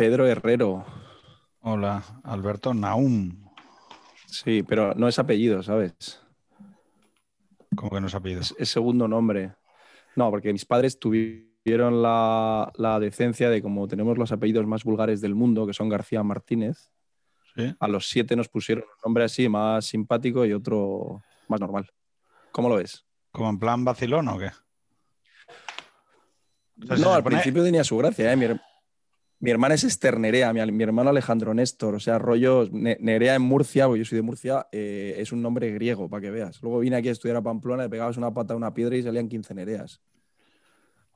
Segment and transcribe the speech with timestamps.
[0.00, 0.86] Pedro Herrero.
[1.60, 3.50] Hola, Alberto Naum.
[4.24, 6.22] Sí, pero no es apellido, ¿sabes?
[7.76, 8.40] ¿Cómo que no es apellido?
[8.40, 9.52] Es, es segundo nombre.
[10.16, 15.20] No, porque mis padres tuvieron la, la decencia de, como tenemos los apellidos más vulgares
[15.20, 16.90] del mundo, que son García Martínez,
[17.54, 17.74] ¿Sí?
[17.78, 21.90] a los siete nos pusieron un nombre así más simpático y otro más normal.
[22.52, 23.04] ¿Cómo lo ves?
[23.32, 24.50] ¿Como en plan vacilón o qué?
[26.76, 28.32] No, al principio tenía su gracia.
[28.32, 28.36] ¿eh?
[28.36, 28.46] Mi,
[29.40, 31.94] mi hermana es Esther Nerea, mi, mi hermano Alejandro Néstor.
[31.94, 35.42] O sea, rollo Ne- Nerea en Murcia, porque yo soy de Murcia, eh, es un
[35.42, 36.60] nombre griego, para que veas.
[36.62, 39.02] Luego vine aquí a estudiar a Pamplona, le pegabas una pata a una piedra y
[39.02, 40.00] salían 15 Nereas.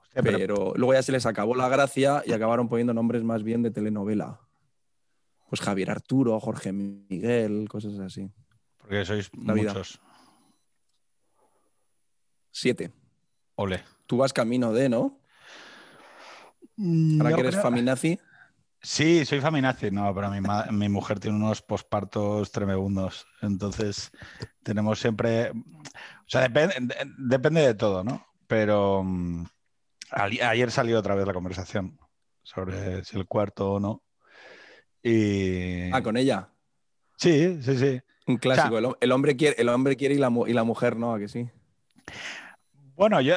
[0.02, 3.42] Hostia, pero- Pero luego ya se les acabó la gracia y acabaron poniendo nombres más
[3.42, 4.40] bien de telenovela.
[5.50, 8.30] Pues Javier Arturo, Jorge Miguel, cosas así.
[8.78, 9.72] Porque sois La vida.
[9.72, 10.00] muchos.
[12.50, 12.92] Siete.
[13.56, 13.82] Ole.
[14.06, 15.18] Tú vas camino de, ¿no?
[16.76, 18.18] Ahora No que eres creo- faminazi.
[18.82, 20.40] Sí, soy faminazi, no, pero mi,
[20.72, 23.26] mi mujer tiene unos pospartos tremebundos.
[23.40, 24.10] Entonces,
[24.62, 25.50] tenemos siempre.
[25.52, 28.26] O sea, depende, de- depende de todo, ¿no?
[28.46, 29.46] Pero mm,
[30.10, 31.98] ayer salió otra vez la conversación
[32.42, 34.02] sobre si el cuarto o no.
[35.02, 35.90] Y.
[35.92, 36.50] Ah, con ella.
[37.16, 38.00] Sí, sí, sí.
[38.26, 38.66] Un clásico.
[38.66, 40.64] O sea- el, hom- el hombre quiere, el hombre quiere y la, mu- y la
[40.64, 41.48] mujer no, ¿a que sí?
[42.96, 43.34] Bueno, yo.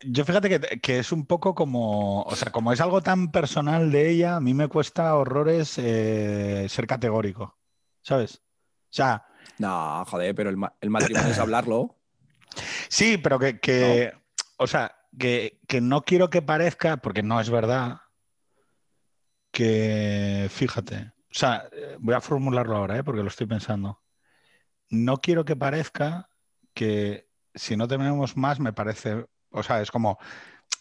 [0.00, 3.90] Yo, fíjate que, que es un poco como, o sea, como es algo tan personal
[3.90, 7.58] de ella, a mí me cuesta horrores eh, ser categórico,
[8.02, 8.42] ¿sabes?
[8.84, 9.26] O sea,
[9.58, 11.96] No, joder, pero el, el matrimonio es hablarlo.
[12.88, 14.12] sí, pero que, que-
[14.58, 18.00] o sea, que, que no quiero que parezca, porque no es verdad,
[19.50, 23.04] que, fíjate, o sea, voy a formularlo ahora, ¿eh?
[23.04, 24.02] porque lo estoy pensando.
[24.90, 26.28] No quiero que parezca
[26.74, 30.18] que si no tenemos más, me parece, o sea, es como,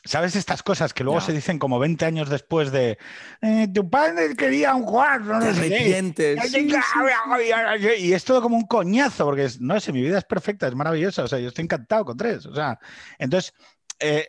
[0.03, 2.97] ¿sabes estas cosas que luego se dicen como 20 años después de,
[3.41, 5.75] "Eh, tu padre quería un cuarto, no sé qué"?
[5.75, 6.51] arrepientes.
[6.51, 7.89] Sí, sí.
[7.99, 10.75] Y es todo como un coñazo, porque es, no sé, mi vida es perfecta, es
[10.75, 12.79] maravillosa, o sea, yo estoy encantado con tres, o sea,
[13.17, 13.53] entonces,
[13.99, 14.27] eh,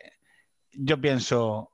[0.71, 1.71] yo pienso,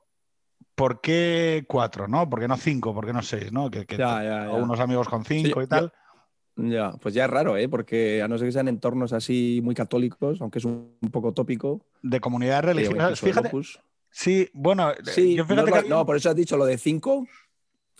[0.74, 2.28] ¿por qué cuatro, no?
[2.28, 2.94] ¿Por qué no cinco?
[2.94, 3.70] ¿Por qué no seis, no?
[3.70, 4.62] Que, que Ya, ya, tengo ya.
[4.64, 5.92] unos amigos con cinco y tal.
[6.56, 7.68] Ya, pues ya es raro, ¿eh?
[7.68, 11.32] Porque a no ser que sean entornos así muy católicos, aunque es un, un poco
[11.32, 11.84] tópico.
[12.02, 13.50] De comunidades religiosas, fíjate,
[14.10, 15.88] sí, bueno, eh, Sí, yo fíjate no, que...
[15.88, 17.26] no, por eso has dicho lo de cinco.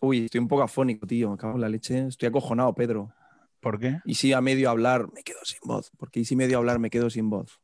[0.01, 1.31] Uy, estoy un poco afónico, tío.
[1.31, 2.07] Me cago en la leche.
[2.07, 3.13] Estoy acojonado, Pedro.
[3.61, 4.01] ¿Por qué?
[4.05, 5.91] Y si a medio hablar me quedo sin voz.
[5.97, 7.61] Porque y si medio hablar me quedo sin voz.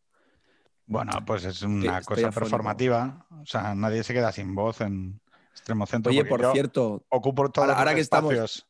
[0.87, 5.21] Bueno, pues es una cosa performativa, o sea, nadie se queda sin voz en
[5.53, 6.11] extremo centro.
[6.11, 8.67] Oye, por yo cierto, Ocupo todos ahora- ahora los que estamos-.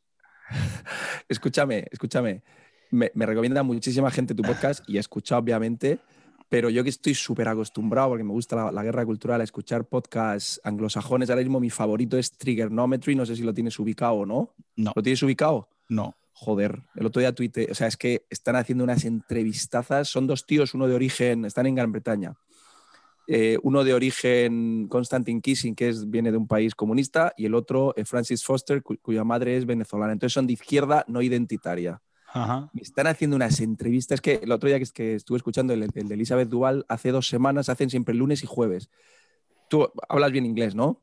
[1.28, 2.43] escúchame, escúchame.
[2.91, 6.00] Me, me recomienda muchísima gente tu podcast y he escuchado, obviamente,
[6.49, 9.84] pero yo que estoy súper acostumbrado, porque me gusta la, la guerra cultural, a escuchar
[9.84, 11.31] podcasts anglosajones.
[11.31, 13.15] Ahora mismo mi favorito es Triggernometry.
[13.15, 14.55] No sé si lo tienes ubicado o no.
[14.77, 15.69] No, ¿Lo tienes ubicado?
[15.88, 16.15] no.
[16.33, 20.47] Joder, el otro día tuite, o sea, es que están haciendo unas entrevistazas, son dos
[20.47, 22.34] tíos, uno de origen, están en Gran Bretaña,
[23.33, 27.55] Eh, uno de origen Constantin Kissing, que es, viene de un país comunista, y el
[27.55, 30.13] otro eh, Francis Foster, cu- cuya madre es venezolana.
[30.13, 32.03] Entonces son de izquierda no identitaria.
[32.33, 32.69] Ajá.
[32.73, 36.09] Me están haciendo unas entrevistas, que el otro día que, que estuve escuchando el, el
[36.09, 38.91] de Elizabeth Duval, hace dos semanas, hacen siempre lunes y jueves.
[39.69, 41.01] Tú hablas bien inglés, ¿no?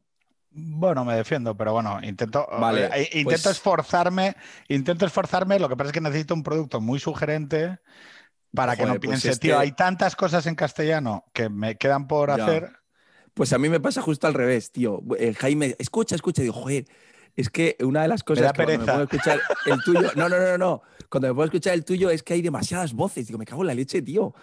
[0.52, 4.36] Bueno, me defiendo, pero bueno, intento, Vale, eh, intento pues- esforzarme,
[4.68, 7.78] intento esforzarme, lo que pasa es que necesito un producto muy sugerente
[8.58, 12.08] para que no pues piense, este- tío, hay tantas cosas en castellano que me quedan
[12.08, 12.44] por Ya.
[12.44, 12.72] hacer.
[13.34, 15.02] Pues a mí me pasa justo al revés, tío.
[15.18, 16.86] Eh, Jaime, escucha, escucha, digo, joder,
[17.36, 20.28] es que una de las cosas da que cuando me puedo escuchar el tuyo, no,
[20.28, 23.38] no, no, no, cuando me puedo escuchar el tuyo es que hay demasiadas voces, digo,
[23.38, 24.34] me cago en la leche, tío.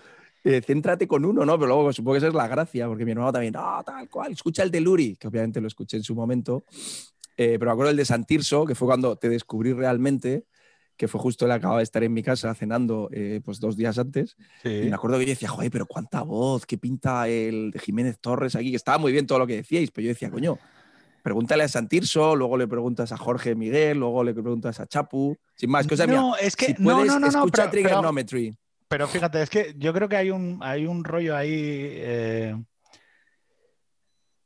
[0.44, 1.59] Eh, céntrate con uno, ¿no?
[1.59, 4.31] Pero luego supongo que esa es la gracia, porque mi hermano también, no, tal cual,
[4.31, 6.65] escucha el de Luri, que obviamente lo escuché en su momento,
[7.37, 10.44] Eh, pero me acuerdo el de Santirso, que fue cuando te descubrí realmente,
[10.96, 13.99] que fue justo él acababa de estar en mi casa cenando eh, pues dos días
[13.99, 14.69] antes, Sí.
[14.85, 18.19] y me acuerdo que yo decía, joder, pero cuánta voz, qué pinta el de Jiménez
[18.20, 20.58] Torres aquí, que estaba muy bien todo lo que decíais, pero yo decía, coño,
[21.23, 25.70] pregúntale a Santirso, luego le preguntas a Jorge Miguel, luego le preguntas a Chapu, sin
[25.70, 26.17] más, cosa mía.
[26.17, 28.56] no, es que si no, puedes, no, no, no, escucha pero- pero- Trigonometry.
[28.87, 31.50] Pero fíjate, es que yo creo que hay un, hay un rollo ahí.
[31.52, 32.55] eh,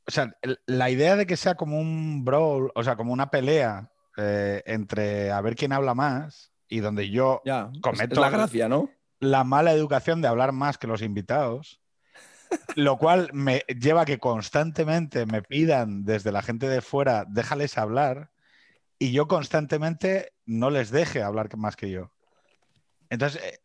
[0.06, 0.34] O sea,
[0.66, 5.30] la idea de que sea como un brawl, o sea, como una pelea eh, entre
[5.32, 8.90] a ver quién habla más y donde yo Ya, es- Cometo- es la gracia, ¿no?
[9.20, 11.80] la mala educación de hablar más que los invitados,
[12.76, 17.78] lo cual me lleva a que constantemente me pidan desde la gente de fuera, déjales
[17.78, 18.30] hablar,
[18.98, 22.12] y yo constantemente no les deje hablar más que yo.
[23.10, 23.58] Entonces, eh,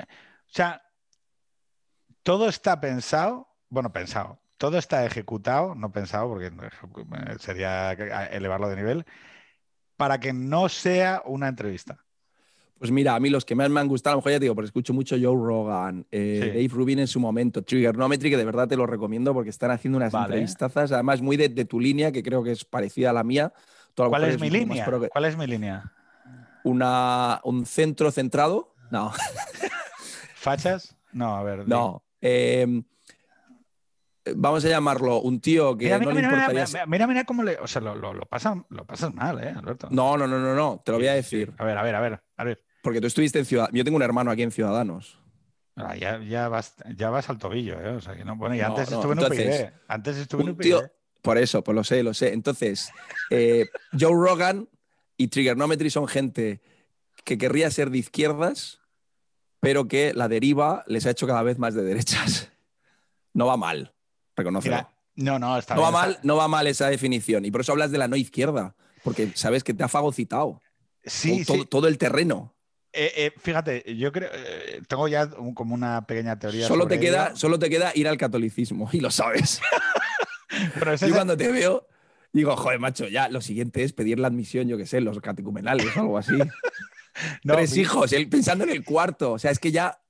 [0.00, 0.04] o
[0.52, 0.82] sea,
[2.22, 8.76] todo está pensado, bueno, pensado, todo está ejecutado, no pensado, porque eh, sería elevarlo de
[8.76, 9.06] nivel,
[10.00, 11.98] para que no sea una entrevista.
[12.78, 14.44] Pues mira, a mí los que más me han gustado, a lo mejor ya te
[14.44, 18.46] digo, porque escucho mucho Joe Rogan, eh, Dave Rubin en su momento, Triggernometry, que de
[18.46, 22.22] verdad te lo recomiendo porque están haciendo unas entrevistazas, además muy de, tu línea, que
[22.22, 23.52] creo que es parecida a la mía.
[23.94, 24.86] ¿Cuál es mi línea?
[25.12, 25.92] ¿Cuál es mi línea?
[26.64, 28.74] Una, un centro centrado.
[28.90, 29.12] No.
[30.34, 30.96] ¿Fachas?
[31.12, 31.68] No, a ver.
[31.68, 32.02] No.
[32.22, 32.84] Eh,
[34.36, 36.86] vamos a llamarlo, un tío que no le importaría...
[36.86, 37.56] Mira, mira, cómo le...
[37.58, 38.56] O sea, lo, lo, lo pasas
[39.14, 39.88] mal, ¿eh, Alberto?
[39.90, 41.52] No, no, no, no, no, te lo voy a decir.
[41.58, 42.64] A ver, a ver, a ver, a ver.
[42.82, 43.76] Porque tú estuviste en Ciudadanos.
[43.76, 45.18] Yo tengo un hermano aquí en Ciudadanos.
[45.76, 47.90] Ah, ya, ya, vas, ya vas al tobillo, ¿eh?
[47.90, 48.36] O sea, que no...
[48.36, 49.72] Bueno, y antes estuve en UPyD.
[49.88, 50.62] Antes estuve en UPyD.
[50.62, 50.82] Tío,
[51.22, 52.32] por eso, pues lo sé, lo sé.
[52.32, 52.90] Entonces,
[53.30, 53.66] eh,
[53.98, 54.68] Joe Rogan
[55.16, 56.60] y Triggernometry son gente
[57.24, 58.80] que querría ser de izquierdas,
[59.60, 62.50] pero que la deriva les ha hecho cada vez más de derechas.
[63.32, 63.94] No va mal
[64.40, 64.88] reconócelo.
[65.16, 67.44] no, no, está no Va mal, no va mal esa definición.
[67.44, 70.60] Y por eso hablas de la no izquierda, porque sabes que te ha fagocitado.
[71.04, 72.54] Sí, todo, todo el terreno.
[72.92, 76.66] Eh, eh, fíjate, yo creo, eh, tengo ya como una pequeña teoría.
[76.66, 79.60] Solo, te queda, solo te queda ir al catolicismo y lo sabes.
[80.78, 81.86] Pero yo cuando te veo,
[82.32, 85.96] digo, joder, macho, ya lo siguiente es pedir la admisión, yo qué sé, los catecumenales
[85.96, 86.36] o algo así.
[87.42, 89.32] Tres hijos, pensando en el cuarto.
[89.32, 90.00] O sea, es que ya.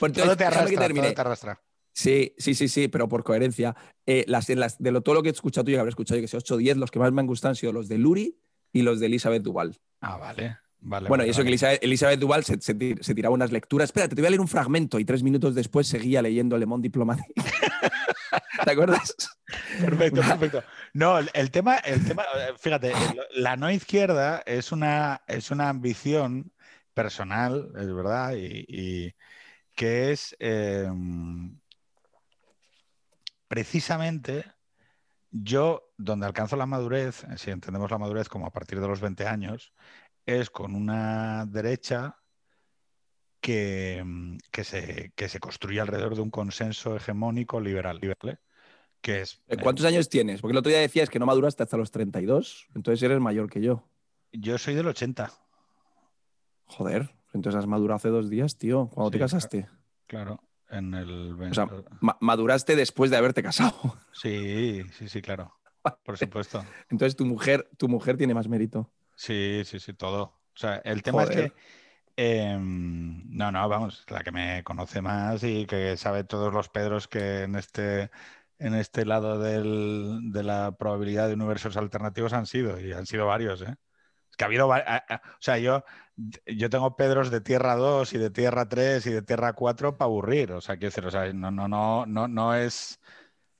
[0.00, 1.60] Todo te arrastra, todo te arrastra.
[1.96, 3.74] Sí, sí, sí, sí, pero por coherencia.
[4.04, 6.28] Eh, las, las, de lo, todo lo que he escuchado tú, yo habré escuchado, que
[6.28, 8.38] sé, 8 o 10, los que más me han gustado han sido los de Luri
[8.70, 9.74] y los de Elizabeth Duval.
[10.02, 10.58] Ah, vale.
[10.78, 12.74] Vale, bueno, y eso que Elizabeth, Elizabeth Duval se, se,
[13.14, 13.88] tiraba unas lecturas.
[13.88, 16.86] Espérate, te voy a leer un fragmento y tres minutos después seguía leyendo Le Monde
[16.86, 17.32] Diplomatique.
[18.64, 19.16] ¿Te acuerdas?
[19.80, 20.62] Perfecto, perfecto.
[20.92, 22.24] No, el tema, el tema,
[22.60, 22.92] fíjate,
[23.34, 26.52] la no izquierda es una, es una ambición
[26.92, 29.14] personal, es verdad, y,
[29.74, 31.58] que es em,
[33.48, 34.44] precisamente
[35.30, 39.00] yo, donde alcanzo la madurez, eh, si entendemos la madurez como a partir de los
[39.00, 39.72] 20 años,
[40.24, 42.18] es con una derecha
[43.40, 48.00] que, mm, que, se, que se construye alrededor de un consenso hegemónico liberal.
[49.00, 50.40] que es, eh, ¿Cuántos años tienes?
[50.40, 53.60] Porque el otro día decías que no maduraste hasta los 32, entonces eres mayor que
[53.60, 53.84] yo.
[54.32, 55.30] Yo soy del 80.
[56.64, 58.88] Joder, entonces has madurado hace dos días, tío.
[58.88, 59.68] ¿Cuándo te casaste?
[60.08, 61.36] Claro en el...
[61.40, 61.68] O sea,
[62.20, 63.74] maduraste después de haberte casado.
[64.12, 65.52] Sí, sí, sí, claro.
[66.02, 66.64] Por supuesto.
[66.88, 68.90] Entonces tu mujer, tu mujer tiene más mérito.
[69.14, 70.22] Sí, sí, sí, todo.
[70.22, 71.52] O sea, el tema es que...
[72.18, 77.08] Em, no, no, vamos, la que me conoce más y que sabe todos los Pedros
[77.08, 78.10] que en este,
[78.58, 83.26] en este lado del, de la probabilidad de universos alternativos han sido, y han sido
[83.26, 83.76] varios, ¿eh?
[84.36, 84.74] que ha habido, o
[85.40, 85.84] sea, yo,
[86.46, 90.06] yo tengo Pedros de Tierra 2 y de Tierra 3 y de Tierra 4 para
[90.06, 93.00] aburrir, o sea, quiero decir, o sea, no, no, no, no, no es,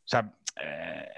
[0.04, 1.08] o sea, eh,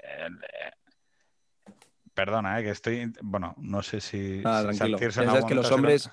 [2.13, 4.41] perdona, eh, que estoy, bueno, no sé si...
[4.43, 4.97] Ah, tranquilo.
[4.97, 6.11] es que los hombres...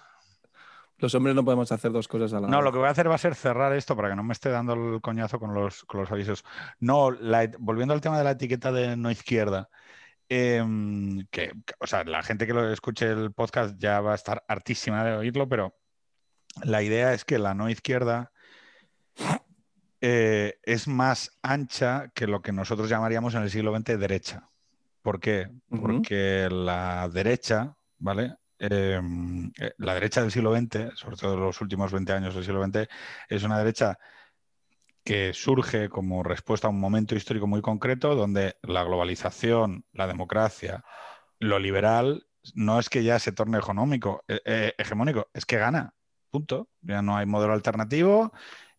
[0.99, 2.50] Los hombres no podemos hacer dos cosas a la vez.
[2.50, 4.33] No, lo que voy a hacer va a ser cerrar esto para que no me
[4.33, 6.42] esté dando el coñazo con los, con los avisos.
[6.80, 7.11] No,
[7.59, 9.68] volviendo al tema de la etiqueta de no izquierda.
[10.28, 14.45] Em, que, o sea, la gente que lo escuche el podcast ya va a estar
[14.49, 15.76] hartísima de oírlo, pero
[16.64, 18.33] la idea es que la no izquierda
[20.00, 24.50] eh, es más ancha que lo que nosotros llamaríamos en el siglo XX derecha.
[25.02, 25.49] ¿Por qué?
[25.68, 28.35] Porque la derecha, ¿vale?
[28.59, 32.64] Em, eh, la derecha del siglo XX, sobre todo los últimos 20 años del siglo
[32.64, 32.88] XX,
[33.28, 33.99] es una derecha
[35.07, 40.85] que surge como respuesta a un momento histórico muy concreto donde la globalización, la democracia,
[41.39, 45.95] lo liberal no es que ya se torne económico, eh, eh, hegemónico, es que gana.
[46.31, 46.69] Punto.
[46.83, 48.33] Ya no hay modelo alternativo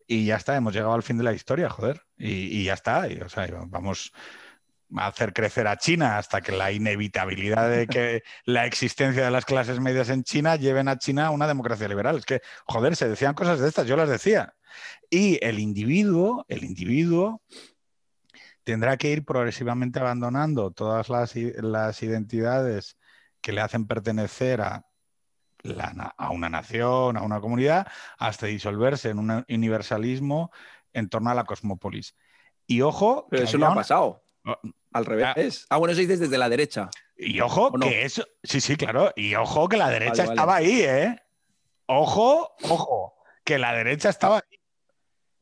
[0.06, 2.02] y ya está, hemos llegado al fin de la historia, joder.
[2.18, 3.08] Y, ya está.
[3.08, 4.12] Y, o sea, vamos
[4.96, 9.46] a hacer crecer a China hasta que la inevitabilidad de que la existencia de las
[9.46, 12.18] clases medias en China lleven a China a una democracia liberal.
[12.18, 14.54] Es que, joder, se decían cosas de estas, yo las decía.
[15.10, 17.42] Y el individuo, el individuo
[18.64, 21.34] tendrá que ir progresivamente abandonando todas las,
[22.02, 22.98] identidades
[23.40, 24.84] que le hacen pertenecer a,
[26.16, 27.86] a una nación, a una comunidad,
[28.18, 30.50] hasta disolverse en un universalismo
[30.92, 32.14] en torno a la cosmópolis.
[32.66, 33.26] Y ojo.
[33.30, 34.22] Pero eso no ha pasado.
[34.44, 34.56] Oh,
[34.92, 35.66] Al revés.
[35.70, 36.90] Ah, bueno, eso dices desde la derecha.
[37.16, 38.24] Y ojo que eso.
[38.42, 39.12] Sí, sí, claro.
[39.16, 41.18] Y ojo que la derecha estaba ahí, ¿eh?
[41.86, 44.57] Ojo, ojo, que la derecha estaba ahí.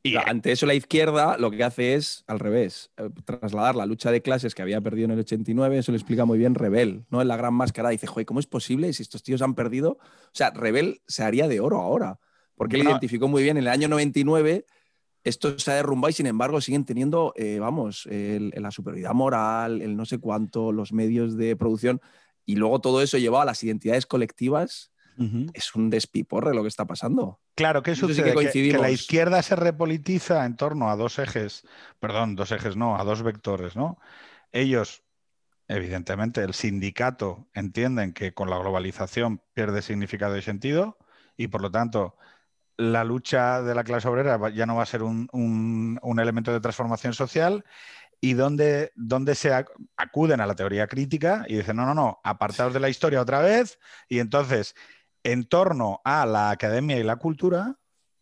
[0.09, 4.11] Y ante eso la izquierda lo que hace es, al revés, eh, trasladar la lucha
[4.11, 7.21] de clases que había perdido en el 89, eso lo explica muy bien Rebel, ¿no?
[7.23, 9.93] En la gran máscara dice, joder, ¿cómo es posible si estos tíos han perdido?
[10.01, 12.19] O sea, Rebel se haría de oro ahora,
[12.55, 14.65] porque él identificó muy bien en el año 99
[15.25, 19.83] esto se ha derrumbado y sin embargo siguen teniendo, eh, vamos, el- la superioridad moral,
[19.83, 22.01] el no sé cuánto, los medios de producción
[22.45, 24.93] y luego todo eso llevado a las identidades colectivas.
[25.55, 27.41] Es un despiporre lo que está pasando.
[27.55, 28.35] Claro, ¿qué que sucede?
[28.35, 31.67] Que- que, la izquierda se repolitiza en torno a dos ejes,
[31.99, 33.99] perdón, dos ejes no, a dos vectores, ¿no?
[34.53, 35.03] Ellos,
[35.69, 40.99] evidentemente, el sindicato entienden que con la globalización pierde significado y sentido
[41.37, 42.17] y por lo tanto
[42.77, 46.53] la lucha de la clase obrera ya no va a ser un, un- un elemento
[46.53, 47.65] de transformación social
[48.21, 52.21] y donde, donde se ac- acuden a la teoría crítica y dicen, no, no, no,
[52.23, 54.75] apartaos de la historia otra vez y entonces
[55.33, 57.77] en torno a la academia y la cultura,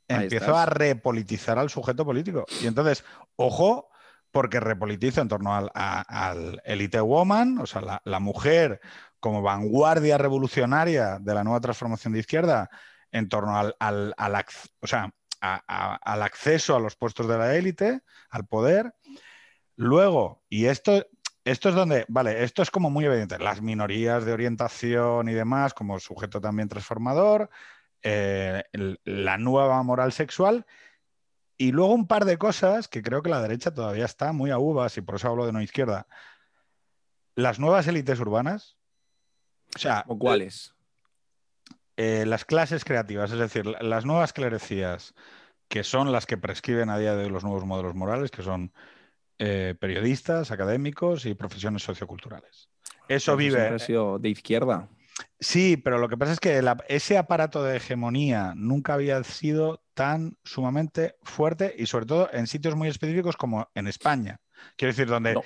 [0.08, 0.58] Ahí empiezo estás.
[0.58, 2.44] a repolitizar al sujeto político.
[2.62, 3.04] Y entonces,
[3.36, 3.88] ojo,
[4.30, 8.80] porque repolitizo en torno al, a- al elite woman, o sea, la, la mujer
[9.20, 12.68] como vanguardia revolucionaria de la nueva transformación de izquierda,
[13.12, 17.28] en torno al, al- al ac- o sea, a- a- al acceso a los puestos
[17.28, 18.92] de la élite, al poder.
[19.76, 21.04] Luego, y esto,
[21.44, 25.74] esto es donde, vale, esto es como muy evidente, las minorías de orientación y demás,
[25.74, 27.50] como sujeto también transformador,
[28.02, 30.66] eh, el- la nueva moral sexual,
[31.56, 34.58] y luego un par de cosas que creo que la derecha todavía está muy a
[34.58, 36.06] uvas, y por eso hablo de no izquierda.
[37.36, 38.76] Las nuevas élites urbanas,
[39.76, 40.74] o sea, ¿O cuáles?
[41.96, 45.14] eh, las clases creativas, es decir, la- las nuevas clerecías,
[45.68, 48.72] que son las que prescriben a día de hoy los nuevos modelos morales, que son
[49.38, 52.68] eh, periodistas, académicos y profesiones socioculturales.
[53.08, 53.56] Eso vive.
[53.56, 54.88] siempre ha sido de izquierda.
[55.38, 60.36] Sí, pero lo que pasa es que ese aparato de hegemonía nunca había sido tan
[60.42, 64.40] sumamente fuerte y sobre todo en sitios muy específicos como en España.
[64.76, 65.34] Quiero decir, donde...
[65.34, 65.42] No.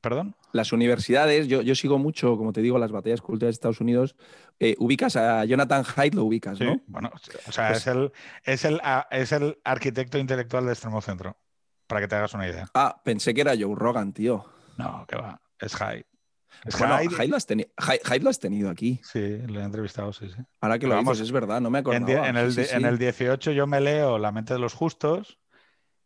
[0.00, 0.34] ¿Perdón?
[0.52, 4.16] Las universidades, yo, yo sigo mucho, como te digo, las batallas culturales de Estados Unidos.
[4.58, 6.80] Eh, ubicas a Jonathan Haidt, lo ubicas, Sí, ¿no?
[6.86, 7.10] bueno,
[7.46, 8.12] o sea, Pues- es, el,
[8.44, 11.36] es, el, a- es el arquitecto intelectual de extremo centro,
[11.90, 12.68] para que te hagas una idea.
[12.72, 14.46] Ah, pensé que era Joe Rogan, tío.
[14.78, 16.06] No, que va, es Hyde.
[16.64, 17.16] Es Bueno, Hyde.
[17.18, 17.46] Haidt lo, has
[18.22, 19.00] lo has tenido aquí.
[19.02, 20.36] Sí, le he entrevistado, sí, sí.
[20.60, 22.28] Ahora que Pero lo vamos, dices, es verdad, no me acordaba.
[22.28, 22.86] en el, Sí, de- sí, en sí.
[22.86, 25.38] el 18 yo me leo La mente de los justos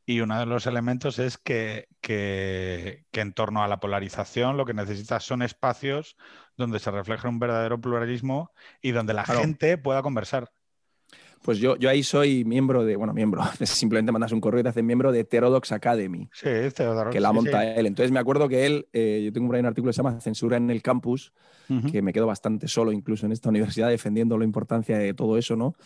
[0.06, 4.64] y uno de los elementos es que, que- que en torno a la polarización lo
[4.64, 6.16] que necesitas son espacios
[6.56, 9.40] donde se refleje un verdadero pluralismo y donde la Claro.
[9.40, 10.50] gente pueda conversar.
[11.44, 14.70] Pues yo, yo ahí soy miembro de, bueno, miembro, simplemente mandas un correo y te
[14.70, 17.64] hacen miembro de Heterodox Academy, Sí, Theodore, que la sí, monta sí.
[17.64, 17.86] él.
[17.86, 20.20] Entonces me acuerdo que él, eh, yo tengo por ahí un artículo que se llama
[20.20, 21.32] Censura en el campus,
[21.68, 21.88] Ujú.
[21.92, 25.56] que me quedo bastante solo incluso en esta universidad defendiendo la importancia de todo eso,
[25.56, 25.76] ¿no?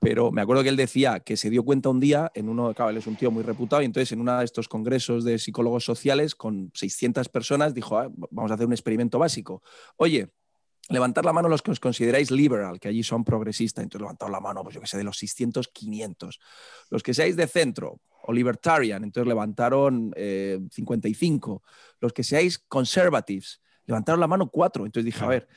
[0.00, 2.90] Pero me acuerdo que él decía que se dio cuenta un día en uno, claro,
[2.90, 5.84] él es un tío muy reputado, y entonces en uno de estos congresos de psicólogos
[5.84, 9.62] sociales con 600 personas dijo, "Ah, vamos a hacer un experimento básico.
[9.96, 10.28] Oye,
[10.88, 14.40] levantar la mano los que os consideráis liberal, que allí son progresistas, entonces levantaron la
[14.40, 16.40] mano, pues yo que sé, de los 600, 500.
[16.90, 21.62] Los que seáis de centro o libertarian, entonces levantaron eh, 55.
[22.00, 24.86] Los que seáis conservatives, levantaron la mano 4.
[24.86, 25.48] Entonces dije, a ver,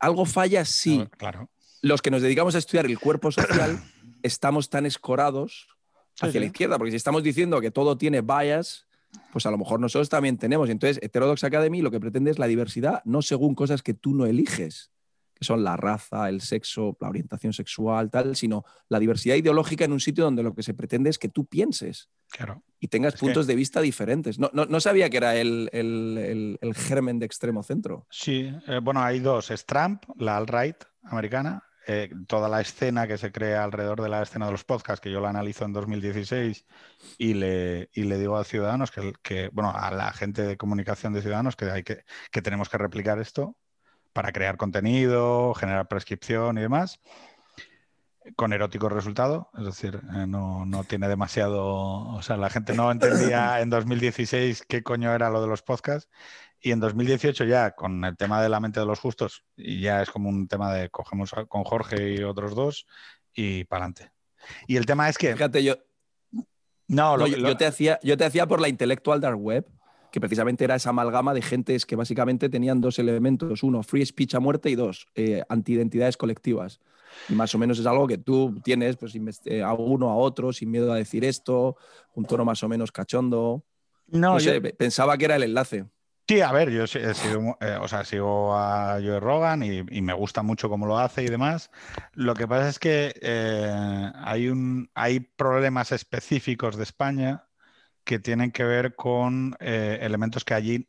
[0.00, 1.48] algo falla sí Claro.
[1.82, 3.78] los que nos dedicamos a estudiar el cuerpo social
[4.22, 5.68] estamos tan escorados
[6.14, 8.87] Sí, hacia la izquierda, porque si estamos diciendo que todo tiene bias,
[9.32, 10.68] pues a lo mejor nosotros también tenemos.
[10.70, 14.26] Entonces, Heterodox Academy lo que pretende es la diversidad, no según cosas que tú no
[14.26, 14.90] eliges,
[15.34, 19.92] que son la raza, el sexo, la orientación sexual, tal, sino la diversidad ideológica en
[19.92, 22.64] un sitio donde lo que se pretende es que tú pienses Claro.
[22.80, 24.38] y tengas Es que- puntos de vista diferentes.
[24.40, 28.06] No, no- no sabía que era el, el- el- el germen de extremo centro.
[28.10, 29.50] Sí, eh, bueno, hay dos.
[29.52, 34.22] Es Trump, la alt-right americana, eh, toda la escena que se crea alrededor de la
[34.22, 36.66] escena de los podcasts, que yo la analizo en 2016
[37.16, 41.14] y le, y le digo a Ciudadanos, que, que, bueno, a la gente de comunicación
[41.14, 43.56] de Ciudadanos, que, hay que, que tenemos que replicar esto
[44.12, 47.00] para crear contenido, generar prescripción y demás,
[48.36, 52.92] con erótico resultado, es decir, eh, no, no tiene demasiado, o sea, la gente no
[52.92, 56.10] entendía en 2016 qué coño era lo de los podcasts
[56.60, 60.02] y en 2018 ya con el tema de la mente de los justos y ya
[60.02, 62.86] es como un tema de cogemos con Jorge y otros dos
[63.32, 64.10] y para adelante.
[64.66, 65.76] Y el tema es que Fíjate, yo,
[66.88, 69.38] no, lo- No, yo, lo- yo te hacía, yo te hacía por la Intellectual Dark
[69.38, 69.66] Web,
[70.10, 73.62] que precisamente era esa amalgama de gentes que básicamente tenían dos elementos.
[73.62, 76.80] Uno, free speech a muerte y dos, eh, antiidentidades colectivas.
[77.28, 80.52] Y más o menos es algo que tú tienes pues, eh, a uno, a otro,
[80.52, 81.76] sin miedo a decir esto,
[82.14, 83.64] un tono más o menos cachondo.
[84.06, 85.84] no, No, yo- sé, pe- pensaba que era el enlace.
[86.28, 89.82] Sí, a ver, yo he sido, mu- eh, o sea, sigo a Joe Rogan y,
[90.02, 91.70] me gusta mucho cómo lo hace y demás.
[92.12, 97.46] Lo que pasa es que eh, hay, un, hay problemas específicos de España
[98.04, 100.86] que tienen que ver con eh, elementos que allí,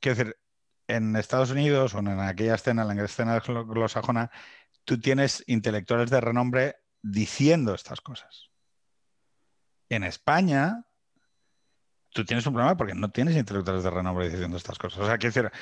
[0.00, 0.36] quiero decir,
[0.88, 4.32] en Estados Unidos o en aquella escena, en la escena glo- glosajona,
[4.84, 8.50] tú tienes intelectuales de renombre diciendo estas cosas.
[9.88, 10.84] en España
[12.12, 15.00] tú tienes un problema porque no tienes intelectuales de renombre diciendo estas cosas.
[15.00, 15.52] O sea, quiero decir,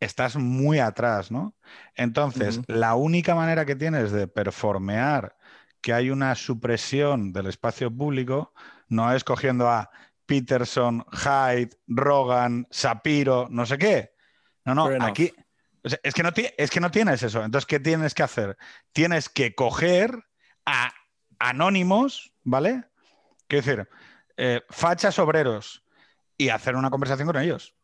[0.00, 1.54] estás muy atrás, ¿no?
[1.94, 5.36] Entonces, la única manera que tienes de performear
[5.80, 8.52] que hay una supresión del espacio público
[8.88, 9.90] no es cogiendo a
[10.26, 14.12] Peterson, Hyde, Rogan, Sapiro, no sé qué.
[14.64, 15.32] No, no, aquí
[15.82, 17.42] es, que no es que no tienes eso.
[17.44, 18.56] Entonces, ¿qué tienes que hacer?
[18.92, 20.24] Tienes que coger
[20.66, 20.92] a
[21.38, 22.84] anónimos, ¿vale?
[23.48, 23.88] Quiero decir,
[24.36, 25.82] eh, fachas obreros
[26.40, 27.74] y hacer una conversación con ellos.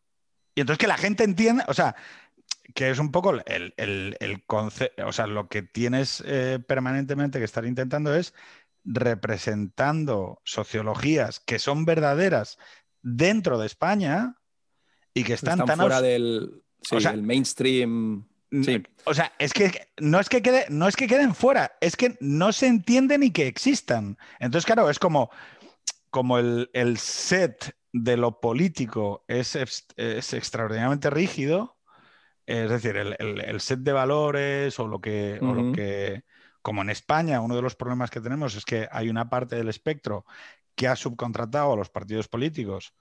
[0.55, 1.95] Y entonces que la gente entienda, o sea,
[2.73, 7.65] que es un poco el, concepto, o sea, lo que tienes eh, permanentemente que estar
[7.65, 8.33] intentando es
[8.83, 12.57] representando sociologías que son verdaderas
[13.03, 14.37] dentro de España
[15.13, 16.63] y que están, tan fuera del
[17.21, 18.25] mainstream.
[19.03, 22.17] O sea, es que no es que, quede, no es que queden fuera, es que
[22.21, 24.17] no se entiende ni que existan.
[24.39, 25.29] Entonces, claro, es como,
[26.09, 29.55] como el, el set de lo político es,
[29.95, 31.77] es extraordinariamente rígido,
[32.45, 36.23] es decir, el, set de valores o lo, que, lo que,
[36.61, 39.67] como en España, uno de los problemas que tenemos es que hay una parte del
[39.67, 40.25] espectro
[40.73, 42.93] que ha subcontratado a los partidos políticos.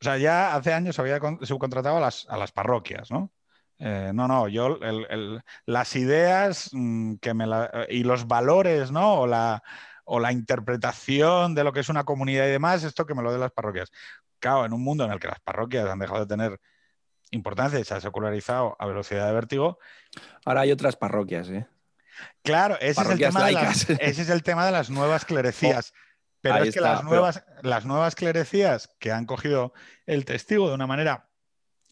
[0.00, 3.30] O sea, ya hace años había subcontratado a las, a las parroquias, ¿no?
[3.78, 4.78] Eh, no, no, yo
[5.66, 7.46] las ideas mm, que me
[7.88, 9.20] y los valores, ¿no?
[9.20, 9.62] O la,
[10.04, 13.32] o la interpretación de lo que es una comunidad y demás, esto que me lo
[13.32, 13.90] de las parroquias.
[14.38, 16.60] Claro, en un mundo en el que las parroquias han dejado de tener
[17.30, 19.78] importancia y se ha secularizado a velocidad de vértigo.
[20.44, 21.66] Ahora hay otras parroquias, ¿eh?
[22.42, 25.92] Claro, ese, es el, tema de las, ese es el tema de las nuevas clerecías.
[25.94, 25.98] Oh,
[26.40, 29.72] pero es que las, nuevas, las nuevas clerecías que han cogido
[30.06, 31.30] el testigo de una manera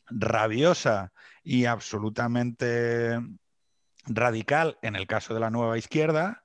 [0.08, 3.18] rabiosa y absolutamente
[4.06, 6.39] radical en el caso de la nueva izquierda,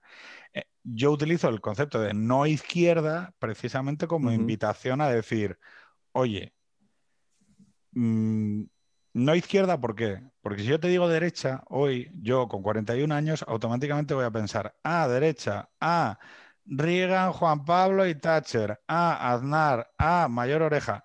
[0.86, 5.58] yo utilizo el concepto de no izquierda precisamente como invitación a decir,
[6.12, 6.54] oye,
[7.92, 8.64] mm,
[9.14, 10.22] no izquierda, ¿por qué?
[10.42, 14.76] Porque si yo te digo derecha, hoy yo con 41 años automáticamente voy a pensar,
[14.84, 16.20] ah, derecha, ah,
[16.66, 21.04] Reagan, Juan Pablo y Thatcher, ah, Aznar, ah, Mayor Oreja.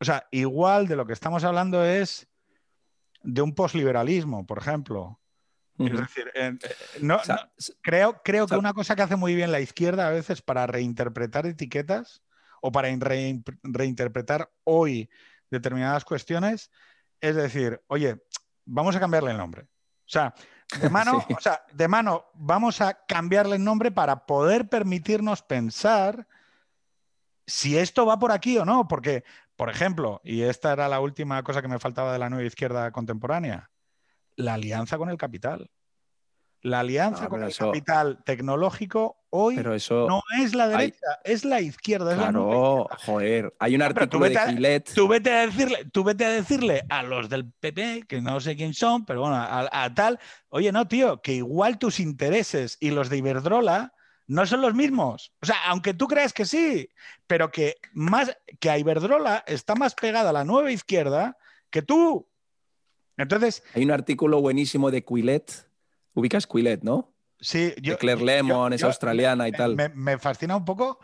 [0.00, 2.28] O sea, igual de lo que estamos hablando es
[3.22, 5.20] de un posliberalismo, por ejemplo,
[5.78, 6.56] es decir, eh,
[7.00, 7.20] no,
[7.82, 11.46] creo, creo que una cosa que hace muy bien la izquierda a veces para reinterpretar
[11.46, 12.22] etiquetas
[12.60, 12.88] o para
[13.62, 15.10] reinterpretar hoy
[15.50, 16.70] determinadas cuestiones
[17.20, 18.22] es decir, oye,
[18.64, 19.62] vamos a cambiarle el nombre.
[19.62, 19.66] O
[20.06, 20.34] sea,
[20.80, 26.26] de mano, o sea, de mano, vamos a cambiarle el nombre para poder permitirnos pensar
[27.46, 28.88] si esto va por aquí o no.
[28.88, 29.24] Porque,
[29.56, 32.92] por ejemplo, y esta era la última cosa que me faltaba de la nueva izquierda
[32.92, 33.70] contemporánea,
[34.36, 35.70] la alianza con el capital.
[36.62, 42.14] La alianza con el capital tecnológico hoy no es la derecha, es la izquierda.
[42.14, 44.94] Claro, joder, hay un artículo de Quilet.
[44.94, 48.56] Tú vete, a decirle, tú vete a decirle a los del PP, que no sé
[48.56, 50.18] quién son, pero bueno, a, tal,
[50.48, 53.92] oye, no, tío, que igual tus intereses y los de Iberdrola
[54.26, 55.34] no son los mismos.
[55.42, 56.88] O sea, aunque tú creas que sí,
[57.26, 61.36] pero que más que a Iberdrola está más pegada a la nueva izquierda
[61.70, 62.26] que tú.
[63.16, 63.62] Entonces.
[63.74, 65.68] Hay un artículo buenísimo de Quillet.
[66.14, 67.14] Ubicas Quillet, ¿no?
[67.40, 67.98] Sí, yo.
[67.98, 69.76] Claire Lemon, es australiana y tal.
[69.94, 70.98] Me, fascina un poco.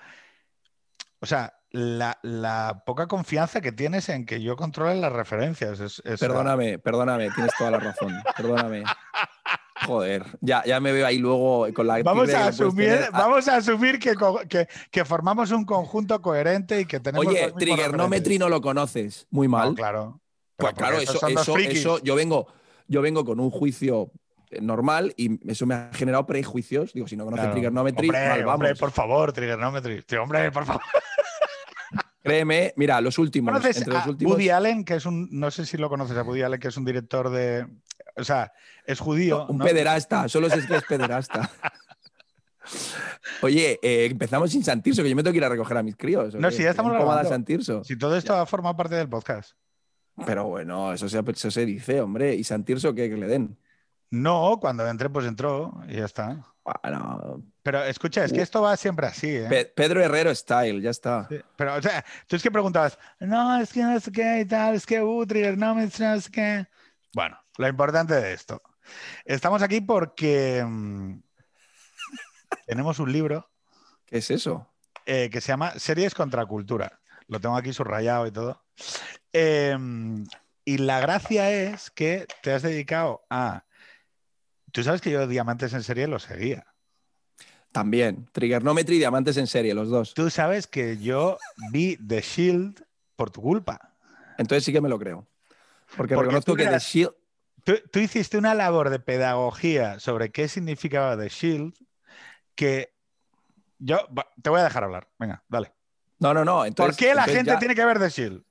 [1.21, 6.03] O sea, la, poca confianza que tienes en que yo controle las referencias.
[6.19, 8.15] perdóname, perdóname, tienes toda la razón.
[8.37, 8.85] Perdóname.
[9.87, 12.03] Joder, ya, ya me veo ahí luego con la.
[12.03, 14.15] Vamos a asumir, vamos a asumir que,
[14.91, 17.27] que, formamos un conjunto coherente y que tenemos.
[17.27, 19.27] Oye, Trigonometry no lo conoces.
[19.31, 19.75] Muy mal.
[19.75, 20.21] claro.
[20.61, 22.47] Pues claro, eso, eso, eso, yo vengo,
[22.87, 24.13] yo vengo con un juicio
[24.61, 26.93] normal y eso me ha generado prejuicios.
[26.93, 30.05] Digo, si no conoces Trigonometry, hombre, Hombre, por favor, Trigonometry.
[30.19, 30.83] hombre, por favor.
[32.23, 33.53] Créeme, mira, los últimos.
[33.53, 35.29] ¿Conoces a Woody Allen, que es un.
[35.31, 37.67] No sé si lo conoces a Woody Allen, que es un director de.
[38.17, 38.53] O sea,
[38.85, 39.47] es judío.
[39.47, 41.51] un pederasta, solo sé que es pederasta.
[43.43, 45.97] Oye, eh, empezamos sin Santirso, que yo me tengo que ir a recoger a mis
[45.97, 46.35] críos.
[46.35, 46.93] No, si ya estamos.
[47.27, 47.83] Santirso.
[47.85, 49.53] Si todo esto ha formado parte del podcast.
[50.27, 52.35] Pero bueno, eso se, eso se dice, hombre.
[52.35, 53.59] ¿Y Santirso qué que le den?
[54.11, 56.45] No, cuando entré, pues entró y ya está.
[56.83, 57.43] Bueno.
[57.63, 59.29] Pero escucha, es que esto va siempre así.
[59.29, 59.73] ¿eh?
[59.75, 61.29] Pedro Herrero style, ya está.
[61.57, 64.75] pero, o sea, tú es que preguntabas, no, es que no sé qué y tal,
[64.75, 65.25] es que uh,
[65.57, 66.67] no, no sé qué.
[67.15, 68.63] Bueno, lo importante de esto.
[69.25, 71.15] Estamos aquí porque mm,
[72.67, 73.49] tenemos un libro.
[74.07, 74.69] ¿Qué es eso?
[75.07, 77.01] Eh, que se llama Series contra Cultura.
[77.29, 78.65] Lo tengo aquí subrayado y todo.
[79.33, 80.27] Em,
[80.65, 83.65] y la gracia es que te has dedicado a
[84.73, 86.67] Tú sabes que yo Diamantes en serie lo seguía.
[87.73, 88.29] También.
[88.33, 90.15] Triggernometry y Diamantes en serie, los dos.
[90.15, 91.39] Tú sabes que yo
[91.71, 92.85] vi The Shield
[93.17, 93.95] por tu culpa.
[94.39, 95.27] Entonces sí que me lo creo.
[95.97, 97.13] Porque, reconozco que The Shield.
[97.65, 101.75] Tú, hiciste una labor de pedagogía sobre qué significaba The Shield
[102.55, 102.95] que
[103.79, 103.99] yo
[104.43, 105.09] te voy a dejar hablar.
[105.19, 105.73] Venga, dale.
[106.19, 106.65] No, no, no.
[106.75, 108.45] ¿Por qué la gente tiene que ver The Shield?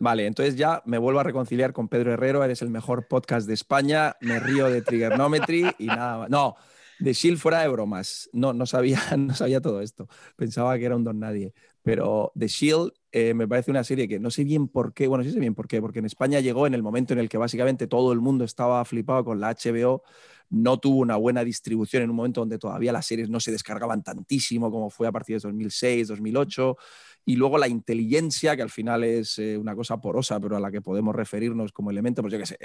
[0.00, 3.52] Vale, entonces ya me vuelvo a reconciliar con Pedro Herrero, eres el mejor podcast de
[3.52, 6.30] España, me río de Triggernometry y nada más.
[6.30, 6.56] No,
[6.98, 10.96] de Shield fuera de bromas, no, no, sabía, no sabía todo esto, pensaba que era
[10.96, 14.68] un don nadie, pero The Shield eh, me parece una serie que no sé bien
[14.68, 17.12] por qué, bueno, sí sé bien por qué, porque en España llegó en el momento
[17.12, 20.02] en el que básicamente todo el mundo estaba flipado con la HBO,
[20.48, 24.02] no tuvo una buena distribución en un momento donde todavía las series no se descargaban
[24.02, 26.76] tantísimo como fue a partir de 2006, 2008
[27.24, 30.70] y luego la inteligencia, que al final es eh, una cosa porosa, pero a la
[30.70, 32.58] que podemos referirnos como elemento, pues yo qué sé,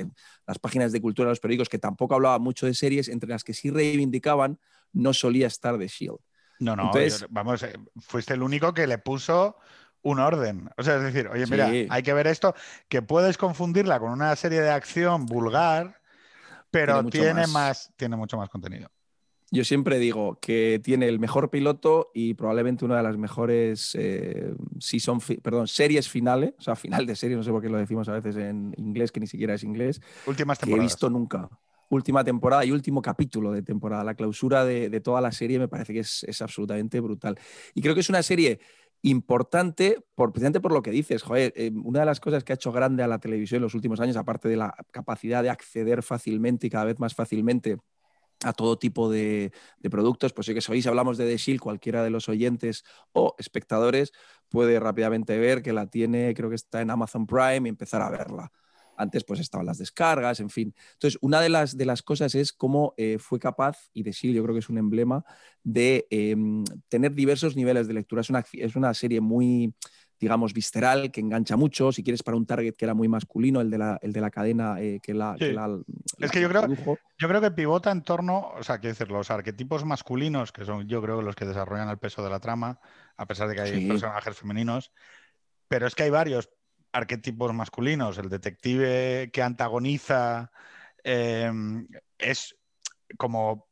[0.48, 3.44] las páginas de cultura de los periódicos que tampoco hablaban mucho de series, entre las
[3.44, 4.60] que sí reivindicaban,
[4.94, 6.20] no solía estar de Shield.
[6.60, 6.92] No, no,
[7.30, 9.58] vamos, eh, fuiste el único que le puso
[10.02, 10.70] un orden.
[10.78, 12.56] O sea, es decir, oye, mira, hay que ver esto,
[12.88, 16.00] que puedes confundirla con una serie de acción vulgar,
[16.72, 18.90] pero tiene, más, tiene mucho más contenido
[19.56, 24.54] yo siempre digo que tiene el mejor piloto y probablemente una de las mejores eh,
[24.80, 28.10] season perdón, series finales, o sea, final de serie, no sé por qué lo decimos
[28.10, 31.50] a veces en inglés, que ni siquiera es inglés, Últimas que he visto nunca.
[31.90, 34.04] Última temporada y último capítulo de temporada.
[34.04, 37.38] La clausura de, toda la serie me parece que es, absolutamente brutal.
[37.74, 38.60] Y creo que es una serie
[39.04, 41.22] importante por, precisamente por lo que dices.
[41.22, 43.76] Joder, eh, una de las cosas que ha hecho grande a la televisión en los
[43.76, 47.78] últimos años, aparte de la capacidad de acceder fácilmente y cada vez más fácilmente
[48.46, 49.52] a todo tipo de,
[49.90, 50.34] productos.
[50.34, 54.12] Pues si que sois, hablamos de The Shield, cualquiera de los oyentes o espectadores
[54.50, 58.10] puede rápidamente ver que la tiene, creo que está en Amazon Prime y empezar a
[58.10, 58.52] verla.
[58.98, 60.74] Antes pues estaban las descargas, en fin.
[60.94, 64.38] Entonces, una de las, de las cosas es cómo eh, fue capaz, y The Shield
[64.38, 65.26] yo creo que es un emblema,
[65.64, 68.22] de em, tener diversos niveles de lectura.
[68.22, 69.74] Es una, es una serie muy
[70.26, 73.70] digamos, visceral, que engancha mucho, si quieres para un target que era muy masculino, el
[73.70, 75.36] de la, el de la cadena eh, que, la,
[76.18, 79.30] Es que yo creo, yo creo que pivota en torno, o sea, quiero decir, los
[79.30, 82.80] arquetipos masculinos, que son yo creo los que desarrollan el peso de la trama,
[83.18, 84.92] a pesar de que hay personajes femeninos,
[85.68, 86.50] pero es que hay varios
[86.92, 90.52] arquetipos masculinos, el detective que antagoniza
[91.04, 91.52] eh,
[92.18, 92.58] es
[93.16, 93.68] como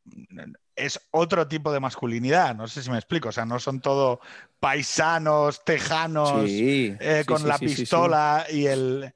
[0.76, 4.20] es otro tipo de masculinidad, no sé si me explico, o sea, no son todo
[4.60, 9.14] paisanos, tejanos, eh, con la pistola y el...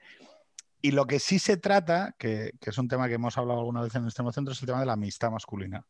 [0.79, 3.95] Y lo que sí se trata, que, es un tema que hemos hablado alguna vez
[3.95, 5.83] en este centro, es el tema de la amistad masculina.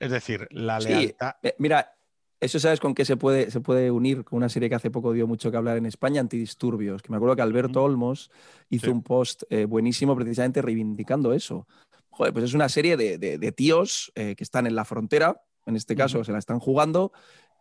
[0.00, 1.36] Es decir, la lealtad.
[1.42, 1.94] Eh, mira,
[2.40, 5.12] eso sabes con qué se puede, se puede unir con una serie que hace poco
[5.12, 8.30] dio mucho que hablar en España, Antidisturbios, que me acuerdo que Alberto Olmos
[8.68, 11.66] hizo un post eh, buenísimo precisamente reivindicando eso
[12.16, 15.94] joder, pues es una serie de, tíos eh, que están en la frontera, en este
[15.94, 17.12] caso se la están jugando,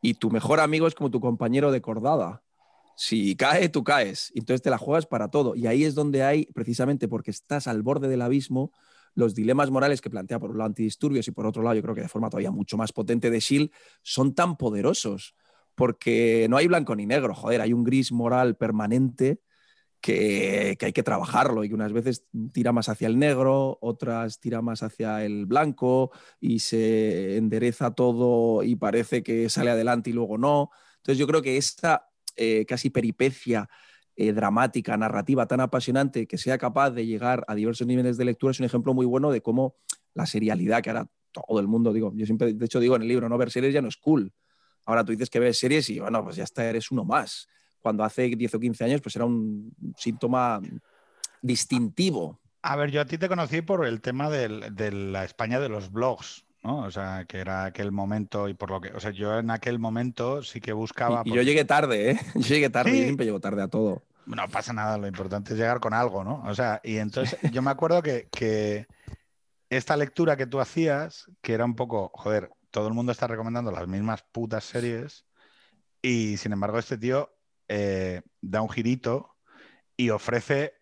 [0.01, 2.41] y tu mejor amigo es como tu compañero de cordada.
[2.95, 4.31] Si cae, tú caes.
[4.33, 5.55] Entonces te la juegas para todo.
[5.55, 8.71] Y ahí es donde hay, precisamente porque estás al borde del abismo,
[9.13, 11.95] los dilemas morales que plantea por un lado antidisturbios y por otro lado, yo creo
[11.95, 13.71] que de forma todavía mucho más potente de Shield,
[14.03, 15.35] son tan poderosos.
[15.73, 19.41] Porque no hay blanco ni negro, joder, hay un gris moral permanente
[20.05, 24.61] que, hay que trabajarlo y que unas veces tira más hacia el negro, otras tira
[24.61, 30.37] más hacia el blanco y se endereza todo y parece que sale adelante y luego
[30.37, 30.69] no.
[30.97, 33.67] Entonces yo creo que esta eh, casi peripecia
[34.15, 38.51] eh, dramática, narrativa tan apasionante que sea capaz de llegar a diversos niveles de lectura
[38.51, 39.75] es un ejemplo muy bueno de cómo
[40.13, 43.07] la serialidad que ahora todo el mundo, digo, yo siempre, de hecho digo en el
[43.07, 44.31] libro, no ver series ya no es cool.
[44.85, 47.47] Ahora tú dices que ves series y bueno, pues ya está, eres uno más
[47.85, 50.59] cuando hace 10 o 15 años pues era un síntoma
[51.39, 52.39] distintivo.
[52.63, 55.91] A ver, yo a ti te conocí por el tema de la España de los
[55.91, 56.79] blogs, ¿no?
[56.79, 59.77] O sea, que era aquel momento y por lo que, o sea, yo en aquel
[59.77, 61.21] momento sí que buscaba...
[61.25, 62.19] Y, yo llegué tarde, ¿eh?
[62.33, 64.01] Yo llegué tarde, yo siempre llego tarde a todo.
[64.25, 66.41] No pasa nada, lo importante es llegar con algo, ¿no?
[66.47, 68.87] O sea, y entonces yo me acuerdo que, que
[69.69, 73.71] esta lectura que tú hacías, que era un poco, joder, todo el mundo está recomendando
[73.71, 75.23] las mismas putas series
[76.01, 77.34] y sin embargo este tío
[77.67, 79.35] eh, da un girito
[79.97, 80.73] y ofrece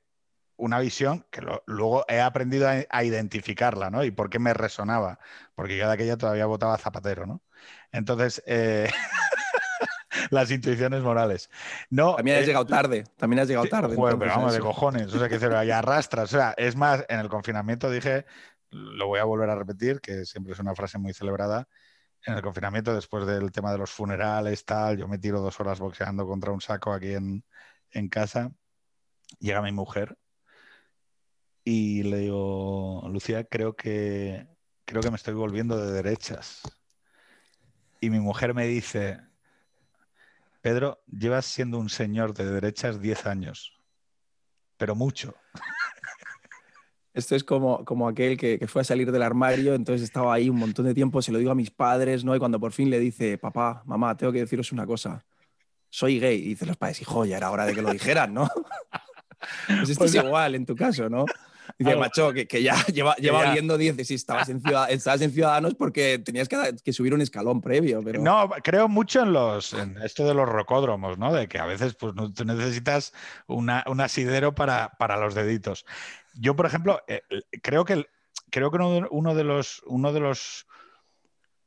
[0.55, 4.03] una visión que luego he aprendido a, identificarla, ¿no?
[4.03, 5.19] Y por qué me resonaba,
[5.55, 7.41] porque yo de aquella todavía votaba Zapatero, ¿no?
[7.91, 8.89] Entonces, eh,
[10.29, 11.49] las intuiciones morales.
[11.89, 13.95] No, también has eh, llegado tarde, también has llegado tarde.
[13.95, 16.33] Bueno, pero vamos, de cojones, o sea, que se vaya arrastras.
[16.33, 18.25] O sea, es más, en el confinamiento dije,
[18.69, 21.67] lo voy a volver a repetir, que siempre es una frase muy celebrada,
[22.25, 25.79] en el confinamiento, después del tema de los funerales, tal, yo me tiro dos horas
[25.79, 27.43] boxeando contra un saco aquí en,
[28.09, 28.51] casa.
[29.39, 30.17] Llega mi mujer
[31.63, 34.47] y le digo, Lucía, creo que,
[34.85, 36.61] creo que me estoy volviendo de derechas.
[37.99, 39.19] y mi mujer me dice,
[40.61, 43.81] Pedro, llevas siendo un señor de derechas 10 años,
[44.77, 45.35] pero mucho.
[47.13, 50.49] Esto es como, como aquel que, que, fue a salir del armario, entonces estaba ahí
[50.49, 52.35] un montón de tiempo, se lo digo a mis padres, ¿no?
[52.35, 55.23] Y cuando por fin le dice, papá, mamá, tengo que deciros una cosa,
[55.89, 56.39] soy gay.
[56.39, 58.49] Y dice los padres, hijo, ya era hora de que lo dijeran, ¿no?
[59.67, 61.25] pues esto pues es igual en tu caso, ¿no?
[61.77, 64.05] Dice, macho, que, que, ya lleva, lleva oliendo 10.
[64.05, 68.01] Si estabas en, estabas en Ciudadanos porque tenías que, que, subir un escalón previo.
[68.03, 68.21] Pero...
[68.21, 71.33] No, creo mucho en, los, en esto de los rocódromos, ¿no?
[71.33, 73.13] De que a veces pues, tú necesitas
[73.47, 75.85] una, un asidero para, para los deditos.
[76.33, 77.21] Yo, por ejemplo, eh,
[77.61, 78.05] creo que,
[78.49, 80.67] creo que uno, de los, uno de los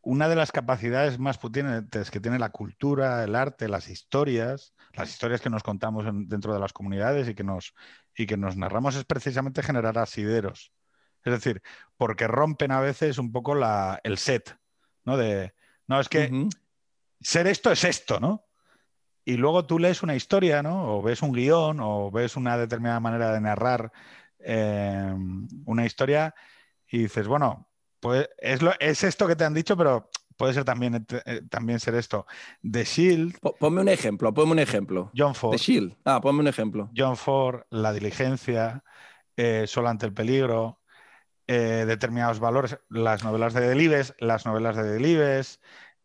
[0.02, 5.10] una de las capacidades más potentes que tiene la cultura, el arte, las historias, las
[5.10, 7.74] historias que nos contamos dentro de las comunidades y que, nos,
[8.14, 10.72] y que nos narramos es precisamente generar asideros.
[11.24, 11.60] Es decir,
[11.96, 14.56] porque rompen a veces un poco la, el set,
[15.04, 15.16] ¿no?
[15.16, 15.54] De,
[15.88, 16.48] no, es que
[17.20, 18.44] ser esto es esto, ¿no?
[19.24, 20.98] Y luego tú lees una historia, ¿no?
[20.98, 23.90] O ves un guion, o ves una determinada manera de narrar
[24.48, 25.12] eh,
[25.64, 26.32] una historia
[26.88, 31.04] y dices, bueno, pues es, es esto que te han dicho, pero puede ser también,
[31.24, 32.26] eh, también ser esto.
[32.62, 33.38] The Shield.
[33.58, 35.10] Ponme un ejemplo, ponme un ejemplo.
[35.16, 35.56] John Ford.
[35.56, 35.96] The Shield.
[36.04, 36.90] Ah, ponme un ejemplo.
[36.96, 38.84] John Ford, La Diligencia,
[39.36, 40.80] eh, Solo ante el peligro,
[41.48, 45.60] determinados valores, las novelas de Delibes, las novelas de Delibes,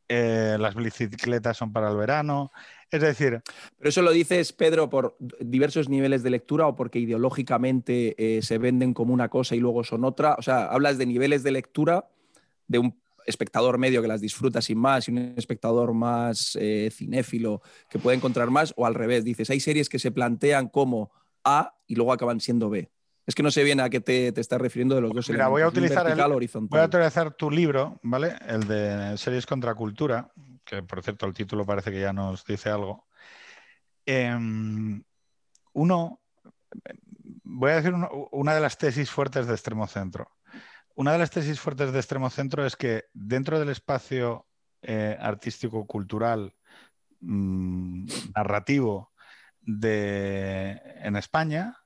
[0.07, 2.51] las bicicletas son para el verano.
[2.91, 3.41] Es decir.
[3.77, 8.57] Pero eso lo dices, Pedro, por diversos niveles de lectura o porque ideológicamente eh, se
[8.57, 10.35] venden como una cosa y luego son otra.
[10.37, 12.09] O sea, hablas de niveles de lectura
[12.67, 17.61] de un espectador medio que las disfruta sin más y un espectador más eh, cinéfilo
[17.89, 21.11] que puede encontrar más, o al revés, dices, hay series que se plantean como
[21.43, 22.89] A y luego acaban siendo B.
[23.27, 25.29] Es que no sé bien a qué te, estás refiriendo de los dos.
[25.29, 28.35] Mira, voy a utilizar voy a utilizar tu libro, ¿vale?
[28.47, 30.31] El de series contra cultura,
[30.71, 33.05] que por cierto el título parece que ya nos dice algo.
[34.05, 35.03] Em,
[35.73, 36.21] uno,
[37.43, 37.93] voy a decir
[38.31, 40.31] una de las tesis fuertes de extremo centro.
[40.95, 44.47] Una de las tesis fuertes de extremo centro es que dentro del espacio
[44.81, 46.55] eh, artístico, cultural,
[47.19, 49.11] mm, narrativo
[49.59, 51.77] de, en España,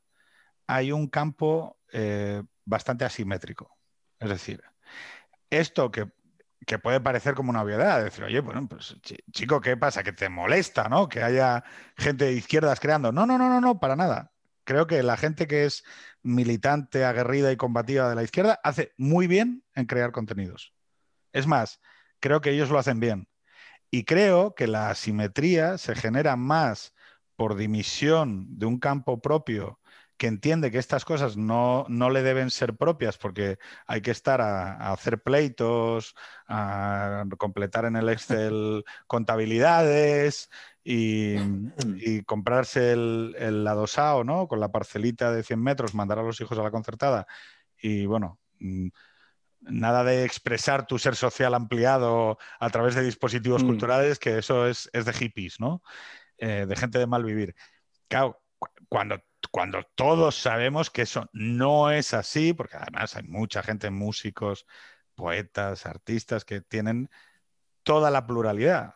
[0.68, 3.76] hay un campo eh, bastante asimétrico.
[4.20, 4.64] Es decir,
[5.50, 6.12] esto que
[6.66, 8.96] que puede parecer como una obviedad, decir, oye, bueno, pues
[9.32, 10.04] chico, ¿qué pasa?
[10.04, 11.08] Que te molesta, ¿no?
[11.08, 11.64] Que haya
[11.98, 13.12] gente de izquierdas creando.
[13.12, 14.32] No, no, no, no, no, para nada.
[14.64, 15.84] Creo que la gente que es
[16.24, 20.74] militante, aguerrida y combativa de la izquierda hace muy bien en crear contenidos.
[21.34, 21.80] Es más,
[22.20, 23.28] creo que ellos lo hacen bien.
[23.92, 26.94] Y creo que la asimetría se genera más
[27.36, 29.80] por dimisión de un campo propio
[30.18, 34.92] que entiende que estas cosas no, le deben ser propias porque hay que estar a,
[34.92, 36.16] hacer pleitos,
[36.48, 40.50] a completar en el Excel contabilidades
[40.84, 41.36] y,
[42.26, 44.48] comprarse el, el adosado, ¿no?
[44.48, 47.28] Con la parcelita de 100 metros, mandar a los hijos a la concertada
[47.86, 48.88] y bueno mm,
[49.62, 53.68] nada de expresar tu ser social ampliado a través de dispositivos mm.
[53.68, 55.82] culturales, que eso es, de hippies, ¿no?
[56.38, 57.56] Eh, de gente de mal vivir.
[58.08, 58.42] Claro,
[58.90, 59.22] cuando
[59.56, 64.68] cuando todos sabemos que eso no es así, porque además hay mucha gente, músicos,
[65.16, 67.10] poetas, artistas, que tienen
[67.84, 68.96] toda la pluralidad.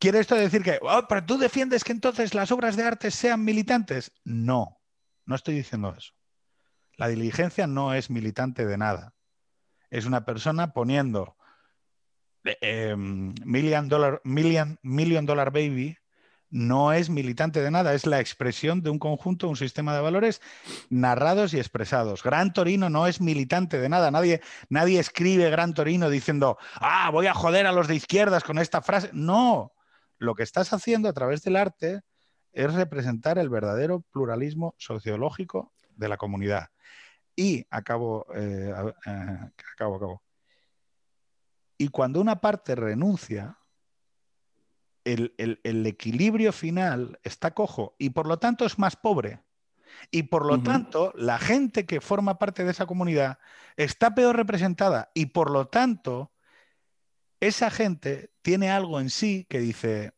[0.00, 4.10] ¿Quiere esto decir que, oh, tú defiendes que entonces las obras de arte sean militantes?
[4.24, 4.80] No,
[5.24, 6.14] no estoy diciendo eso.
[6.96, 9.14] La diligencia no es militante de nada.
[9.88, 11.36] Es una persona poniendo
[12.42, 15.96] eh, million, dollar, million, million Dollar Baby
[16.50, 20.40] no es militante de nada, es la expresión de un conjunto, un sistema de valores
[20.88, 22.22] narrados y expresados.
[22.22, 27.26] Gran Torino no es militante de nada, nadie, nadie escribe Gran Torino diciendo, ah, voy
[27.26, 29.10] a joder a los de izquierdas con esta frase.
[29.12, 29.72] No,
[30.18, 32.00] lo que estás haciendo a través del arte
[32.52, 36.68] es representar el verdadero pluralismo sociológico de la comunidad.
[37.36, 38.72] Y acabo, eh,
[39.06, 40.22] eh, acabo, acabo.
[41.76, 43.56] Y cuando una parte renuncia,
[45.14, 49.40] el, equilibrio final está cojo y por lo tanto es más pobre.
[50.10, 53.38] Y por lo tanto, la gente que forma parte de esa comunidad
[53.76, 56.30] está peor representada y por lo tanto,
[57.40, 60.12] esa gente tiene algo en sí que dice,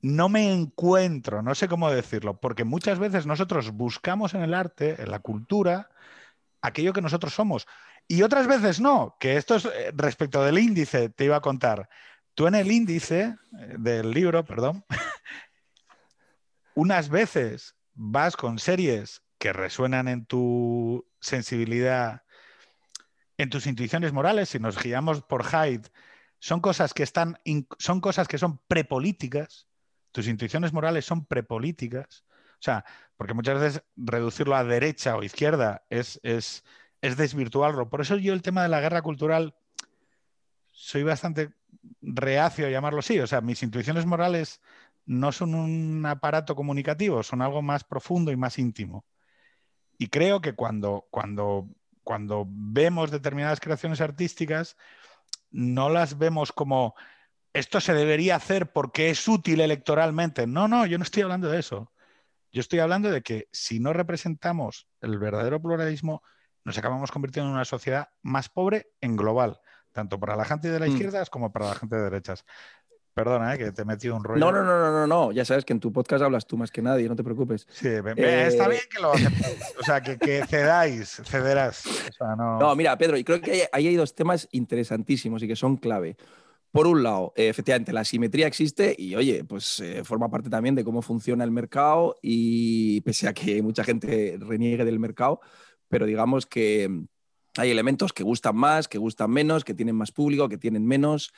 [0.00, 5.02] no me encuentro, no sé cómo decirlo, porque muchas veces nosotros buscamos en el arte,
[5.02, 5.90] en la cultura,
[6.62, 7.66] aquello que nosotros somos.
[8.08, 11.88] Y otras veces no, que esto es eh, respecto del índice, te iba a contar.
[12.34, 14.84] Tú en el índice eh, del libro, perdón,
[16.74, 22.22] unas veces vas con series que resuenan en tu sensibilidad,
[23.36, 25.88] en tus intuiciones morales, si nos guiamos por Hyde,
[26.38, 27.38] son cosas que están,
[27.78, 29.66] son cosas que son prepolíticas,
[30.12, 32.24] tus intuiciones morales son prepolíticas,
[32.60, 32.84] o sea,
[33.16, 36.64] porque muchas veces reducirlo a derecha o izquierda es, es,
[37.00, 37.88] es desvirtuarlo.
[37.88, 39.54] Por eso yo el tema de la guerra cultural
[40.70, 41.52] soy bastante
[42.02, 43.18] reacio a llamarlo así.
[43.20, 44.60] O sea, mis intuiciones morales
[45.06, 49.04] no son un aparato comunicativo, son algo más profundo y más íntimo.
[49.98, 51.68] Y creo que cuando, cuando,
[52.02, 54.76] cuando vemos determinadas creaciones artísticas,
[55.50, 56.94] no las vemos como
[57.52, 60.46] esto se debería hacer porque es útil electoralmente.
[60.46, 61.92] No, no, yo no estoy hablando de eso.
[62.52, 66.22] Yo estoy hablando de que si no representamos el verdadero pluralismo,
[66.64, 69.60] nos acabamos convirtiendo en una sociedad más pobre en global,
[69.92, 70.90] tanto para la gente de la mm.
[70.90, 72.44] izquierda como para la gente de derechas.
[73.12, 73.58] Perdona, ¿eh?
[73.58, 74.38] que te he metido un rollo.
[74.38, 75.32] No, no, no, no, no, no.
[75.32, 77.66] Ya sabes que en tu podcast hablas tú más que nadie, no te preocupes.
[77.70, 79.74] Sí, está bien que lo aceptéis.
[79.80, 81.84] O sea, que, cedáis, cederás.
[82.38, 82.74] no...
[82.76, 86.16] mira, Pedro, y creo que ahí hay dos temas interesantísimos y que son clave.
[86.70, 90.84] Por un lado, efectivamente, la simetría existe y, oye, pues eh, forma parte también de
[90.84, 95.40] cómo funciona el mercado y pese a que mucha gente reniegue del mercado,
[95.88, 97.06] pero digamos que
[97.60, 101.32] hay elementos que gustan más, que gustan menos, que tienen más público, que tienen menos.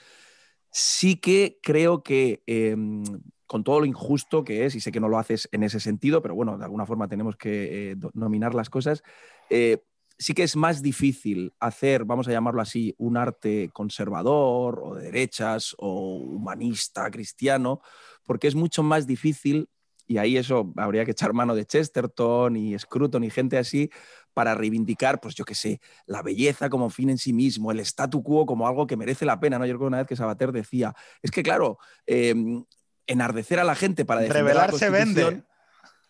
[0.70, 3.02] Sí que creo que em,
[3.46, 6.22] con todo lo injusto que es, y sé que no lo haces en ese sentido,
[6.22, 9.02] pero bueno, de alguna forma tenemos que eh, nominar las cosas,
[9.50, 9.84] eh,
[10.18, 15.04] sí que es más difícil hacer, vamos a llamarlo así, un arte conservador o de
[15.04, 17.80] derechas o humanista, cristiano,
[18.24, 19.68] porque es mucho más difícil,
[20.06, 23.90] y ahí eso habría que echar mano de Chesterton y Scruton y gente así,
[24.32, 28.22] para reivindicar, pues yo qué sé, la belleza como fin en sí mismo, el statu
[28.22, 29.66] quo como algo que merece la pena, ¿no?
[29.66, 32.64] Yo recuerdo una vez que Sabater decía, es que claro, em,
[33.06, 35.42] enardecer a la gente para defender Revelarse vende.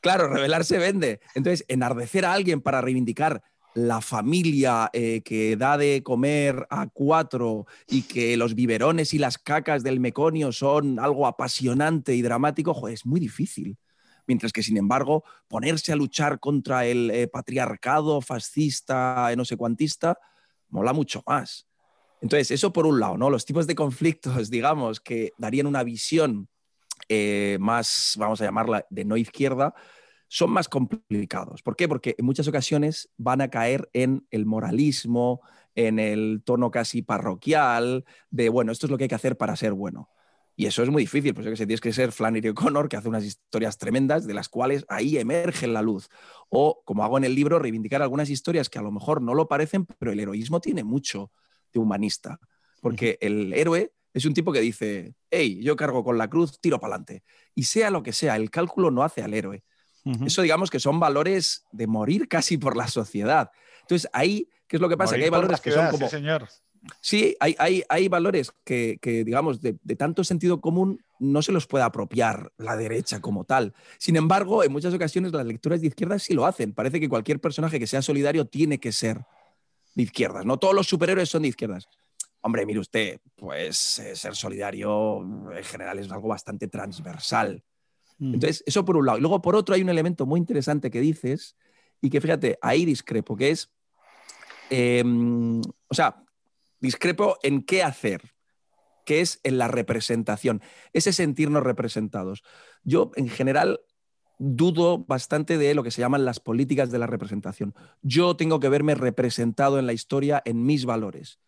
[0.00, 1.20] Claro, revelarse vende.
[1.34, 3.42] Entonces, enardecer a alguien para reivindicar
[3.74, 9.38] la familia eh, que da de comer a cuatro y que los biberones y las
[9.38, 13.78] cacas del meconio son algo apasionante y dramático, es muy difícil.
[14.26, 19.56] Mientras que, sin embargo, ponerse a luchar contra el eh, patriarcado fascista, eh, no sé
[19.56, 20.18] cuantista,
[20.68, 21.66] mola mucho más.
[22.20, 23.30] Entonces, eso por un lado, ¿no?
[23.30, 26.48] Los tipos de conflictos, digamos, que darían una visión
[27.58, 29.74] más, vamos a llamarla, de no izquierda,
[30.32, 31.60] son más complicados.
[31.60, 31.88] ¿Por qué?
[31.88, 35.42] Porque en muchas ocasiones van a caer en el moralismo,
[35.74, 39.56] en el tono casi parroquial, de, bueno, esto es lo que hay que hacer para
[39.56, 40.08] ser bueno.
[40.54, 42.96] Y eso es muy difícil, pues yo que sé, tienes que ser Flannery O'Connor, que
[42.96, 46.08] hace unas historias tremendas, de las cuales ahí emerge la luz.
[46.50, 49.48] O, como hago en el libro, reivindicar algunas historias que a lo mejor no lo
[49.48, 51.32] parecen, pero el heroísmo tiene mucho
[51.72, 52.38] de humanista.
[52.82, 56.78] Porque el héroe es un tipo que dice, hey, yo cargo con la cruz, tiro
[56.78, 57.22] para adelante.
[57.54, 59.64] Y sea lo que sea, el cálculo no hace al héroe.
[60.26, 63.52] Eso digamos que son valores de morir casi por la sociedad.
[63.82, 65.16] Entonces, ahí, ¿qué es lo que pasa?
[65.16, 66.08] que hay valores que son como...
[66.08, 66.48] Sí, señor.
[67.00, 71.52] Sí, hay, hay, hay valores que, que digamos, de, de, tanto sentido común no se
[71.52, 73.72] los puede apropiar la derecha como tal.
[73.98, 76.72] Sin embargo, en muchas ocasiones las lecturas de izquierdas sí lo hacen.
[76.72, 79.24] Parece que cualquier personaje que sea solidario tiene que ser
[79.94, 80.44] de izquierdas.
[80.44, 81.88] No todos los superhéroes son de izquierdas.
[82.40, 85.20] Hombre, mire usted, pues eh, ser solidario
[85.56, 87.62] en general es algo bastante transversal.
[88.18, 88.34] Mm.
[88.34, 89.18] Entonces, eso por un lado.
[89.18, 91.56] Y luego, por otro, hay un elemento muy interesante que dices
[92.00, 93.70] y que fíjate, ahí discrepo, que es,
[94.70, 96.24] em, o sea,
[96.82, 98.20] discrepo en qué hacer,
[99.06, 100.60] que es en la representación,
[100.92, 102.42] ese sentirnos representados.
[102.84, 103.80] Yo, en general,
[104.38, 107.74] dudo bastante de lo que se llaman las políticas de la representación.
[108.02, 111.38] Yo tengo que verme representado en la historia en mis valores.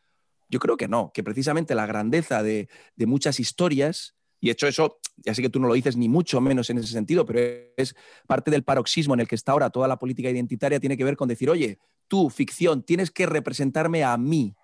[0.48, 4.98] Yo creo que no, que precisamente la grandeza de, de muchas historias y hecho eso,
[5.16, 7.40] ya sé que tú no lo dices ni mucho menos en ese sentido, pero
[7.78, 11.04] es parte del paroxismo en el que está ahora toda la política identitaria, tiene que
[11.04, 14.54] ver con decir, oye, tú, ficción, tienes que representarme a mí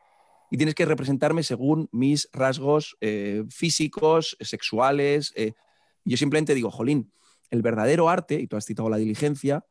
[0.51, 5.33] y tienes que representarme según mis rasgos eh, físicos, sexuales.
[5.37, 5.53] Eh".
[6.05, 7.13] Yo simplemente digo, Jolín,
[7.51, 9.65] el verdadero arte, y tú has citado la diligencia,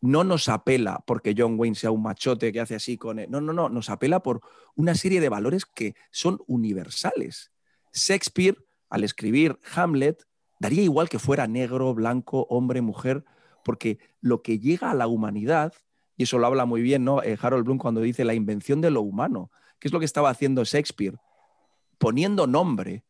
[0.00, 3.20] no nos apela porque John Wayne sea un machote que hace así con...
[3.20, 3.30] Él.
[3.30, 4.40] No, no, no, nos apela por
[4.74, 7.52] una serie de valores que son universales.
[7.94, 8.56] Shakespeare
[8.92, 10.26] al escribir Hamlet,
[10.60, 13.24] daría igual que fuera negro, blanco, hombre, mujer,
[13.64, 15.72] porque lo que llega a la humanidad,
[16.18, 17.22] y eso lo habla muy bien ¿no?
[17.22, 19.50] Eh, Harold Bloom cuando dice la invención de lo humano,
[19.82, 21.18] que es lo que estaba haciendo Shakespeare,
[21.98, 23.02] poniendo nombre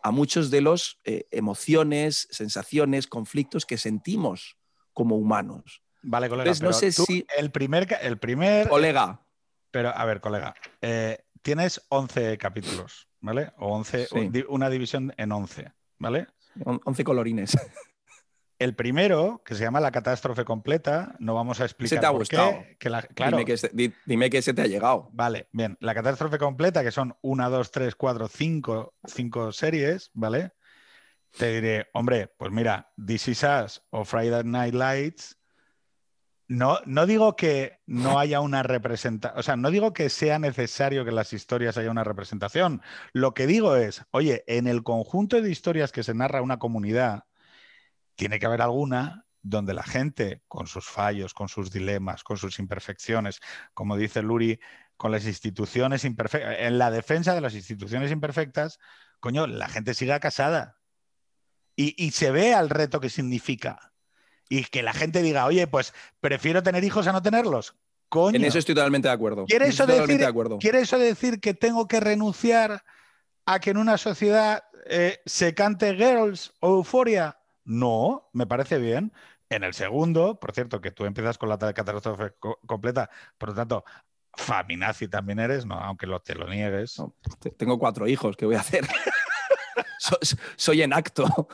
[0.00, 4.56] a muchos de los eh, emociones, sensaciones, conflictos que sentimos
[4.92, 5.82] como humanos.
[6.02, 6.52] Vale, colega.
[6.62, 7.26] no sé si...
[7.36, 8.68] el, primer, el primer...
[8.68, 9.26] Colega.
[9.72, 13.08] Pero, a ver, colega, eh, tienes 11 capítulos.
[13.20, 13.52] ¿vale?
[13.58, 14.06] O 11,
[14.48, 16.28] una división en 11, ¿vale?
[16.64, 17.56] 11 colorines.
[18.60, 22.18] el primero, que se llama La catástrofe completa, no vamos a explicar te ha por
[22.20, 22.50] gustado?
[22.62, 22.76] qué.
[22.78, 25.08] Que la- claro, Dime, que se, di- dime que se te ha llegado.
[25.12, 25.76] Vale, bien.
[25.80, 30.52] La catástrofe completa, que son una, dos, tres, cuatro, cinco, cinco series, ¿vale?
[31.36, 35.36] Te diré, hombre, pues mira, This Is Us o Friday Night Lights.
[36.48, 41.04] No, no digo que no haya una representación, o sea, no digo que sea necesario
[41.04, 42.82] que en las historias haya una representación.
[43.12, 47.22] Lo que digo es, oye, en el conjunto de historias que se narra una comunidad,
[48.14, 52.58] tiene que haber alguna donde la gente, con sus fallos, con sus dilemas, con sus
[52.58, 53.40] imperfecciones,
[53.74, 54.60] como dice Luri,
[54.96, 58.78] con las instituciones imperfectas, en la defensa de las instituciones imperfectas,
[59.18, 60.76] coño, la gente siga casada
[61.74, 63.92] y, y se vea el reto que significa.
[64.52, 67.76] Y que la gente diga, oye, pues prefiero tener hijos a no tenerlos.
[68.10, 68.36] Coño.
[68.36, 69.46] En eso estoy totalmente de acuerdo.
[69.46, 70.58] ¿Quiere eso, estoy totalmente decir, de acuerdo.
[70.58, 72.82] ¿Quiere eso decir que tengo que renunciar
[73.46, 77.39] a que en una sociedad eh, se cante Girls o Euforia?
[77.70, 79.12] No, me parece bien.
[79.48, 83.54] En el segundo, por cierto, que tú empiezas con la catástrofe co- completa, por lo
[83.54, 83.84] tanto,
[84.34, 86.98] faminazi también eres, no, aunque lo, te lo niegues.
[86.98, 87.14] No,
[87.56, 88.84] Tengo cuatro hijos, ¿qué voy a hacer?
[89.98, 90.18] So-
[90.56, 91.24] soy en acto.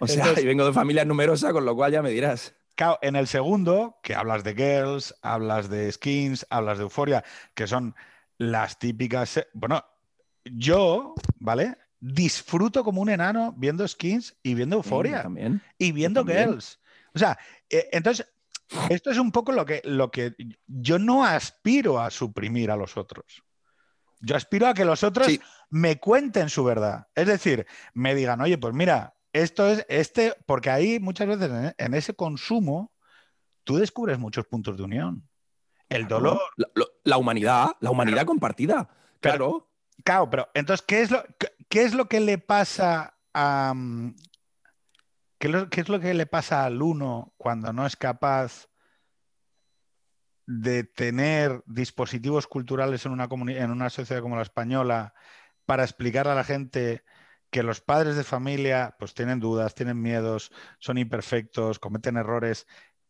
[0.00, 2.54] O sea, Entonces- y vengo de familia numerosa, con lo cual ya me dirás.
[2.76, 7.66] Claro, en el segundo, que hablas de Girls, hablas de Skins, hablas de Euforia, que
[7.66, 7.94] son
[8.36, 9.30] las típicas.
[9.30, 9.84] se- Bueno,
[10.44, 11.76] yo, ¿vale?
[12.00, 15.28] Disfruto como un enano viendo Skins y viendo Euforia
[15.78, 16.24] y viendo.
[16.24, 16.78] Girls.
[17.14, 17.38] O sea,
[17.68, 18.32] eh, entonces,
[18.88, 20.34] esto es un poco lo que, lo que
[20.66, 23.42] yo no aspiro a suprimir a los otros.
[24.20, 25.40] Yo aspiro a que los otros Sí.
[25.70, 27.08] me cuenten su verdad.
[27.14, 31.74] Es decir, me digan, oye, pues mira, esto es este, porque ahí muchas veces en,
[31.76, 32.92] en ese consumo
[33.64, 35.28] tú descubres muchos puntos de unión.
[35.88, 36.40] El dolor,
[37.04, 38.88] La, humanidad, la humanidad compartida.
[39.20, 39.64] Claro.
[40.04, 43.72] Claro, pero entonces, ¿qué es lo, qué, qué es lo que le pasa a.
[43.74, 44.14] mm,
[45.38, 48.68] ¿qué, es lo que le pasa al uno cuando no es capaz
[50.46, 55.14] de tener dispositivos culturales en una, en una sociedad como la española
[55.66, 57.04] para explicarle a la gente
[57.50, 62.66] que los padres de familia pues tienen dudas, tienen miedos, son imperfectos, cometen errores,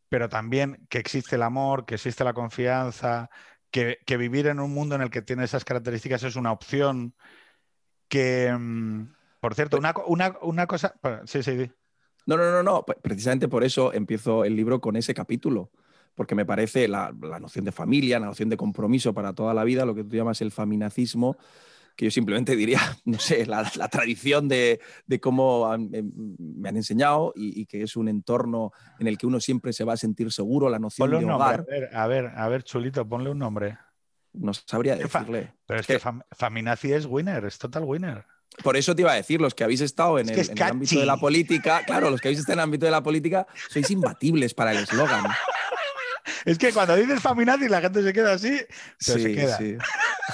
[0.08, 3.30] pero también que existe el amor, que existe la confianza,
[3.70, 7.14] que vivir en un mundo en el que tiene esas características es una opción.
[8.08, 9.08] Que, mm,
[9.40, 10.94] por cierto, una, una- una cosa.
[11.26, 11.70] Sí, sí, di.
[12.26, 12.84] No, no, no, no.
[13.02, 15.70] Precisamente por eso empiezo el libro con ese capítulo.
[16.14, 19.62] Porque me parece la, la noción de familia, la noción de compromiso para toda la
[19.62, 21.36] vida, lo que tú llamas el faminacismo,
[21.94, 26.68] que yo simplemente diría, no sé, la, la tradición de, de cómo han- em, me
[26.70, 29.92] han enseñado y, y que es un entorno en el que uno siempre se va
[29.92, 31.46] a sentir seguro, la noción Ponle de un nombre.
[31.46, 31.60] hogar.
[31.60, 33.78] A ver, a ver, a ver, chulito, ponle un nombre.
[34.32, 35.52] No sabría ¿Qué fa- decirle.
[35.66, 38.24] Pero es que- que fam- Faminazi es winner, es total winner.
[38.62, 40.56] Por eso te iba a decir, los que habéis estado en, el, que es en
[40.58, 43.02] el ámbito de la política, claro, los que habéis estado en el ámbito de la
[43.02, 45.24] política, sois imbatibles para el eslogan.
[46.44, 48.60] Es que cuando dices Faminazi la gente se queda así,
[49.06, 49.56] pero se queda.
[49.58, 49.76] sí.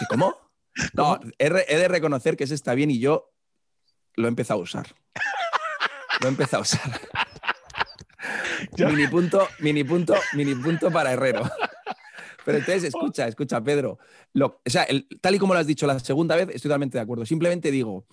[0.00, 0.36] ¿Y ¿Cómo?
[0.92, 3.32] No, he, de reconocer que ese está bien y yo
[4.16, 4.86] lo he empezado a usar.
[6.20, 6.80] Lo he empezado a usar.
[8.76, 11.48] Yo- Mini punto, mini punto, mini punto para Herrero.
[12.44, 13.98] Pero entonces, escucha, escucha, Pedro.
[14.32, 16.98] Lo- o sea, el- tal y como lo has dicho la segunda vez, estoy totalmente
[16.98, 17.24] de acuerdo.
[17.26, 18.06] Simplemente digo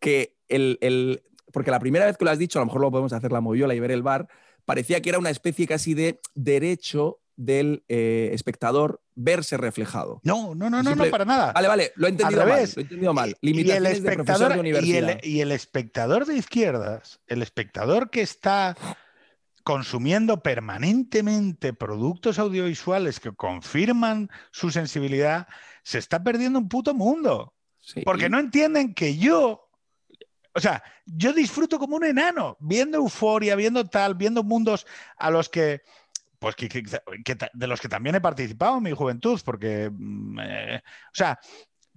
[0.00, 2.90] que el, el- Porque la primera vez que lo has dicho, a lo mejor lo
[2.90, 4.26] podemos hacer la moviola y ver el bar,
[4.64, 10.20] parecía que era una especie casi de derecho del eh, espectador verse reflejado.
[10.22, 11.52] No, no, no, no, Simple- no, para nada.
[11.52, 12.60] Vale, vale, lo he entendido Al mal.
[12.74, 13.36] Lo he entendido mal.
[13.40, 15.10] Y- y el Limitaciones de profesor de y universidad.
[15.22, 18.76] el, y el espectador de izquierdas, el espectador que está
[19.62, 25.46] consumiendo permanentemente productos audiovisuales que confirman su sensibilidad,
[25.82, 27.54] se está perdiendo un puto mundo.
[27.78, 28.02] Sí.
[28.04, 29.68] Porque no entienden que yo,
[30.54, 34.86] o sea, yo disfruto como un enano, viendo euforia, viendo tal, viendo mundos
[35.16, 35.82] a los que,
[36.38, 36.82] pues, que, que-
[37.24, 41.14] que ta- de los que también he participado en mi juventud, porque, mm, eh, o
[41.14, 41.38] sea,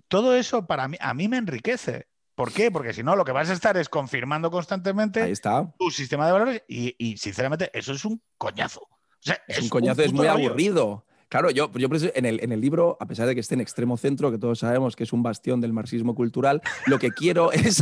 [0.07, 2.07] todo eso para mí, a mí me enriquece.
[2.35, 2.69] ¿Por qué?
[2.69, 5.73] Porque si no, lo que vas a estar es confirmando constantemente Ahí está.
[5.79, 8.81] tu sistema de valores y, y, sinceramente, eso es un coñazo.
[8.81, 8.89] O
[9.21, 11.05] sea, Es un coñazo, es muy aburrido.
[11.29, 13.97] Claro, yo, yo en el, en el libro, a pesar de que esté en extremo
[13.97, 17.81] centro, que todos sabemos que es un bastión del marxismo cultural, lo que quiero es,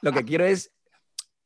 [0.00, 0.72] lo que quiero es,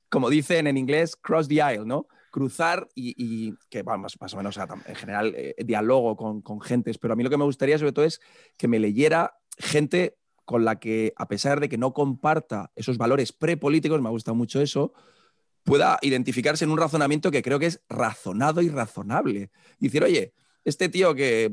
[0.08, 2.06] como dicen en inglés, cross the aisle, ¿no?
[2.30, 6.16] Cruzar y, y que vamos, más o menos, o sea, tam- en general, eh, diálogo
[6.16, 8.20] con, con gentes, pero a mí lo que me gustaría sobre todo es
[8.56, 10.16] que me leyera gente
[10.48, 14.34] con la que, a pesar de que no comparta esos valores prepolíticos, me ha gustado
[14.34, 14.94] mucho eso,
[15.62, 19.50] pueda identificarse en un razonamiento que creo que es razonado y razonable.
[19.78, 20.32] Decir, oye,
[20.64, 21.52] este tío que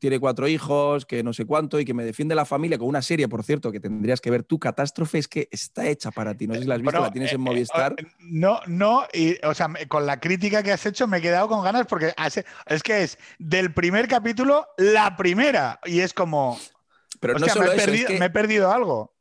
[0.00, 3.02] tiene cuatro hijos, que no sé cuánto, y que me defiende la familia con una
[3.02, 6.46] serie, por cierto, que tendrías que ver tú, Catástrofe, es que está hecha para ti.
[6.46, 7.96] No sé si la has visto, la tienes en eh, eh, Movistar.
[7.98, 11.48] eh, no, no, y, o sea, con la crítica que has hecho me he quedado
[11.48, 12.14] con ganas porque
[12.64, 16.58] es que es del primer capítulo la primera y es como,
[17.34, 19.12] pero no hostia, solo me, he eso, es perdido, que- me he perdido algo.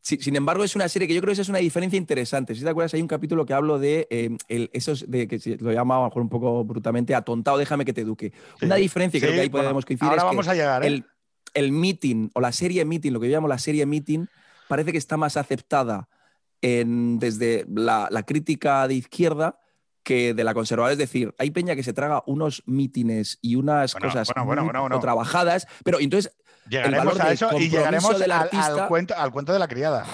[0.00, 2.54] Sí, sin embargo, es una serie que yo creo que esa es una diferencia interesante.
[2.54, 5.56] Si te acuerdas, hay un capítulo que hablo de eh, el- esos de que se-
[5.56, 8.30] lo llamo a lo mejor un poco brutalmente atontado, déjame que te eduque.
[8.60, 8.66] Sí.
[8.66, 10.10] Una diferencia, y creo Sí, que ahí bueno, podemos coincidir.
[10.10, 10.88] ahora es que vamos a llegar, ¿eh?
[10.88, 11.04] el,
[11.54, 14.26] el meeting o la serie meeting, lo que yo llamo la serie meeting,
[14.68, 16.08] parece que está más aceptada
[16.60, 19.58] en- desde la, la crítica de izquierda
[20.02, 20.92] que de la conservadora.
[20.92, 24.88] Es decir, hay peña que se traga unos mítines y unas Bueno, cosas bueno, bueno,
[24.90, 26.30] muy trabajados, pero entonces
[26.68, 29.68] Llegaremos valor a eso y llegaremos del al- artista- al, cuento, al cuento de la
[29.68, 30.06] criada.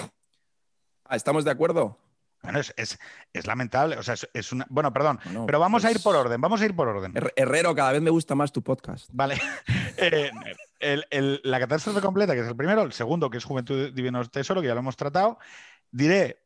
[1.05, 1.97] ah, ¿estamos de acuerdo?
[2.43, 2.97] Bueno, es, es-
[3.33, 3.97] es lamentable.
[3.97, 4.65] O sea, es, es una.
[4.69, 5.19] Bueno, perdón.
[5.45, 6.41] Pero vamos a ir pues- por orden.
[6.41, 7.13] Vamos a ir por orden.
[7.13, 9.07] Her- Herrero, cada vez me gusta más tu podcast.
[9.11, 9.39] Vale.
[9.97, 10.31] Eh,
[10.79, 14.25] el- el- la catástrofe completa, que es el primero, el segundo, que es Juventud Divino
[14.27, 15.37] Tesoro, que ya lo hemos tratado.
[15.91, 16.39] Diré,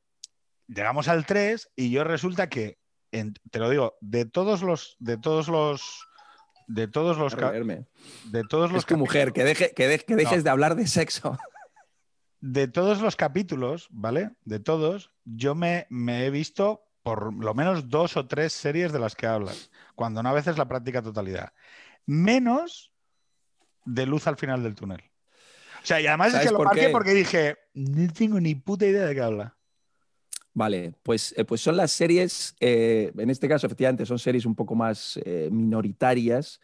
[0.67, 2.79] llegamos al 3 y yo resulta que,
[3.13, 6.04] en- te lo digo, de todos los, de todos los,
[6.67, 10.37] de todos los, de todos los Es tu mujer, que, deje, que, de- que dejes
[10.39, 10.43] No.
[10.43, 11.37] de hablar de sexo.
[12.41, 14.31] de todos los capítulos, ¿vale?
[14.43, 18.99] De todos, yo me, me he visto por lo menos dos o tres series de
[18.99, 21.53] las que hablas, cuando no a veces la práctica totalidad.
[22.05, 22.91] Menos
[23.85, 25.01] de luz al final del túnel.
[25.83, 26.89] O sea, y además es ¿Sabes que lo marqué qué?
[26.89, 29.54] porque dije, no tengo ni puta idea de qué habla.
[30.55, 34.55] Vale, pues, eh, pues son las series, eh, en este caso efectivamente son series un
[34.55, 36.61] poco más eh, minoritarias,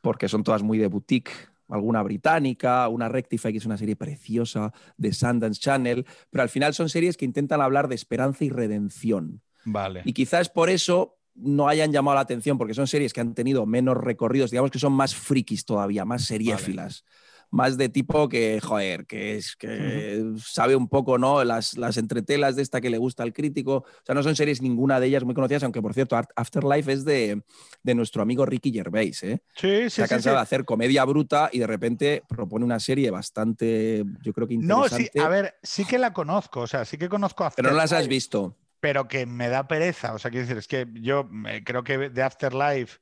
[0.00, 1.32] porque son todas muy de boutique,
[1.68, 6.72] alguna británica, una Rectify, que es una serie preciosa de Sundance Channel, pero al final
[6.72, 9.42] son series que intentan hablar de esperanza y redención.
[9.64, 10.02] Vale.
[10.04, 13.66] Y quizás por eso no hayan llamado la atención, porque son series que han tenido
[13.66, 17.04] menos recorridos, digamos que son más frikis todavía, más seriéfilas.
[17.52, 21.42] Más de tipo que, joder, que es que sabe un poco, ¿no?
[21.42, 23.76] Las, las entretelas de esta que le gusta al crítico.
[23.78, 27.04] O sea, no son series ninguna de ellas muy conocidas, aunque por cierto, Afterlife es
[27.04, 27.42] de,
[27.82, 29.42] de nuestro amigo Ricky Gervais, ¿eh?
[29.56, 30.38] Sí, sí, Se ha cansado sí.
[30.38, 34.84] de hacer comedia bruta y de repente propone una serie bastante, yo creo que No,
[34.84, 35.10] interesante.
[35.12, 37.76] sí, a ver, sí que la conozco, o sea, sí que conozco a pero no
[37.76, 38.56] las has visto.
[38.78, 40.14] pero que me da pereza.
[40.14, 42.98] O sea, quiero decir, es que yo eh, creo que de Afterlife,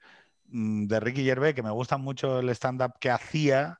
[0.46, 3.78] mm, de Ricky Gervais, que me gusta mucho el stand-up que hacía,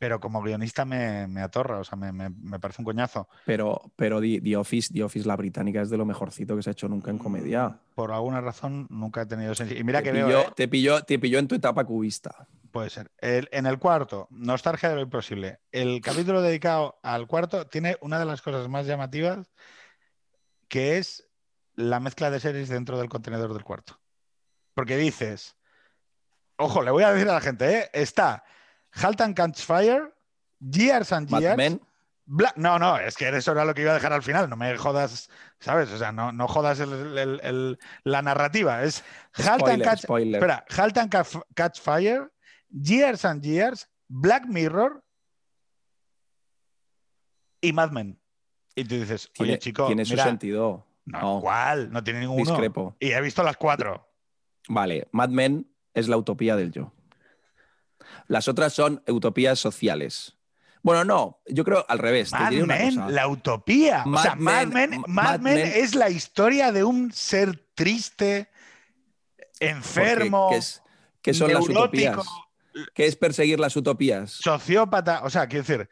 [0.00, 3.28] pero como guionista me, me atorra, o sea, me, me- me parece un coñazo.
[3.44, 6.70] Pero, pero The, The Office, The Office, la británica, es de lo mejorcito que se
[6.70, 7.78] ha hecho nunca en comedia.
[7.94, 9.82] Por alguna razón nunca he tenido sensibilidad.
[9.82, 10.52] Y mira te, que pilló, veo, ¿eh?
[10.56, 12.48] te, pilló, te pilló en tu etapa cubista.
[12.70, 13.10] puede ser.
[13.18, 15.58] El- en el cuarto, Nostalgia de lo imposible.
[15.70, 19.52] El capítulo dedicado al cuarto tiene una de las cosas más llamativas,
[20.68, 21.28] que es
[21.74, 24.00] la mezcla de series dentro del contenedor del cuarto.
[24.72, 25.56] Porque dices,
[26.56, 27.90] ojo, le voy a decir a la gente, ¿eh?
[27.92, 28.44] está
[28.92, 30.12] Halt and Catch Fire,
[30.60, 31.56] Years and Mad Years.
[31.56, 31.80] Men,
[32.32, 34.48] Bla- no, no, es que eso era lo que iba a dejar al final.
[34.48, 35.28] No me jodas,
[35.58, 35.90] ¿sabes?
[35.90, 38.84] O sea, no, no jodas el- el- el- la narrativa.
[38.84, 40.34] Es Halt and spoiler, Catch, spoiler.
[40.36, 41.24] espera, Halt and Ca-
[41.56, 42.30] Catch Fire,
[42.70, 45.02] Years and Years, Black Mirror
[47.60, 48.20] y Mad Men.
[48.76, 50.86] Y tú dices, tiene, oye, chico, tiene su mira, sentido.
[51.06, 51.90] no, No, ¿cuál?
[51.90, 52.44] No tiene ninguno.
[52.44, 52.96] discrepo.
[53.00, 54.08] Y he visto las cuatro.
[54.68, 56.92] Vale, Mad Men es la utopía del yo.
[58.26, 60.36] Las otras son utopías sociales.
[60.82, 62.32] Bueno, no, yo creo al revés.
[62.32, 64.02] Mad Men, la utopía.
[64.06, 67.12] o Mad sea, Mad Men- Men, Mad Mad Men Men- es la historia de un
[67.12, 68.48] ser triste,
[69.60, 70.82] enfermo, ¿qué, es-
[71.22, 72.16] qué son las utopías?
[72.94, 74.30] ¿Qué es perseguir las utopías?
[74.30, 75.20] sociópata.
[75.24, 75.88] O sea, quiero decir,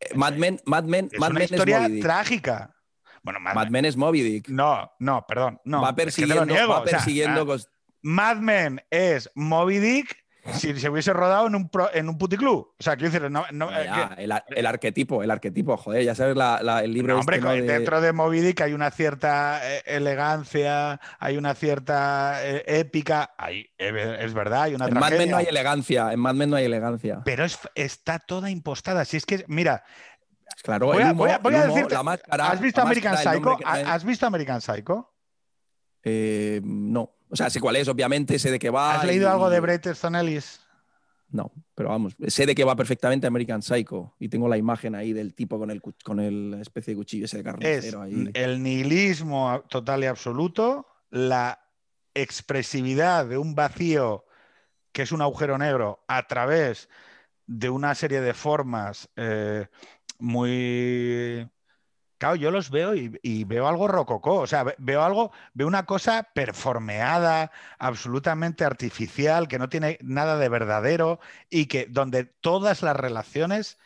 [0.00, 2.74] Eh, Mad Men, Mad Men, es Mad una Men historia trágica.
[3.22, 3.84] Bueno, Mad, Mad Men.
[3.84, 4.48] Es Moby Dick.
[4.48, 5.60] No, no, perdón.
[5.64, 7.68] No, va es que persiguiendo, va o sea, persiguiendo ah, cos-
[8.02, 12.74] Mad Men es Moby Dick si se hubiese rodado en un, pro- en un puticlub.
[12.78, 15.76] O sea, quiero decir, no, no, eh, ya, que- el, ar- el arquetipo, el arquetipo,
[15.76, 18.60] joder, ya sabes la- la- el libro No, hombre, este, de- dentro de Moby Dick
[18.60, 24.86] hay una cierta eh, elegancia, hay una cierta eh, épica, hay, es verdad, hay una
[24.86, 25.30] En Mad Men tragedia.
[25.32, 27.22] no hay elegancia, en Mad Men no hay elegancia.
[27.24, 29.04] pero es- está toda impostada.
[29.04, 29.84] Si es que, mira,
[30.62, 32.48] Claro, voy a, humo, voy a- voy el a humo, decirte, la máscara.
[32.50, 33.58] ¿has visto la American máscara, Psycho?
[33.66, 35.10] ¿Has visto American Psycho?
[36.02, 37.10] Eh, no.
[37.34, 38.94] O sea, sé cuál es, obviamente, sé de qué va.
[38.94, 40.60] ¿Has leído algo de Bret Easton Ellis?
[41.30, 45.12] No, pero vamos, sé de qué va perfectamente American Psycho y tengo la imagen ahí
[45.12, 48.30] del tipo con el, con el especie de cuchillo ese de Es carnicero ahí.
[48.34, 51.58] el nihilismo total y absoluto, la
[52.14, 54.26] expresividad de un vacío
[54.92, 56.88] que es un agujero negro a través
[57.48, 59.66] de una serie de formas eh,
[60.20, 61.50] muy
[62.24, 66.22] claro, yo los veo y, veo algo rococó, o sea, veo algo, veo una cosa
[66.34, 71.20] performeada, absolutamente artificial, que no tiene nada de verdadero
[71.50, 73.78] y que donde todas las relaciones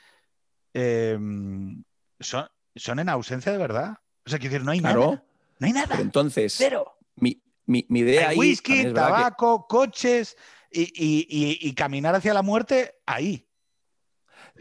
[0.72, 1.82] em,
[2.20, 3.99] son, son en ausencia de verdad.
[4.24, 5.24] O sea, quiero decir, no hay nada.
[5.59, 5.99] No hay nada.
[5.99, 6.97] entonces, Cero.
[7.16, 10.36] Mi, mi, idea hay Whisky, tabaco, coches
[10.70, 13.48] y, caminar hacia la muerte ahí.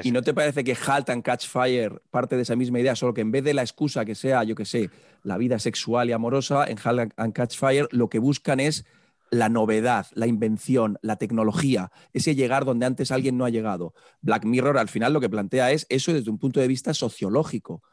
[0.03, 3.13] ¿Y no te parece que Halt and Catch Fire parte de esa misma idea, solo
[3.13, 4.89] que en vez de la excusa que sea, yo que sé,
[5.23, 8.85] la vida sexual y amorosa, en Halt and Catch Fire lo que buscan es
[9.29, 13.93] la novedad, la invención, la tecnología, ese llegar donde antes alguien no ha llegado.
[14.21, 17.83] Black Mirror al final lo que plantea es eso desde un punto de vista sociológico.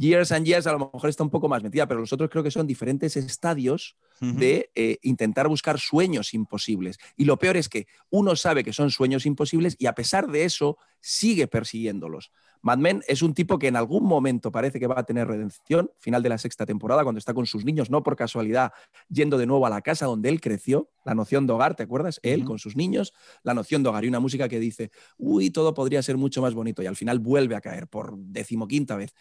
[0.00, 2.42] Years and Years a lo mejor está un poco más metida, pero los otros creo
[2.42, 6.98] que son diferentes estadios de eh, intentar buscar sueños imposibles.
[7.18, 10.44] Y lo peor es que uno sabe que son sueños imposibles y a pesar de
[10.44, 12.32] eso sigue persiguiéndolos.
[12.62, 15.90] Mad Men es un tipo que en algún momento parece que va a tener redención,
[15.98, 18.72] final de la sexta temporada, cuando está con sus niños, no por casualidad,
[19.08, 22.20] yendo de nuevo a la casa donde él creció, la noción de hogar, ¿te acuerdas?
[22.22, 25.74] Él con sus niños, la noción de hogar y una música que dice, uy, todo
[25.74, 29.14] podría ser mucho más bonito y al final vuelve a caer por decimoquinta vez.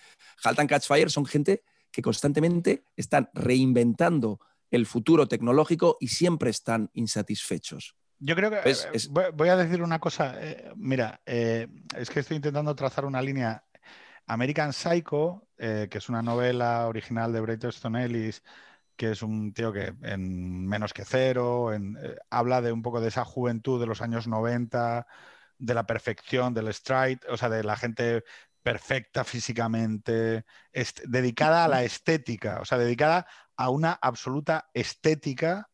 [0.44, 4.40] Halt and Catch Fire son gente que constantemente están reinventando
[4.72, 7.96] el futuro tecnológico y siempre están insatisfechos.
[8.20, 10.36] Yo creo que eh, voy a decir una cosa.
[10.40, 13.64] Eh, mira, eh, es que estoy intentando trazar una línea.
[14.28, 18.44] American Psycho, que es una novela original de Bret Easton Ellis,
[18.96, 21.72] que es un tío que en menos que cero,
[22.30, 25.08] habla de un poco de esa juventud de los años 90,
[25.58, 28.24] de la perfección, del stride, o sea, de la gente
[28.62, 30.46] perfecta físicamente,
[31.06, 33.26] dedicada a la estética, o sea, dedicada
[33.58, 35.69] a una absoluta estética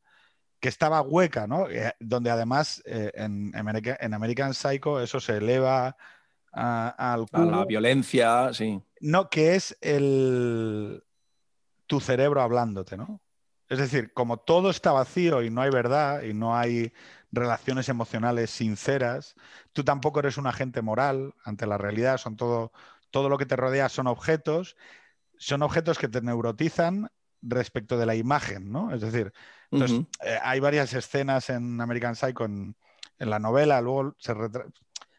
[0.66, 1.70] que estaba hueca, ¿no?
[1.70, 5.96] Eh, donde además eh, en, American Psycho eso se eleva
[6.52, 8.82] al a la violencia, sí.
[9.00, 11.04] No, que es el
[11.86, 13.22] tu cerebro hablándote, ¿no?
[13.70, 16.92] Es decir, como todo está vacío y no hay verdad y no hay
[17.32, 19.36] relaciones emocionales sinceras,
[19.72, 22.72] tú tampoco eres un agente moral ante la realidad, son todo,
[23.12, 24.78] todo lo que te rodea son objetos,
[25.38, 27.12] son objetos que te neurotizan
[27.44, 28.96] respecto de la imagen, ¿no?
[28.96, 29.32] Es decir,
[29.72, 32.76] entonces, eh, hay varias escenas en American Psycho en,
[33.18, 34.34] la novela, luego se,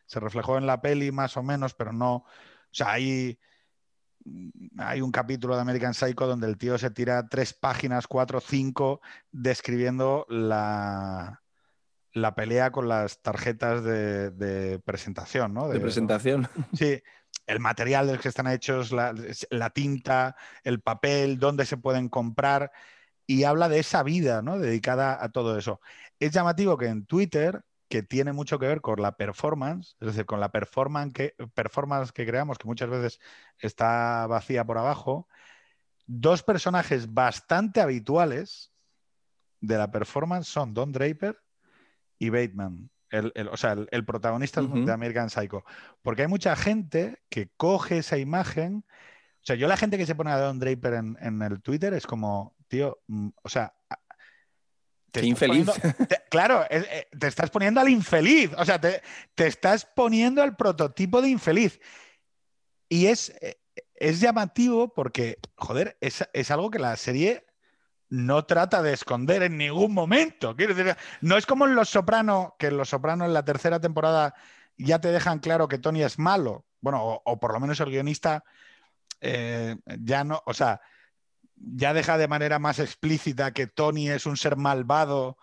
[0.06, 2.24] se, reflejó en la peli más o menos, pero no, o
[2.70, 3.38] sea, hay,
[4.76, 9.00] hay un capítulo de American Psycho donde el tío se tira tres páginas, cuatro, cinco,
[9.32, 11.42] describiendo la,
[12.16, 15.68] la pelea con las tarjetas de, presentación, ¿no?
[15.68, 16.48] De, presentación.
[16.74, 17.00] Sí,
[17.46, 20.34] el material del que están hechos, la, tinta,
[20.64, 22.72] el papel, dónde se pueden comprar,
[23.26, 24.58] y habla de esa vida ¿no?
[24.58, 25.80] dedicada a todo eso.
[26.20, 30.26] Es llamativo que en Twitter, que tiene mucho que ver con la performance, es decir,
[30.26, 33.20] con la performance que, performance que creamos, que muchas veces
[33.58, 35.28] está vacía por abajo,
[36.06, 38.72] dos personajes bastante habituales
[39.60, 41.38] de la performance son Don Draper
[42.18, 42.90] y Bateman
[43.50, 45.64] o sea, el, protagonista de American Psycho.
[46.02, 48.84] Porque hay mucha gente que coge esa imagen.
[48.86, 52.06] O sea, yo la gente que se pone a Don Draper en, el Twitter es
[52.06, 53.74] como, tío, mm, o sea,
[55.20, 55.68] te infeliz.
[56.30, 58.50] claro, eh, te estás poniendo al infeliz.
[58.58, 59.02] O sea, te,
[59.36, 61.80] estás poniendo al prototipo de infeliz.
[62.88, 63.58] Y es, eh,
[63.94, 67.46] es llamativo porque, joder, es, es algo que la serie
[68.08, 70.54] no trata de esconder en ningún momento.
[70.54, 73.80] Quiero decir, no es como en Los Sopranos, que en Los Sopranos en la tercera
[73.80, 74.34] temporada
[74.76, 76.66] ya te dejan claro que Tony es malo.
[76.80, 78.44] Bueno, o, por lo menos el guionista
[79.20, 80.80] eh, ya no, o sea,
[81.56, 85.38] ya deja de manera más explícita que Tony es un ser malvado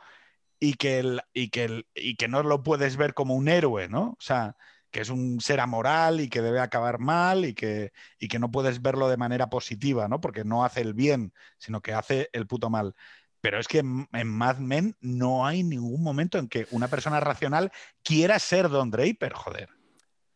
[0.59, 4.11] y que, no lo puedes ver como un héroe, ¿no?
[4.11, 4.55] O sea,
[4.91, 7.91] que es un ser amoral y que debe acabar mal y que,
[8.39, 10.21] no puedes verlo de manera positiva, ¿no?
[10.21, 12.95] Porque no hace el bien, sino que hace el puto mal.
[13.41, 17.71] Pero es que en, Mad Men no hay ningún momento en que una persona racional
[18.01, 19.69] quiera ser Don Draper, joder.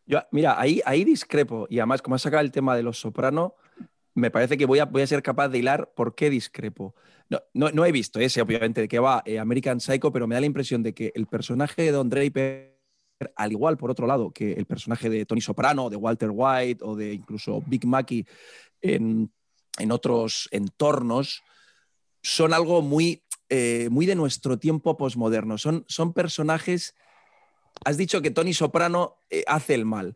[0.06, 1.68] Yo, mira, ahí, ahí discrepo.
[1.70, 3.56] Y además, como has sacado el tema de los soprano,
[4.18, 6.96] me parece que voy a, voy a ser capaz de hilar por qué discrepo.
[7.30, 10.42] No, no, he visto ese, obviamente, de que va eh, American Psycho, pero me da
[10.42, 12.78] la impresión de que el personaje de Don Draper
[13.36, 16.96] al igual, por otro lado, que el personaje de Tony Soprano, de Walter White o
[16.96, 18.26] de incluso Big Mackey
[18.82, 19.32] en,
[19.90, 21.44] otros entornos,
[22.22, 25.58] son algo muy, eh, muy de nuestro tiempo posmoderno.
[25.58, 26.96] Son, son personajes.
[27.86, 30.16] Has dicho que Tony Soprano eh, hace el mal.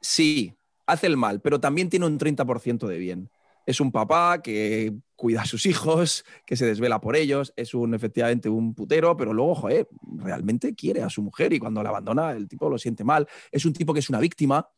[0.00, 3.30] Sí, hace el mal, pero también tiene un 30% de bien
[3.66, 7.94] es un papá que cuida a sus hijos, que se desvela por ellos, es un
[7.94, 9.86] efectivamente un putero, pero luego, joder,
[10.16, 13.28] realmente quiere a su mujer y cuando la abandona el tipo lo siente mal.
[13.52, 14.68] Es un tipo que es una víctima,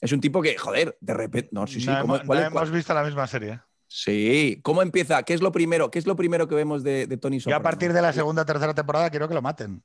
[0.00, 1.48] Es un tipo que, joder, de repente.
[1.52, 1.86] No, sí, sí.
[1.88, 3.60] no ¿cómo- hemos, cuál no cuál- visto la misma serie.
[3.88, 4.60] Sí.
[4.62, 5.22] ¿Cómo empieza?
[5.24, 5.90] ¿Qué es lo primero?
[5.90, 7.60] ¿Qué es lo primero que vemos de, de Tony Yo Soprano?
[7.60, 9.82] a partir de la segunda o tercera temporada quiero que lo maten.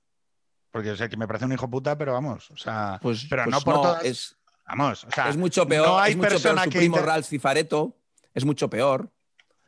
[0.72, 2.52] Porque o sea, que me parece un hijo puta, pero vamos.
[2.52, 4.06] O sea, Pues, pero pues no por todas.
[4.06, 4.38] Es,
[4.68, 5.04] Vamos.
[5.04, 5.88] O sea, es mucho peor.
[5.88, 7.98] no hay es mucho persona peor su que primo inter- Ralph Cifaretto.
[8.34, 9.12] Es mucho peor.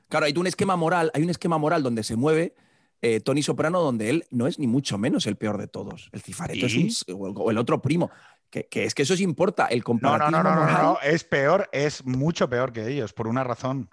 [0.09, 2.55] Claro, hay un esquema moral, hay un esquema moral donde se mueve
[3.01, 6.09] eh, Tony Soprano, donde él no es ni mucho menos el peor de todos.
[6.11, 6.88] El Cifaretto ¿Y?
[6.88, 8.11] es un, o el otro primo.
[8.49, 9.66] Que, que es que eso sí importa.
[9.68, 13.28] El No, no, no, no, no, no, es peor, es mucho peor que ellos, por
[13.28, 13.89] una razón.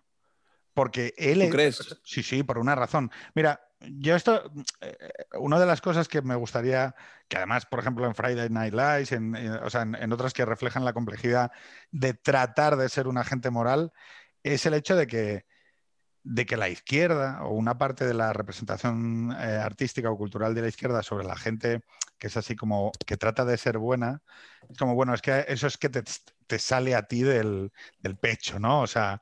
[0.75, 2.01] Porque él ¿Tú es- crees?
[2.05, 3.11] Sí, sí, por una razón.
[3.35, 4.51] Mira, yo esto,
[4.81, 4.97] eh,
[5.39, 6.95] una de las cosas que me gustaría,
[7.29, 10.33] que además, por ejemplo, en Friday Night Lights, en, en- o sea, en, en otras
[10.33, 11.51] que reflejan la complejidad
[11.91, 13.93] de tratar de ser un agente moral,
[14.43, 15.47] es el hecho de que,
[16.25, 20.63] de que la izquierda o una parte de la representación eh, artística o cultural de
[20.63, 21.83] la izquierda sobre la gente
[22.23, 24.23] que es así como que trata de ser buena,
[24.71, 26.05] es como, bueno, es que eso es que te,
[26.47, 28.83] te sale a ti del, del pecho, ¿no?
[28.83, 29.21] O sea,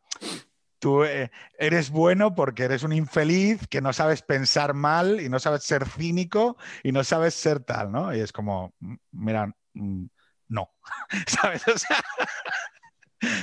[0.78, 5.38] tú eh, eres bueno porque eres un infeliz que no sabes pensar mal y no
[5.38, 8.14] sabes ser cínico y no sabes ser tal, ¿no?
[8.14, 8.74] Y es como,
[9.12, 10.04] mira, mm,
[10.48, 10.70] no,
[11.26, 11.66] ¿sabes?
[11.68, 11.96] O sea,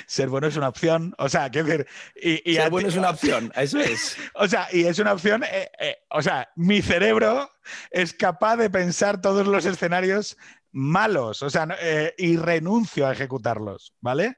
[0.06, 2.98] ser bueno es una opción, o sea, quiero decir, y, y Ser bueno ti- es
[2.98, 4.18] una opción, eso es.
[4.36, 7.52] o sea, y es una opción, eh, eh, o sea, mi cerebro
[7.92, 10.38] es capaz de pensar todos los escenarios
[10.72, 14.38] malos, o sea, eh, y renuncio a ejecutarlos, ¿vale?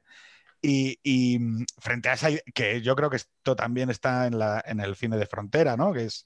[0.61, 4.61] Y, y, mm, frente a esa, que yo creo que esto también está en, la,
[4.65, 5.93] en el cine de frontera, ¿no?
[5.93, 6.25] Que es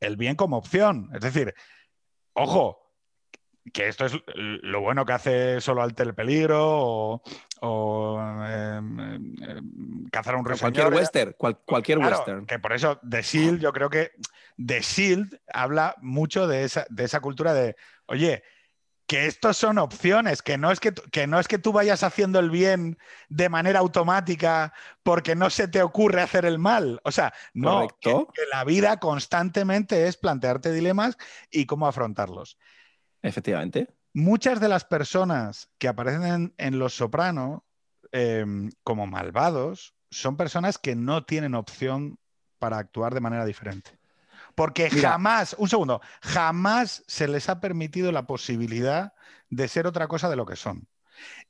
[0.00, 1.08] el bien como opción.
[1.14, 1.54] Es decir,
[2.32, 2.79] ojo,
[3.72, 7.22] que esto es lo bueno que hace solo ante el peligro o,
[7.60, 9.00] o, em,
[9.42, 10.44] em, cazar a un.
[10.44, 12.46] Cualquier western, cual- cualquier Claro, western.
[12.46, 14.12] Que por eso The Shield, yo creo que
[14.64, 18.42] The Shield habla mucho de esa, de esa cultura de, oye,
[19.06, 22.04] que estos son opciones, que no, es que, tú- que no es que tú vayas
[22.04, 22.96] haciendo el bien
[23.28, 27.00] de manera automática porque no se te ocurre hacer el mal.
[27.02, 28.14] O sea, no, que
[28.52, 31.16] la vida constantemente es plantearte dilemas
[31.50, 32.56] y cómo afrontarlos.
[33.22, 33.88] Efectivamente.
[34.12, 37.64] Muchas de las personas que aparecen en, en Los Soprano
[38.12, 38.44] eh,
[38.82, 42.18] como malvados son personas que no tienen opción
[42.58, 43.98] para actuar de manera diferente.
[44.54, 45.12] Porque Mira.
[45.12, 49.12] jamás, un segundo, jamás se les ha permitido la posibilidad
[49.48, 50.88] de ser otra cosa de lo que son.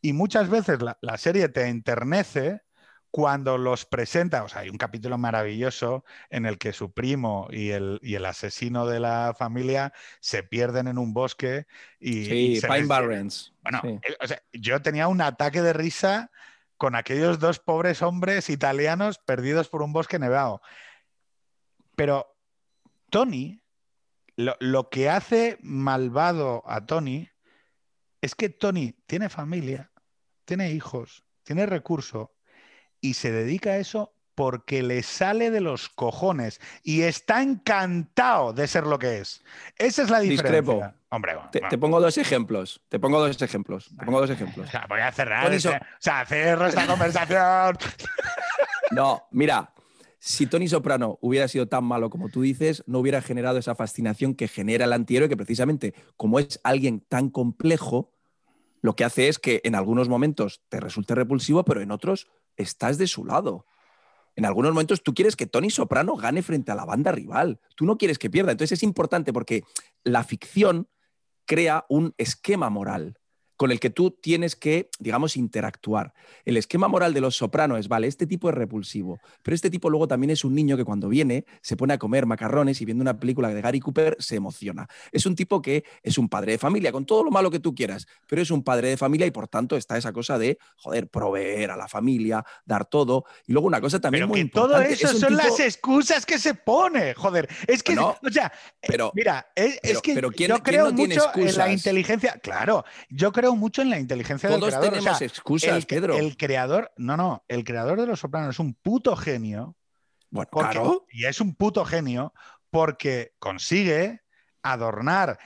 [0.03, 2.63] Y muchas veces la, la serie te enternece
[3.11, 4.45] cuando los presenta.
[4.45, 8.25] O sea, hay un capítulo maravilloso en el que su primo y el, y el
[8.25, 11.67] asesino de la familia se pierden en un bosque
[11.99, 13.55] y, Sí, y Pine les- Barrens.
[13.63, 13.99] bueno, Sí.
[14.21, 16.31] o sea, yo tenía un ataque de risa
[16.77, 20.63] con aquellos dos pobres hombres italianos perdidos por un bosque nevado.
[21.97, 22.37] Pero
[23.11, 23.63] Tony,
[24.37, 27.29] lo, lo que hace malvado a Tony
[28.23, 29.91] es que Tony tiene familia,
[30.45, 32.33] tiene hijos, tiene recurso
[33.01, 38.67] y se dedica a eso porque le sale de los cojones y está encantado de
[38.67, 39.43] ser lo que es.
[39.77, 40.61] Esa es la diferencia.
[40.63, 40.95] Discrepo.
[41.11, 41.71] Hombre, bueno, Te, bueno.
[41.71, 42.81] te pongo dos ejemplos.
[42.89, 43.91] Te pongo dos ejemplos.
[43.99, 44.71] Te pongo dos O ejemplos.
[44.71, 45.53] sea, voy a cerrar.
[45.53, 47.77] Este- o sea, cierro esta conversación.
[48.93, 49.73] No, mira,
[50.19, 54.35] si Tony Soprano hubiera sido tan malo como tú dices, no hubiera generado esa fascinación
[54.35, 58.13] que genera el antihéroe, que precisamente como es alguien tan complejo,
[58.83, 62.27] lo que hace es que en algunos momentos te resulte repulsivo, pero en otros
[62.61, 63.67] estás de su lado.
[64.37, 67.61] En algunos momentos tú quieres que Tony Soprano gane frente a la banda rival.
[67.77, 68.53] Tú no quieres que pierda.
[68.53, 69.65] Entonces es importante porque
[70.03, 70.89] la ficción
[71.47, 73.20] crea un esquema moral
[73.61, 76.15] con el que tú tienes que, digamos, interactuar.
[76.47, 79.91] El esquema moral de los sopranos es, vale, este tipo es repulsivo, pero este tipo
[79.91, 83.03] luego también es un niño que cuando viene se pone a comer macarrones y viendo
[83.03, 84.89] una película de Gary Cooper se emociona.
[85.13, 87.75] Es un tipo que es un padre de familia, con todo lo malo que tú
[87.75, 91.09] quieras, pero es un padre de familia y por tanto está esa cosa de, joder,
[91.09, 93.27] proveer a la familia, dar todo.
[93.47, 95.43] Y luego una cosa también Pero muy que todo importante, eso es un son tipo-
[95.49, 97.47] las excusas que se pone, joder.
[97.67, 98.51] Es que, No, o sea,
[98.81, 101.71] eh, pero- mira, es, que pero ¿quién- yo quién creo no tiene mucho en la
[101.71, 102.39] inteligencia.
[102.43, 104.89] Claro, yo creo mucho en la inteligencia del creador.
[104.89, 106.17] o tenemos sea, excusas, el, Pedro.
[106.17, 109.77] el creador, no, no, el creador de Los Sopranos es un puto genio.
[110.31, 111.07] Bueno, porque- claro.
[111.11, 112.33] Y es un puto genio
[112.71, 114.21] porque consigue
[114.63, 115.39] adornar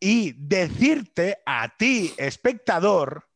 [0.00, 3.28] y decirte a ti, espectador,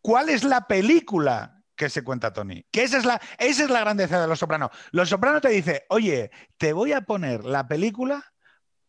[0.00, 2.64] cuál es la película que se cuenta Tony.
[2.72, 4.70] Que esa es la, esa es la grandeza de Los Sopranos.
[4.90, 8.24] Los Sopranos te dice, oye, te voy a poner la película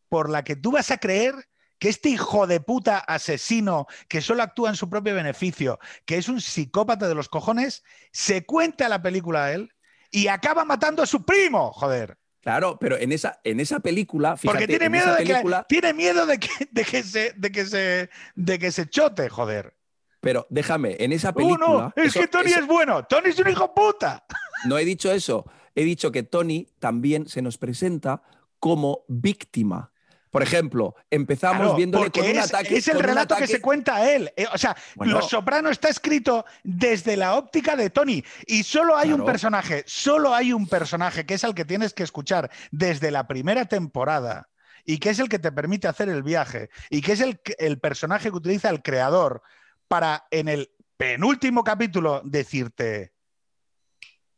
[0.07, 1.35] por la que tú vas a creer
[1.79, 6.29] que este hijo de puta asesino que solo actúa en su propio beneficio, que es
[6.29, 9.71] un psicópata de los cojones, se cuenta la película a él
[10.11, 12.17] y acaba matando a su primo, joder.
[12.41, 15.93] Claro, pero en esa, en esa película, fíjate, Porque tiene en miedo, de que, tiene
[15.93, 19.75] miedo de que, de que se, de que se, de que se chote, joder.
[20.21, 21.67] Pero déjame, en esa ¡Uh, película.
[21.67, 21.93] no!
[21.95, 23.03] ¡Es eso- que Tony eso- es bueno!
[23.05, 24.25] ¡Tony es un hijo puta!
[24.65, 25.45] No he dicho eso.
[25.75, 28.21] He dicho que Tony también se nos presenta
[28.59, 29.91] como víctima.
[30.29, 32.77] Por ejemplo, empezamos Claro, viéndole con un es, ataque.
[32.77, 34.31] es el relato que se cuenta a él.
[34.37, 35.13] Eh, o sea, Bueno.
[35.13, 38.23] Los Soprano está escrito desde la óptica de Tony.
[38.45, 42.03] Y solo hay un personaje, solo hay un personaje que es el que tienes que
[42.03, 44.49] escuchar desde la primera temporada
[44.85, 48.29] y que es el que te permite hacer el viaje y que es el personaje
[48.29, 49.41] que utiliza el creador
[49.87, 53.13] para en el penúltimo capítulo decirte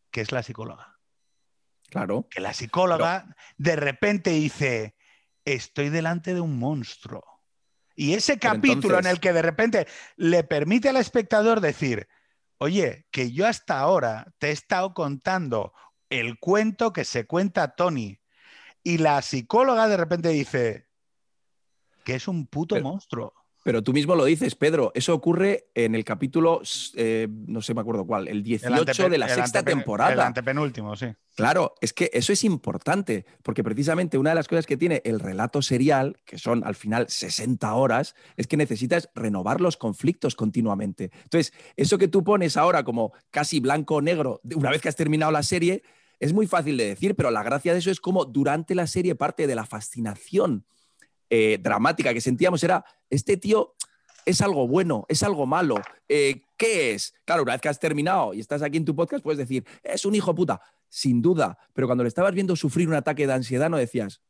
[0.09, 0.97] que es la psicóloga
[1.89, 2.27] Claro.
[2.29, 4.95] que la psicóloga de repente dice,
[5.45, 7.23] estoy delante de un monstruo.
[7.95, 12.07] Y ese capítulo entonces- en el que de repente le permite al espectador decir,
[12.57, 15.73] oye, que yo hasta ahora te he estado contando
[16.09, 18.19] el cuento que se cuenta Tony.
[18.83, 20.87] Y la psicóloga de repente dice,
[22.03, 23.33] que es un puto Pero- monstruo.
[23.63, 24.91] Pero tú mismo lo dices, Pedro.
[24.95, 26.61] Eso ocurre en el capítulo,
[26.95, 30.13] eh, no sé, me acuerdo cuál, el 18 de la sexta temporada.
[30.13, 31.07] El antepenúltimo, sí.
[31.35, 35.19] Claro, es que eso es importante, porque precisamente una de las cosas que tiene el
[35.19, 41.11] relato serial, que son al final 60 horas, es que necesitas renovar los conflictos continuamente.
[41.23, 44.95] Entonces, eso que tú pones ahora como casi blanco o negro, una vez que has
[44.95, 45.83] terminado la serie,
[46.19, 49.15] es muy fácil de decir, pero la gracia de eso es como durante la serie
[49.15, 50.65] parte de la fascinación
[51.33, 53.73] eh, dramática que sentíamos era, este tío
[54.25, 55.75] es algo bueno, es algo malo,
[56.09, 57.13] eh, ¿qué es?
[57.23, 60.03] Claro, una vez que has terminado y estás aquí en tu podcast, puedes decir, es
[60.03, 60.59] un hijo puta,
[60.89, 64.21] sin duda, pero cuando le estabas viendo sufrir un ataque de ansiedad no decías,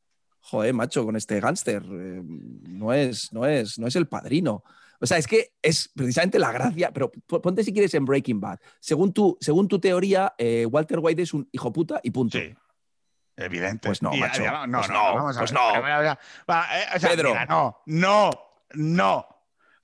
[0.42, 4.64] joder, macho, con este gángster, eh, no, es, no, es, no es el padrino.
[5.00, 8.60] O sea, es que es precisamente la gracia, pero ponte si quieres en Breaking Bad.
[8.80, 10.36] Según tu, según tu teoría,
[10.70, 12.38] Walter White es un hijo puta y punto.
[13.46, 13.88] Evidente.
[13.90, 14.42] Pues no, macho.
[14.44, 15.60] no, Pues no, no, vamos a pues ver.
[15.62, 16.16] no.
[16.74, 17.36] Eh, Pedro.
[17.48, 18.30] no, no,
[18.74, 19.16] no.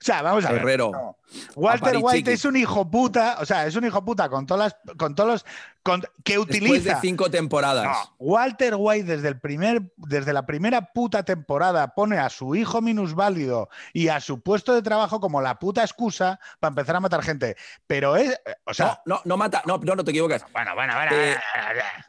[0.00, 0.62] sea, vamos a ver.
[0.62, 0.90] Herrero.
[0.92, 1.16] no.
[1.56, 1.98] Walter.
[2.00, 5.14] White es un hijo puta, o sea, es un hijo puta con todas las, con
[5.14, 5.46] todos los,
[5.82, 7.00] con- que Después de utiliza.
[7.02, 7.84] cinco temporadas.
[7.84, 12.80] No, Walter White desde, el primer, desde la primera puta temporada pone a su hijo
[12.80, 17.22] minusválido y a su puesto de trabajo como la puta excusa para empezar a matar
[17.22, 17.56] gente.
[17.86, 20.46] Pero es, o sea, no, no, no mata, no, no, no te equivocas.
[20.52, 21.10] bueno, bueno, bueno.
[21.12, 22.07] Eh, Mm,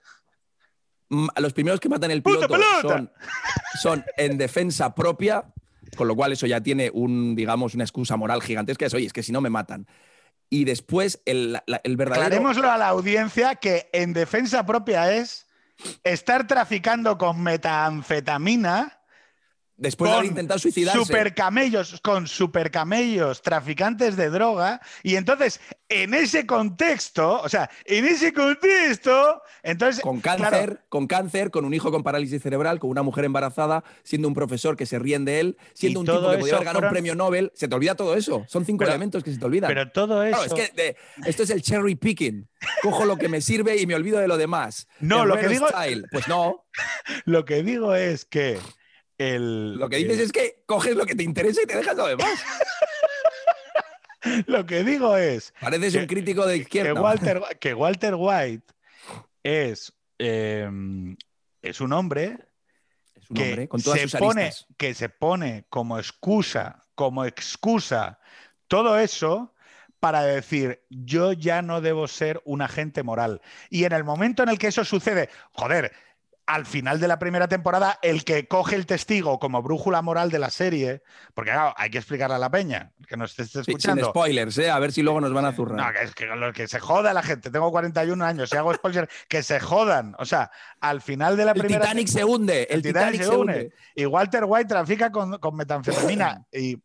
[1.38, 3.12] Los primeros que matan el ¡Puta piloto son,
[3.82, 5.44] son en defensa propia,
[5.98, 8.86] con lo cual eso ya tiene un, digamos, una excusa moral gigantesca.
[8.86, 9.88] Es, oye, es que si no me matan.
[10.52, 12.26] Y después el, la- el verdadero.
[12.26, 15.48] Aclarémoslo a la audiencia que en defensa propia es
[16.04, 18.99] estar traficando con metanfetamina
[19.82, 21.00] Después de haber intentado suicidarse.
[21.00, 28.32] supercamellos, con supercamellos, traficantes de droga, y entonces en ese contexto, o sea, en ese
[28.34, 33.02] contexto, entonces Con claro, cáncer, con cáncer, con un hijo con parálisis cerebral, con una
[33.04, 36.38] mujer embarazada, siendo un profesor que se ríen de él, siendo un tipo que podía
[36.48, 37.52] eso haber ganado fueron- un premio Nobel.
[37.56, 38.44] Se te olvida todo eso.
[38.48, 39.68] Son cinco Pero- elementos que se te olvidan.
[39.70, 42.48] pero todo eso, Claro, es que de- esto es el cherry picking.
[42.84, 44.88] Cojo lo que me sirve y me olvido de lo demás.
[45.00, 46.06] No, El lo que digo- style.
[46.12, 46.66] Pues no.
[47.26, 48.60] lo que digo es que
[49.20, 52.08] el, Lo que dices es que coges lo que te interesa y te dejas lo
[52.08, 52.44] demás.
[54.48, 57.00] lo que digo es Pareces Que- un crítico de que izquierda.
[57.02, 58.66] Walter, que Walter White
[59.44, 60.70] es, eh,
[61.62, 62.38] es un hombre
[63.16, 64.68] es un que, hombre con todas se sus pone, aristas.
[64.78, 68.20] que se pone como excusa, como excusa,
[68.68, 69.54] todo eso
[70.00, 73.42] para decir, yo ya no debo ser un agente moral.
[73.70, 75.92] Y en el momento en el que eso sucede, joder,
[76.50, 80.40] al final de la primera temporada, el que coge el testigo como brújula moral de
[80.40, 81.04] la serie,
[81.36, 84.02] porque claro, hay que explicarle a la peña, que nos esté escuchando.
[84.04, 84.72] sin spoilers, ¿eh?
[84.72, 85.78] a ver si luego nos van a zurrar.
[85.78, 87.52] No, que es que que se joda la gente.
[87.52, 90.16] Tengo 41 años, si hago spoilers, que se jodan.
[90.18, 90.50] O sea,
[90.82, 93.72] al final de la el primera Titanic se hunde, el, Titanic, se hunde.
[93.94, 96.48] y Walter White trafica con, con metanfetamina.
[96.52, 96.82] y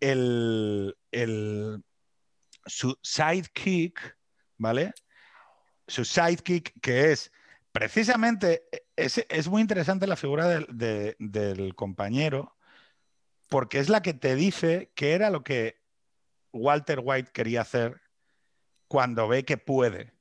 [0.00, 1.84] el, el-
[2.66, 4.18] su sidekick,
[4.58, 4.92] ¿vale?
[5.86, 7.30] Su sidekick, que es
[7.72, 8.64] precisamente,
[8.96, 12.56] es, es muy interesante la figura del, de- del compañero,
[13.48, 15.82] porque es la que te dice que era lo que
[16.52, 18.00] Walter White quería hacer
[18.88, 20.12] cuando ve que puede.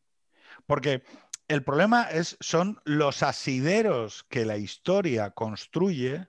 [0.65, 1.03] Porque
[1.47, 6.27] el problema es, son los asideros que la historia construye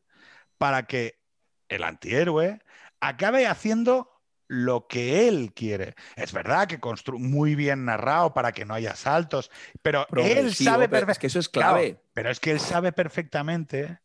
[0.58, 1.20] para que
[1.68, 2.60] el antihéroe
[3.00, 4.11] acabe haciendo
[4.54, 5.94] lo que él quiere.
[6.14, 9.50] Es verdad que construye muy bien narrado para que no haya saltos,
[9.80, 12.00] pero él sabe pero es perfe- que eso es Claro, clave.
[12.12, 14.00] pero es que él sabe perfectamente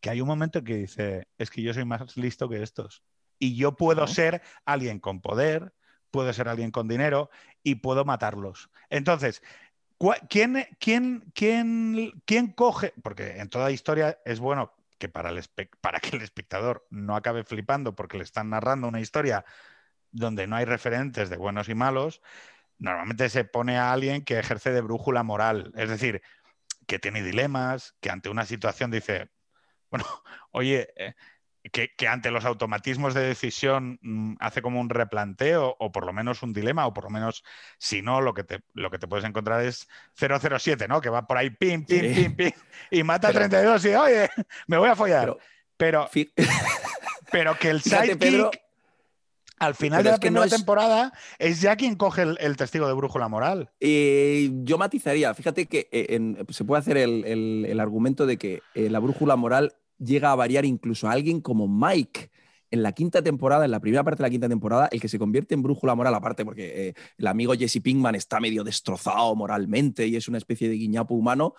[0.00, 3.02] que hay un momento en que dice, es que yo soy más listo que estos.
[3.38, 5.74] Y yo puedo ser alguien con poder,
[6.10, 7.28] puedo ser alguien con dinero
[7.62, 8.70] y puedo matarlos.
[8.88, 9.42] Entonces,
[9.98, 12.94] ¿cuá- ¿quién, quién, quién, quién coge?
[13.02, 15.42] Porque en toda historia es bueno que para, el
[15.82, 19.44] para que el espectador no acabe flipando porque le están narrando una historia
[20.14, 22.22] donde no hay referentes de buenos y malos,
[22.78, 26.22] normalmente se pone a alguien que ejerce de brújula moral, es decir,
[26.86, 29.30] que tiene dilemas, que ante una situación dice,
[29.90, 30.06] bueno,
[30.52, 31.14] oye, eh,
[31.72, 36.42] que, ante los automatismos de decisión mm, hace como un replanteo o por lo menos
[36.42, 37.42] un dilema o por lo menos
[37.78, 41.00] si no lo que te, lo que te puedes encontrar es 007, ¿no?
[41.00, 42.52] Que va por ahí pim, pim, pim, pim
[42.90, 44.28] y mata a 32 y oye,
[44.68, 45.36] me voy a follar.
[45.76, 46.08] Pero,
[47.32, 48.63] pero, que el sidekick
[49.66, 53.70] al final de la primera temporada es ya quien coge el, testigo de brújula moral.
[53.80, 58.98] Eh, yo matizaría, fíjate que eh, se puede hacer el, argumento de que eh, la
[58.98, 62.30] brújula moral llega a variar incluso a alguien como Mike.
[62.70, 65.18] En la quinta temporada, en la primera parte de la quinta temporada, el que se
[65.18, 70.16] convierte en brújula moral, aparte porque el amigo Jesse Pinkman está medio destrozado moralmente y
[70.16, 71.54] es una especie de guiñapo humano,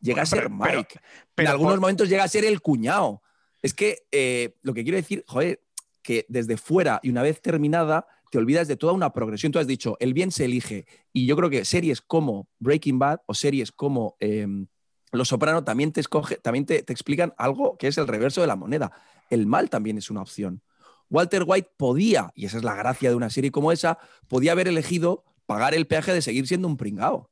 [0.00, 1.00] llega a ser Mike.
[1.34, 3.20] Pero, en algunos momentos llega a ser el cuñado.
[3.62, 5.60] Es que lo que quiero decir, joder,
[6.02, 9.52] que desde fuera y una vez terminada te olvidas de toda una progresión.
[9.52, 10.86] Tú has dicho, el bien se elige.
[11.12, 14.66] Y yo creo que series como Breaking Bad o series como em,
[15.12, 18.56] Los Soprano también, te, escoge, también te, explican algo que es el reverso de la
[18.56, 18.92] moneda.
[19.30, 20.62] El mal también es una opción.
[21.08, 23.98] Walter White podía, y esa es la gracia de una serie como esa,
[24.28, 27.29] podía haber elegido pagar el peaje de seguir siendo un pringao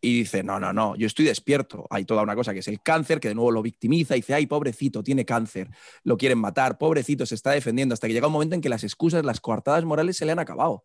[0.00, 1.86] y dice, no, no, no, yo estoy despierto.
[1.90, 4.34] Hay toda una cosa que es el cáncer, que de nuevo lo victimiza y dice,
[4.34, 5.70] ay, pobrecito, tiene cáncer,
[6.04, 8.84] lo quieren matar, pobrecito, se está defendiendo, hasta que llega un momento en que las
[8.84, 10.84] excusas, las coartadas morales se le han acabado.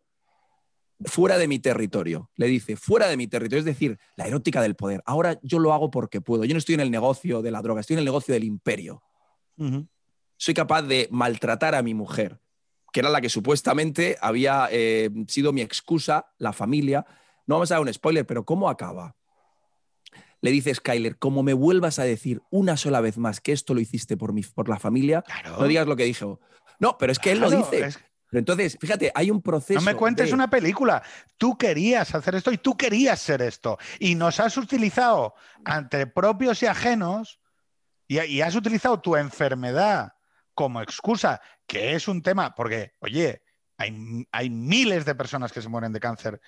[1.04, 4.76] Fuera de mi territorio, le dice, fuera de mi territorio, es decir, la erótica del
[4.76, 5.02] poder.
[5.04, 6.44] Ahora yo lo hago porque puedo.
[6.44, 9.02] Yo no estoy en el negocio de la droga, estoy en el negocio del imperio.
[10.36, 12.40] Soy capaz de maltratar a mi mujer,
[12.92, 17.04] que era la que supuestamente había eh, sido mi excusa, la familia,
[17.46, 19.16] no vamos a dar un spoiler, pero ¿cómo acaba?
[20.40, 23.80] Le dice Skyler, como me vuelvas a decir una sola vez más que esto lo
[23.80, 26.40] hiciste por, mi, por la familia, no digas lo que dijo.
[26.80, 27.94] No, pero es que él lo dice.
[28.32, 29.78] Pero entonces, fíjate, hay un proceso.
[29.78, 31.02] No me cuentes una película.
[31.36, 33.78] Tú querías hacer esto y tú querías ser esto.
[34.00, 35.34] Y nos has utilizado
[35.64, 37.40] ante propios y ajenos
[38.08, 40.14] y, has utilizado tu enfermedad
[40.54, 43.42] como excusa, que es un tema, porque, oye,
[43.76, 46.40] hay, hay miles de personas que se mueren de cáncer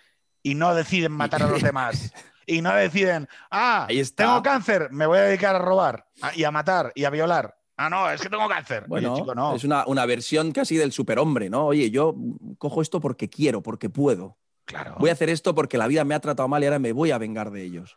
[0.44, 2.12] y no deciden matar a los demás.
[2.46, 6.92] Y no deciden, ah, tengo cáncer, me voy a dedicar a robar y a matar
[6.94, 7.56] y a violar.
[7.76, 8.84] Ah, no, es que tengo cáncer.
[8.86, 9.16] Bueno,
[9.56, 11.66] es una, una, versión casi del superhombre, ¿no?
[11.66, 12.14] Oye, yo
[12.58, 14.36] cojo esto porque quiero, porque puedo.
[14.66, 14.94] Claro.
[15.00, 17.10] Voy a hacer esto porque la vida me ha tratado mal y ahora me voy
[17.10, 17.96] a vengar de ellos.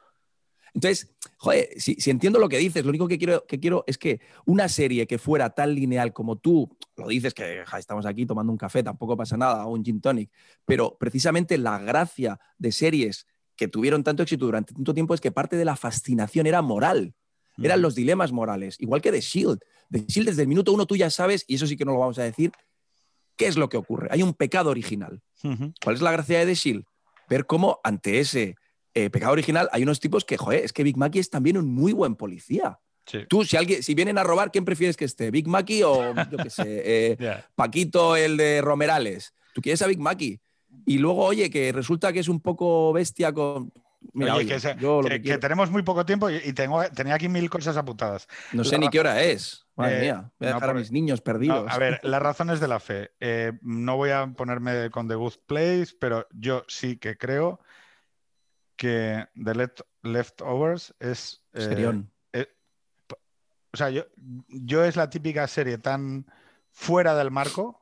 [0.73, 4.19] Entonces, joder, si, entiendo lo que dices, lo único que quiero, que quiero es que
[4.45, 8.57] una serie que fuera tan lineal como tú lo dices, que estamos aquí tomando un
[8.57, 10.31] café, tampoco pasa nada, o un gin tonic,
[10.65, 15.31] pero precisamente la gracia de series que tuvieron tanto éxito durante tanto tiempo es que
[15.31, 17.13] parte de la fascinación era moral,
[17.59, 19.59] eran los dilemas morales, igual que The Shield.
[19.89, 21.99] The Shield desde el minuto uno tú ya sabes, y eso sí que no lo
[21.99, 22.51] vamos a decir,
[23.35, 24.09] qué es lo que ocurre.
[24.11, 25.21] Hay un pecado original.
[25.83, 26.85] ¿Cuál es la gracia de The Shield?
[27.29, 28.55] Ver cómo ante ese
[28.97, 31.67] eh, pecado original, hay unos tipos que, joder, es que Big Mackey es también un
[31.67, 32.79] muy buen policía.
[33.29, 35.29] Tú, si alguien, si vienen a robar, ¿quién prefieres que esté?
[35.29, 37.17] ¿Big Mackey o, yo qué sé, eh,
[37.53, 39.35] Paquito, el de Romerales?
[39.53, 40.41] Tú quieres a Big Mackey.
[40.87, 43.71] Y luego, oye, que resulta que es un poco bestia con.
[44.13, 48.27] Mira, que, tenemos muy poco tiempo y tengo, tenía aquí mil cosas apuntadas.
[48.51, 49.67] No sé ni qué hora es.
[49.75, 51.67] Madre eh, mía, voy a dejar a mis niños perdidos.
[51.69, 53.11] a ver, las razones de la fe.
[53.61, 57.59] no voy a ponerme con The Good Place, pero yo sí que creo
[58.77, 59.69] que The
[60.03, 61.43] Leftovers es...
[61.53, 62.03] Eh,
[62.33, 62.47] eh,
[63.73, 64.05] o sea, yo,
[64.47, 66.25] yo es la típica serie tan
[66.71, 67.79] fuera del marco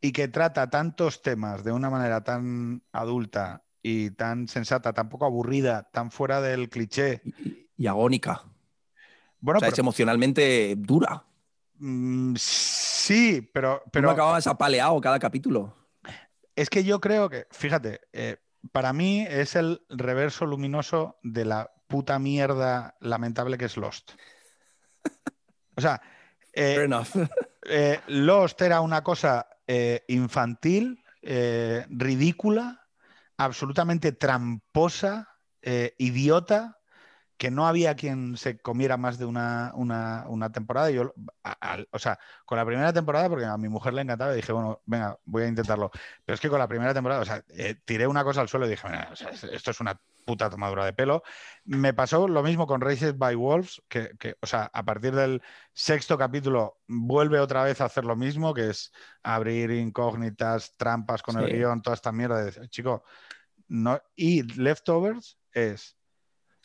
[0.00, 5.24] y que trata tantos temas de una manera tan adulta y tan sensata, tan poco
[5.24, 7.22] aburrida, tan fuera del cliché.
[7.76, 8.44] Y, agónica.
[9.40, 11.24] Bueno, o es emocionalmente dura.
[11.78, 13.82] Mm, sí, pero.
[13.90, 15.74] pero ¿Cómo acababas apaleado cada capítulo?
[16.54, 18.36] Es que yo creo que, fíjate, eh,
[18.70, 24.12] para mí es el reverso luminoso de la puta mierda lamentable que es Lost.
[25.76, 26.00] O sea,
[26.52, 26.88] eh,
[27.64, 32.88] eh, Lost era una cosa eh, infantil, ridícula,
[33.36, 35.38] absolutamente tramposa,
[35.98, 36.80] idiota,
[37.42, 39.72] que no había quien se comiera más de una,
[40.52, 40.92] temporada.
[40.92, 41.12] Yo,
[41.90, 44.80] o sea, con la primera temporada, porque a mi mujer le encantaba, y dije, bueno,
[44.86, 45.90] venga, voy a intentarlo.
[46.24, 48.66] Pero es que con la primera temporada, o sea, eh, tiré una cosa al suelo
[48.66, 48.86] y dije,
[49.50, 51.24] esto es una puta tomadura de pelo.
[51.64, 56.16] Me pasó lo mismo con Races by Wolves, que, o sea, a partir del sexto
[56.16, 58.92] capítulo vuelve otra vez a hacer lo mismo, que es
[59.24, 63.02] abrir incógnitas, trampas con el guion, toda esta mierda de, chico,
[63.66, 65.96] no, y Leftovers es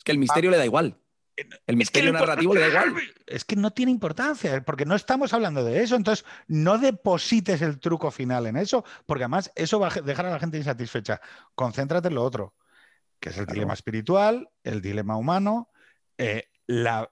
[0.08, 0.98] que el misterio le da igual.
[1.66, 3.02] El misterio narrativo le da igual.
[3.26, 5.96] Es que no tiene importancia, porque no estamos hablando de eso.
[5.96, 10.30] Entonces, no deposites el truco final en eso, porque además eso va a dejar a
[10.30, 11.20] la gente insatisfecha.
[11.54, 12.54] Concéntrate en lo otro,
[13.20, 15.68] que es el dilema espiritual, el dilema humano,
[16.16, 17.10] eh, la,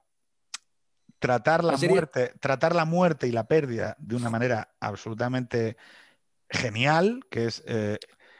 [1.19, 5.77] tratar la, muerte, tratar la muerte y la pérdida de una manera absolutamente
[6.49, 7.99] genial, que es eh,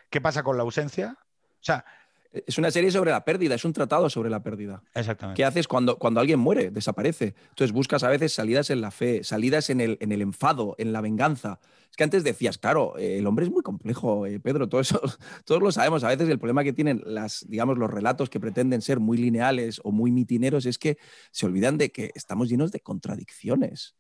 [0.09, 1.19] ¿qué pasa con la ausencia?
[1.21, 1.85] O sea,
[2.33, 4.83] es una serie sobre la pérdida, es un tratado sobre la pérdida.
[4.95, 5.37] Exactamente.
[5.37, 7.35] ¿Qué haces cuando, cuando alguien muere, desaparece?
[7.51, 10.93] Entonces buscas a veces salidas en la fe, salidas en el, en el enfado, en
[10.93, 11.61] la venganza.
[11.91, 15.01] Es que antes decías, claro, eh, el hombre es muy complejo, eh, Pedro, todo eso,
[15.45, 16.05] todos lo sabemos.
[16.05, 19.81] A veces el problema que tienen las, digamos, los relatos que pretenden ser muy lineales
[19.85, 20.99] o muy mitineros es que
[21.31, 23.97] se olvidan de que estamos llenos de contradicciones.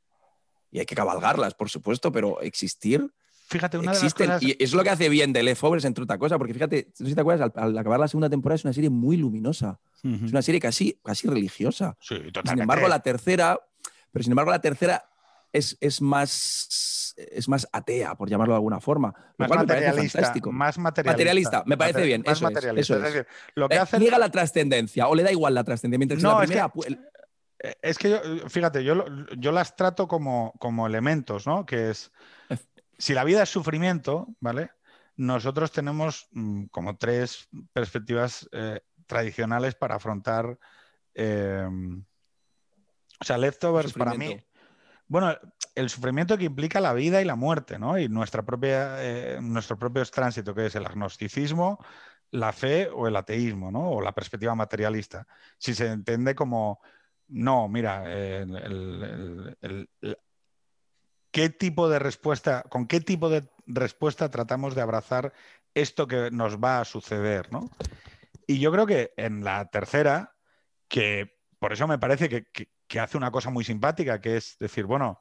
[0.71, 3.13] Y hay que cabalgarlas, por supuesto, pero existir
[3.49, 4.57] Fíjate, una Existen, de las cosas...
[4.59, 7.11] Y es lo que hace bien de Leftovers, entre otra cosa, porque fíjate, no sé
[7.11, 9.79] si te acuerdas, al, acabar la segunda temporada es una serie muy luminosa.
[10.03, 10.25] Uh -huh.
[10.27, 11.97] Es una serie casi, casi religiosa.
[12.01, 12.51] Sí, totalmente.
[12.51, 13.59] Sin embargo, la tercera,
[14.11, 15.09] pero sin embargo, la tercera
[15.53, 19.15] es, es más es más atea, por llamarlo de alguna forma.
[19.39, 20.21] Más materialista,
[20.53, 21.03] más materialista.
[21.13, 21.63] materialista.
[21.67, 22.23] Me parece Mater bien.
[22.27, 22.81] Más eso materialista.
[22.95, 23.53] Es, eso es decir, es.
[23.55, 25.99] lo que Eh, hace Niega la trascendencia o le da igual la trascendencia.
[25.99, 27.01] Mientras No, la es que- primera, pu- el-
[27.63, 28.19] Eh, Es que yo,
[28.51, 29.03] fíjate, yo,
[29.39, 31.65] yo las trato como, como elementos, ¿no?
[31.65, 32.13] Que es,
[32.99, 34.71] si la vida es sufrimiento, ¿vale?
[35.17, 40.59] Nosotros tenemos mm, como tres perspectivas eh, tradicionales para afrontar,
[41.15, 41.67] eh,
[43.21, 44.45] o sea, leftovers para mí,
[45.09, 45.35] bueno,
[45.75, 47.99] el sufrimiento que implica la vida y la muerte, ¿no?
[47.99, 51.79] Y nuestra propia, eh, nuestro propio tránsito, que es el agnosticismo,
[52.33, 53.91] la fe o el ateísmo, ¿no?
[53.91, 55.27] O la perspectiva materialista.
[55.59, 56.81] Si se entiende como,
[57.29, 60.19] no, mira, eh, el- el- el- el-
[61.37, 65.35] ¿qué tipo de respuesta, con qué tipo de respuesta tratamos de abrazar
[65.75, 67.69] esto que nos va a suceder, ¿no?
[68.47, 70.35] Y yo creo que en la tercera,
[70.89, 74.87] que por eso me parece que, que- hace una cosa muy simpática, que es decir,
[74.87, 75.21] bueno,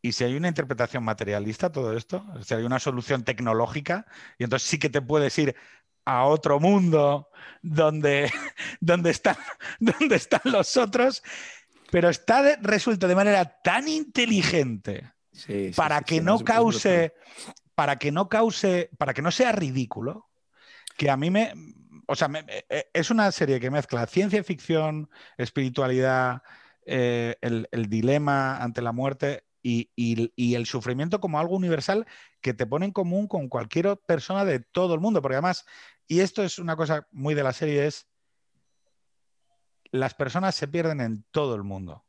[0.00, 2.24] ¿y si hay una interpretación materialista todo esto?
[2.42, 4.06] Si hay una solución tecnológica,
[4.38, 5.54] y entonces sí que te puedes ir
[6.06, 7.28] a otro mundo
[7.60, 8.32] donde,
[8.80, 9.36] donde, están,
[9.78, 11.22] donde están los otros,
[11.90, 16.40] pero está de- resuelto de manera tan inteligente sí, para sí, que sí, no es-
[16.40, 17.14] es cause,
[17.74, 20.28] para que no cause, para que no sea ridículo,
[20.96, 21.52] que a mí me,
[22.06, 25.08] o sea, me- eh, es una serie que mezcla ciencia ficción,
[25.38, 26.42] espiritualidad,
[26.84, 32.06] eh, el, el dilema ante la muerte y, y- y el sufrimiento como algo universal
[32.40, 35.66] que te pone en común con cualquier persona de todo el mundo, porque además,
[36.06, 38.06] y esto es una cosa muy de la serie, es
[39.92, 42.04] las personas se pierden en todo el mundo.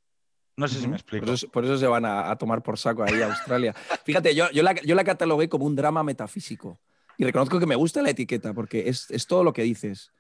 [0.58, 1.26] No sé si me explico.
[1.26, 3.74] Por eso, por eso se van a, a tomar por saco ahí a Australia.
[4.06, 6.80] Fíjate, yo, yo, la, yo la catalogué como un drama metafísico.
[7.18, 10.12] Y reconozco que me gusta la etiqueta porque es, es todo lo que dices.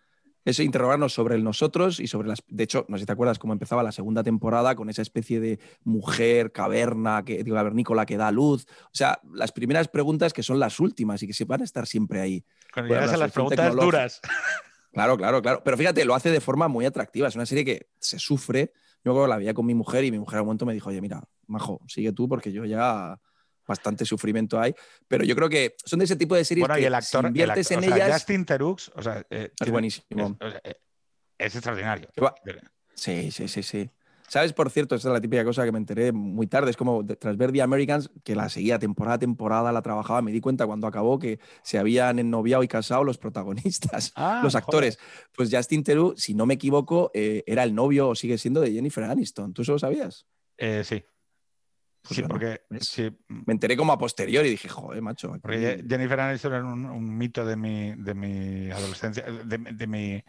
[0.43, 2.41] Es interrogarnos sobre el nosotros y sobre las.
[2.47, 5.39] De hecho, no sé si te acuerdas cómo empezaba la segunda temporada con esa especie
[5.39, 8.65] de mujer, caverna, que, digo, cavernícola que da luz.
[8.85, 11.85] O sea, las primeras preguntas que son las últimas y que se van a estar
[11.85, 12.43] siempre ahí.
[12.73, 14.21] Cuando Bueno, llegas a la las preguntas duras.
[14.91, 15.61] Claro, claro, claro.
[15.63, 17.27] Pero fíjate, lo hace de forma muy atractiva.
[17.27, 18.73] Es una serie que se sufre.
[19.03, 20.89] Yo que la veía con mi mujer y mi mujer a un momento me dijo,
[20.89, 23.17] oye, mira, majo, sigue tú porque yo ya
[23.67, 24.73] bastante sufrimiento hay.
[25.07, 27.09] Pero yo creo que son de ese tipo de series Bueno, que y el actor,
[27.09, 28.21] si el inviertes actor- en o sea, ellas...
[28.21, 30.37] Justin Terux, o sea, eh, Es buenísimo.
[30.39, 30.75] Es, o sea, eh,
[31.37, 32.09] es extraordinario.
[32.93, 33.89] Sí, sí, sí, sí.
[34.31, 34.53] ¿Sabes?
[34.53, 36.71] Por cierto, esta es la típica cosa que me enteré muy tarde.
[36.71, 40.31] Es como tras ver The Americans, que la seguía temporada a temporada, la trabajaba, me
[40.31, 44.63] di cuenta cuando acabó que se habían ennoviado y casado los protagonistas, Ah, los joder.
[44.63, 44.99] actores.
[45.35, 48.71] Pues Justin Theroux, si no me equivoco, eh, era el novio o sigue siendo de
[48.71, 49.51] Jennifer Aniston.
[49.53, 50.25] ¿Tú eso lo sabías?
[50.57, 51.03] Eh, sí.
[52.03, 55.31] Pues sí, porque, sí, Me enteré como a posteriori y dije, joder, macho.
[55.33, 59.87] aquí- porque Jennifer Aniston era un, un mito de mi, de mi adolescencia, de, de
[59.87, 60.23] mi,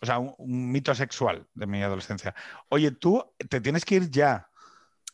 [0.00, 2.34] o sea, un, un mito sexual de mi adolescencia.
[2.68, 4.48] Oye, tú te tienes que ir ya.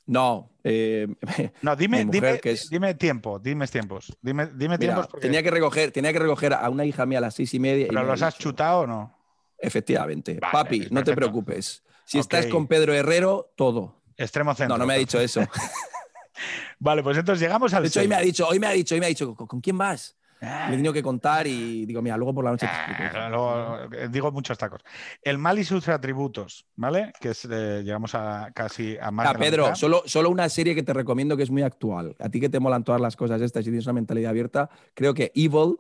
[0.07, 1.09] No, eh,
[1.63, 4.17] No, dime, dime, es- dime tiempo, dime tiempos.
[4.23, 7.19] Dime, dime mira, tiempos porque- tenía que recoger, tenía que recoger a una hija mía
[7.19, 7.87] a las seis y media.
[7.87, 9.17] y ¿Pero me los has dicho, chutado o no?
[9.59, 10.39] Efectivamente.
[10.41, 11.83] Vale, Papi, no te preocupes.
[12.05, 14.01] Si estás con Pedro Herrero, todo.
[14.17, 14.77] Extremo centro.
[14.77, 15.41] No, no me ha dicho eso.
[16.79, 18.95] Vale, pues entonces llegamos al De hecho, hoy me ha dicho, hoy me ha dicho,
[18.95, 20.16] hoy me ha dicho, ¿con, con quién vas?
[20.41, 23.17] Le he tenido que contar y digo, mira, luego por la noche te explico.
[23.19, 24.83] Ah, luego, eh, digo muchos tacos.
[25.23, 27.13] El mal y sus atributos, ¿vale?
[27.21, 30.75] Que es, eh, llegamos a casi a más Ah, de Pedro, solo, solo una serie
[30.75, 32.15] que te recomiendo que es muy actual.
[32.19, 35.15] A ti que te molan todas las cosas estas y tienes una mentalidad abierta, creo
[35.15, 35.77] que Evil,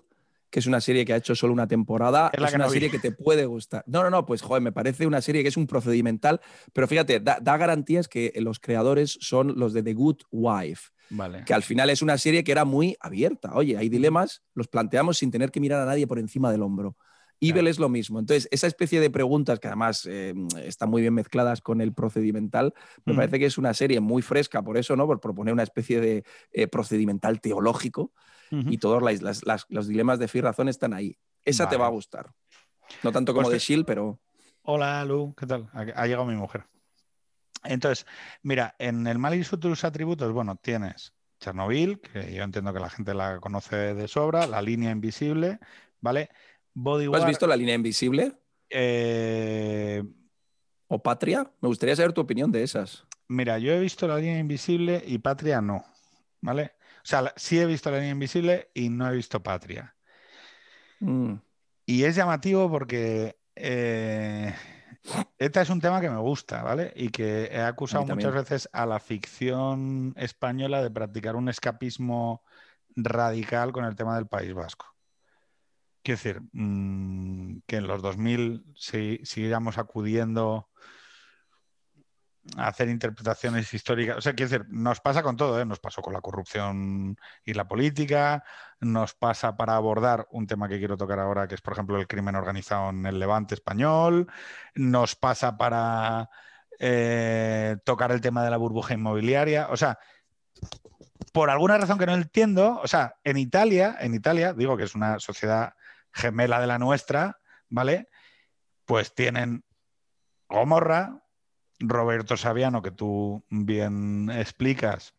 [0.48, 2.72] que es una serie que ha hecho solo una temporada, Es una no vi.
[2.74, 3.84] serie que te puede gustar.
[3.86, 6.40] No, no, no, pues joder, me parece una serie que es un procedimental,
[6.72, 10.90] pero fíjate, da, da garantías que los creadores son los de The Good Wife.
[11.10, 11.44] Vale.
[11.44, 13.52] que al final es una serie que era muy abierta.
[13.54, 16.96] Oye, hay dilemas, los planteamos sin tener que mirar a nadie por encima del hombro.
[17.38, 18.18] Evil es lo mismo.
[18.18, 20.32] Entonces, esa especie de preguntas que además eh,
[20.64, 22.72] están muy bien mezcladas con el procedimental,
[23.04, 23.16] me Mm.
[23.16, 25.06] parece que es una serie muy fresca por eso, ¿no?
[25.06, 28.12] Por proponer una especie de eh, procedimental teológico
[28.50, 31.18] y todos las- las- las- los dilemas de Phil Razón están ahí.
[31.44, 32.32] Esa te va a gustar.
[33.02, 34.18] No tanto como Pues de Shield, pero
[34.62, 35.68] Hola, Lu, ¿qué tal?
[35.72, 36.64] Ha llegado mi mujer.
[37.68, 38.06] Entonces,
[38.42, 42.90] mira, en el mal y sus atributos, bueno, tienes Chernobyl, que yo entiendo que la
[42.90, 45.58] gente la conoce de sobra, la línea invisible,
[46.00, 46.30] ¿vale?
[46.74, 48.32] Body ¿tú has visto La línea invisible
[48.70, 50.02] eh,
[50.88, 51.50] o Patria?
[51.60, 53.06] Me gustaría saber tu opinión de esas.
[53.28, 55.84] mira, yo he visto la línea invisible y Patria no,
[56.40, 56.72] ¿vale?
[56.98, 59.94] O sea, sí he visto la línea invisible y no he visto Patria.
[61.00, 61.34] Mm.
[61.84, 64.54] Y es llamativo porque eh,
[65.38, 66.92] ETA es un tema que me gusta, ¿vale?
[66.96, 72.42] Y que he acusado muchas veces a la ficción española de practicar un escapismo
[72.94, 74.86] radical con el tema del País Vasco.
[76.02, 79.20] Quiero decir, mm, que en los 2000 si,
[79.76, 80.68] acudiendo
[82.56, 84.16] hacer interpretaciones históricas.
[84.16, 85.64] O sea, quiero decir, nos pasa con todo, ¿eh?
[85.64, 88.44] Nos pasó con la corrupción y la política,
[88.80, 92.06] nos pasa para abordar un tema que quiero tocar ahora, que es, por ejemplo, el
[92.06, 94.28] crimen organizado en el levante español,
[94.74, 96.30] nos pasa para
[96.78, 99.68] eh, tocar el tema de la burbuja inmobiliaria.
[99.70, 99.98] O sea,
[101.32, 104.94] por alguna razón que no entiendo, o sea, en Italia, en Italia, digo que es
[104.94, 105.74] una sociedad
[106.12, 108.08] gemela de la nuestra, ¿vale?
[108.84, 109.64] Pues tienen
[110.48, 111.22] Gomorra,
[111.80, 115.14] Roberto Saviano, que tú bien explicas,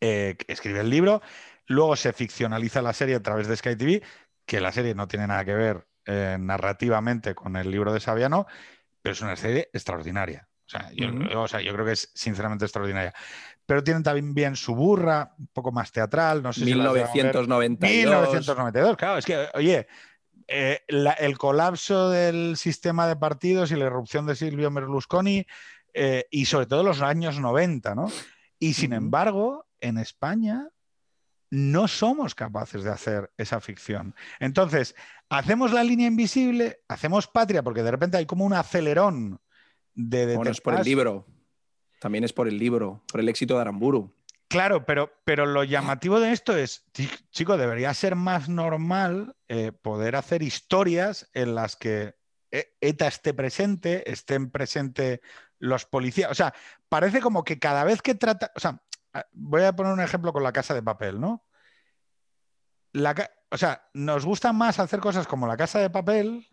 [0.00, 1.22] eh, escribe el libro,
[1.66, 4.02] luego se ficcionaliza la serie a través de Sky TV,
[4.46, 8.46] que la serie no tiene nada que ver eh, narrativamente con el libro de Saviano,
[9.02, 10.48] pero es una serie extraordinaria.
[10.66, 11.38] O sea, yo, Ujú.
[11.38, 13.12] o sea, yo creo que es sinceramente extraordinaria.
[13.66, 16.94] Pero tienen también bien su burra, un poco más teatral, no sé si la has
[16.94, 17.24] llegado a ver.
[17.24, 17.96] 1992.
[17.98, 19.86] 1992, claro, es que, oye,
[20.48, 25.46] eh, la- el colapso del sistema de partidos y la irrupción de Silvio Berlusconi
[25.92, 28.10] eh, y sobre todo los años 90, ¿no?
[28.58, 30.68] Y sin embargo, en España
[31.50, 34.14] no somos capaces de hacer esa ficción.
[34.40, 34.96] Entonces,
[35.28, 39.40] hacemos la línea invisible, hacemos patria, porque de repente hay como un acelerón
[39.94, 41.26] de Bueno, es por el libro.
[42.00, 44.12] También es por el libro, por el éxito de Aramburu.
[44.54, 49.72] Claro, pero, pero lo llamativo de esto es, chi- chico, debería ser más normal eh,
[49.72, 52.14] poder hacer historias en las que
[52.52, 55.18] eh, ETA esté presente, estén presentes
[55.58, 56.30] los policías.
[56.30, 56.54] O sea,
[56.88, 58.52] parece como que cada vez que trata.
[58.54, 58.80] O sea,
[59.32, 61.44] voy a poner un ejemplo con la casa de papel, ¿no?
[63.50, 66.46] O sea, nos gusta más hacer cosas como la casa de papel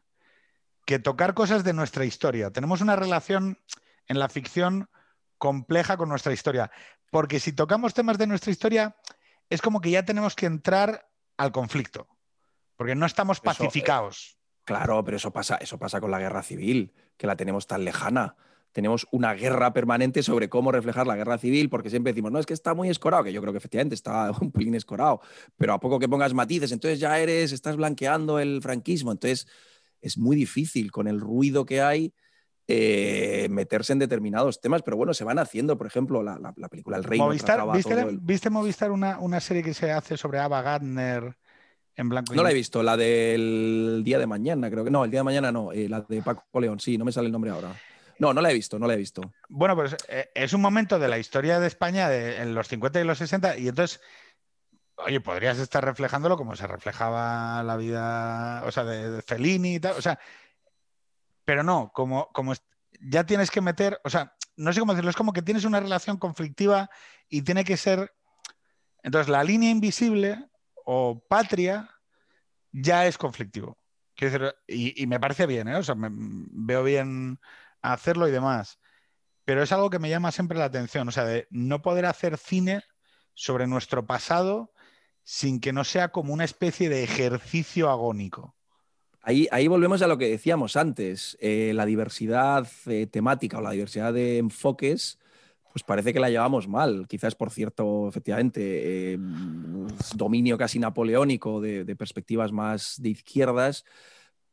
[0.88, 2.49] que tocar cosas de nuestra historia.
[2.49, 3.60] Tenemos una relación
[4.07, 4.90] en la ficción
[5.42, 6.72] compleja con nuestra historia.
[7.10, 8.96] Porque si tocamos temas de nuestra historia,
[9.50, 12.08] es como que ya tenemos que entrar al conflicto.
[12.78, 14.38] Porque no estamos Eso, eh, pacificados.
[14.66, 18.36] Claro, pero eso pasa, eso pasa con la guerra civil, que la tenemos tan lejana.
[18.72, 22.46] Tenemos una guerra permanente sobre cómo reflejar la guerra civil, porque siempre decimos, no, es
[22.46, 25.22] que está muy escorado, que yo creo que efectivamente está un pelín escorado,
[25.58, 29.12] pero a poco que pongas matices, entonces ya eres, estás blanqueando el franquismo.
[29.12, 29.48] Entonces
[30.02, 32.14] es muy difícil con el ruido que hay
[32.73, 36.68] eh, meterse en determinados temas, pero bueno, se van haciendo, por ejemplo, la, la- la
[36.69, 37.18] película El.
[37.18, 41.38] Movistar, trataba ¿viste, el- ¿Viste Movistar una, una serie que se hace sobre Ava Gardner
[41.95, 45.03] en blanco y No la he visto, la del día de mañana, creo que no,
[45.06, 47.31] el día de mañana no, eh, la de Paco León, sí, no me sale el
[47.31, 47.73] nombre ahora.
[48.19, 49.22] No, no la he visto, no la he visto.
[49.49, 53.02] Bueno, pues eh, es un momento de la historia de España de- en los 50
[53.02, 53.99] y los 60 y entonces,
[54.95, 59.80] oye, podrías estar reflejándolo como se reflejaba la vida, o sea, de, de Fellini y
[59.80, 60.19] tal, o sea,
[61.52, 62.53] pero no, como, como
[63.02, 65.82] ya tienes que meter, o sea, no sé cómo decirlo, es como que tienes una
[65.82, 66.90] relación conflictiva
[67.28, 68.14] y tiene que ser,
[69.03, 70.48] entonces la línea invisible
[70.86, 71.90] o patria
[72.72, 73.78] ya es conflictivo.
[74.15, 75.76] Quiero decir, y, me parece bien, ¿eh?
[75.76, 77.38] O sea, veo bien
[77.82, 78.80] hacerlo y demás
[79.44, 82.38] pero es algo que me llama siempre la atención, o sea, de no poder hacer
[82.38, 82.86] cine
[83.34, 84.72] sobre nuestro pasado
[85.26, 88.56] sin que no sea como una especie de ejercicio agónico.
[89.23, 94.14] Ahí, volvemos a lo que decíamos antes, eh, la diversidad eh, temática o la diversidad
[94.14, 95.19] de enfoques,
[95.72, 99.19] pues parece que la llevamos mal, quizás por cierto, efectivamente, eh,
[100.15, 103.85] dominio casi napoleónico de, perspectivas más de izquierdas,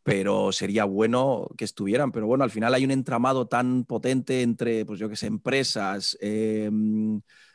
[0.02, 2.12] pero sería bueno que estuvieran.
[2.12, 6.16] Pero bueno, al final hay un entramado tan potente entre, pues yo qué sé, empresas,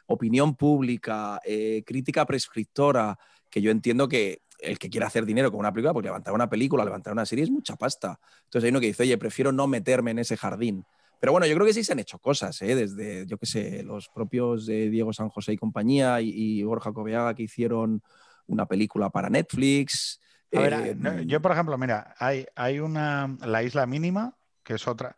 [0.07, 1.39] opinión pública,
[1.85, 3.17] crítica prescriptora,
[3.49, 6.49] que yo entiendo que el que quiera hacer dinero con una película, pues levantar una
[6.49, 8.19] película, levantar una serie es mucha pasta.
[8.45, 10.85] Entonces hay uno que dice, oye, prefiero no meterme en ese jardín.
[11.19, 12.75] Pero bueno, yo creo que sí se han hecho cosas, ¿eh?
[12.75, 16.91] desde, yo qué sé, los propios de Diego San José y compañía y, y Borja
[16.91, 18.03] Coveaga que hicieron
[18.47, 20.19] una película para Netflix.
[20.53, 24.87] A ver, eh, yo, por ejemplo, mira, hay, hay una, la isla mínima, que es
[24.87, 25.15] otra.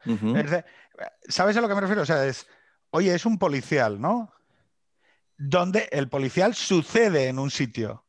[1.28, 2.04] ¿Sabes a lo que me refiero?
[2.04, 2.48] O sea, es,
[2.92, 4.32] oye, es un policial, ¿no?
[5.38, 8.05] Donde el policial sucede en un sitio.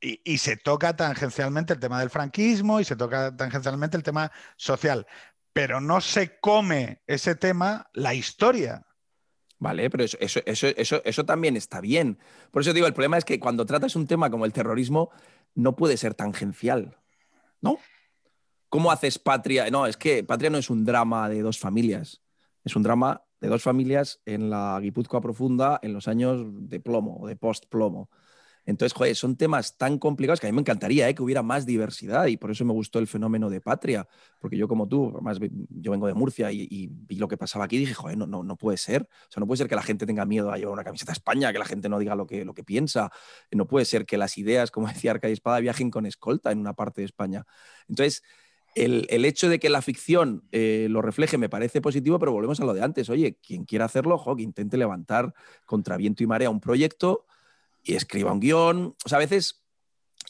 [0.00, 5.06] Y, se toca tangencialmente el tema del franquismo y se toca tangencialmente el tema social.
[5.54, 8.86] Pero no se come ese tema la historia.
[9.58, 12.18] Vale, pero eso, eso, eso, eso, también está bien.
[12.50, 15.10] Por eso digo, el problema es que cuando tratas un tema como el terrorismo,
[15.54, 16.98] no puede ser tangencial.
[17.62, 17.78] ¿No?
[18.68, 19.70] ¿Cómo haces patria?
[19.70, 22.20] No, es que patria no es un drama de dos familias.
[22.64, 27.26] Es un drama de dos familias en la Guipúzcoa profunda en los años de plomo
[27.28, 28.10] de post-plomo.
[28.66, 31.14] Entonces, joder, son temas tan complicados que a mí me encantaría ¿eh?
[31.14, 34.08] que hubiera más diversidad y por eso me gustó el fenómeno de Patria,
[34.38, 35.38] porque yo como tú, además
[35.68, 38.42] yo vengo de Murcia y, vi lo que pasaba aquí y dije, joder, no, no,
[38.42, 39.02] no puede ser.
[39.02, 41.14] O sea, no puede ser que la gente tenga miedo a llevar una camiseta a
[41.14, 43.10] España, que la gente no diga lo que, lo que piensa.
[43.50, 46.74] No puede ser que las ideas, como decía Arcade Espada, viajen con escolta en una
[46.74, 47.44] parte de España.
[47.88, 48.22] Entonces,
[48.74, 52.58] el, el, hecho de que la ficción eh, lo refleje me parece positivo, pero volvemos
[52.60, 53.08] a lo de antes.
[53.08, 55.32] Oye, quien quiera hacerlo, ojo, que intente levantar
[55.64, 57.26] contra viento y marea un proyecto
[57.84, 58.96] y escriba un guion.
[59.04, 59.62] O sea, a veces,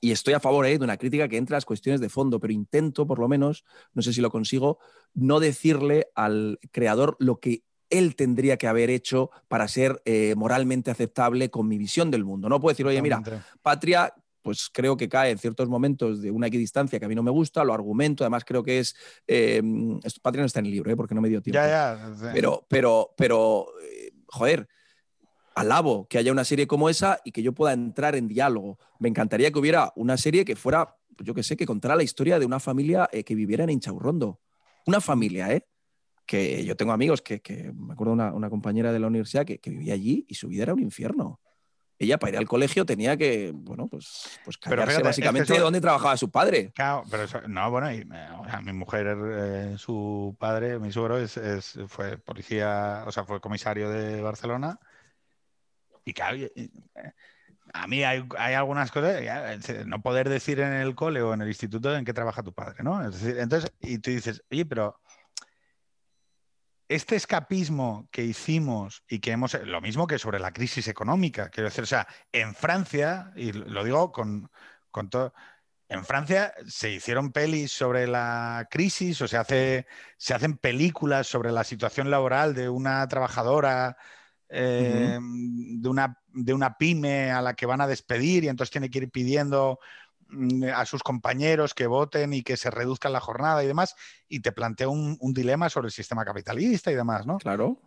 [0.00, 0.76] y estoy a favor ¿eh?
[0.76, 3.64] de una crítica que entre las cuestiones de fondo, pero intento, por lo menos,
[3.94, 4.78] no sé si lo consigo,
[5.14, 10.90] no decirle al creador lo que él tendría que haber hecho para ser eh, moralmente
[10.90, 12.48] aceptable con mi visión del mundo.
[12.48, 13.22] No puedo decir, oye, mira,
[13.62, 14.12] Patria,
[14.42, 17.30] pues creo que cae en ciertos momentos de una equidistancia que a mí no me
[17.30, 18.96] gusta, lo argumento, además creo que es...
[19.28, 19.62] Eh,
[20.22, 20.96] Patria no está en el libro, ¿eh?
[20.96, 21.60] porque no me dio tiempo.
[21.60, 22.32] Ya, ya.
[22.32, 23.68] Pero, pero, pero,
[24.26, 24.68] joder,
[25.54, 28.78] alabo que haya una serie como esa y que yo pueda entrar en diálogo.
[28.98, 32.38] Me encantaría que hubiera una serie que fuera, yo que sé, que contara la historia
[32.38, 34.40] de una familia eh, que viviera en Inchaurrondo.
[34.86, 35.66] Una familia, ¿eh?
[36.26, 37.40] Que yo tengo amigos que,
[37.74, 40.74] me acuerdo una, una compañera de la universidad que, vivía allí y su vida era
[40.74, 41.40] un infierno.
[41.96, 46.16] Ella para ir al colegio tenía que, bueno, pues, pues callarse básicamente de dónde trabajaba
[46.16, 46.72] su padre.
[46.74, 48.04] Claro, pero no, bueno, y,
[48.64, 51.38] mi mujer, eh, su padre, mi suegro, es,
[51.86, 54.80] fue policía, o sea, fue comisario de Barcelona
[56.04, 56.70] y claro, eh,
[57.72, 59.22] a mí hay, algunas cosas,
[59.86, 62.82] no poder decir en el cole o en el instituto en qué trabaja tu padre,
[62.82, 63.02] ¿no?
[63.02, 65.00] entonces, y tú dices, oye, pero
[66.88, 71.68] este escapismo que hicimos y que hemos, lo mismo que sobre la crisis económica, quiero
[71.68, 74.50] decir, o sea, en Francia, y lo digo con,
[74.90, 75.32] con todo,
[75.88, 79.86] en Francia se hicieron pelis sobre la crisis o se, hace,
[80.16, 83.96] se hacen películas sobre la situación laboral de una trabajadora
[84.48, 88.90] eh, de, una, de una pyme a la que van a despedir y entonces tiene
[88.90, 89.78] que ir pidiendo
[90.28, 93.96] mm, a sus compañeros que voten y que se reduzca la jornada y demás,
[94.28, 97.38] y te plantea un, dilema sobre el sistema capitalista y demás, ¿no?
[97.38, 97.80] Claro.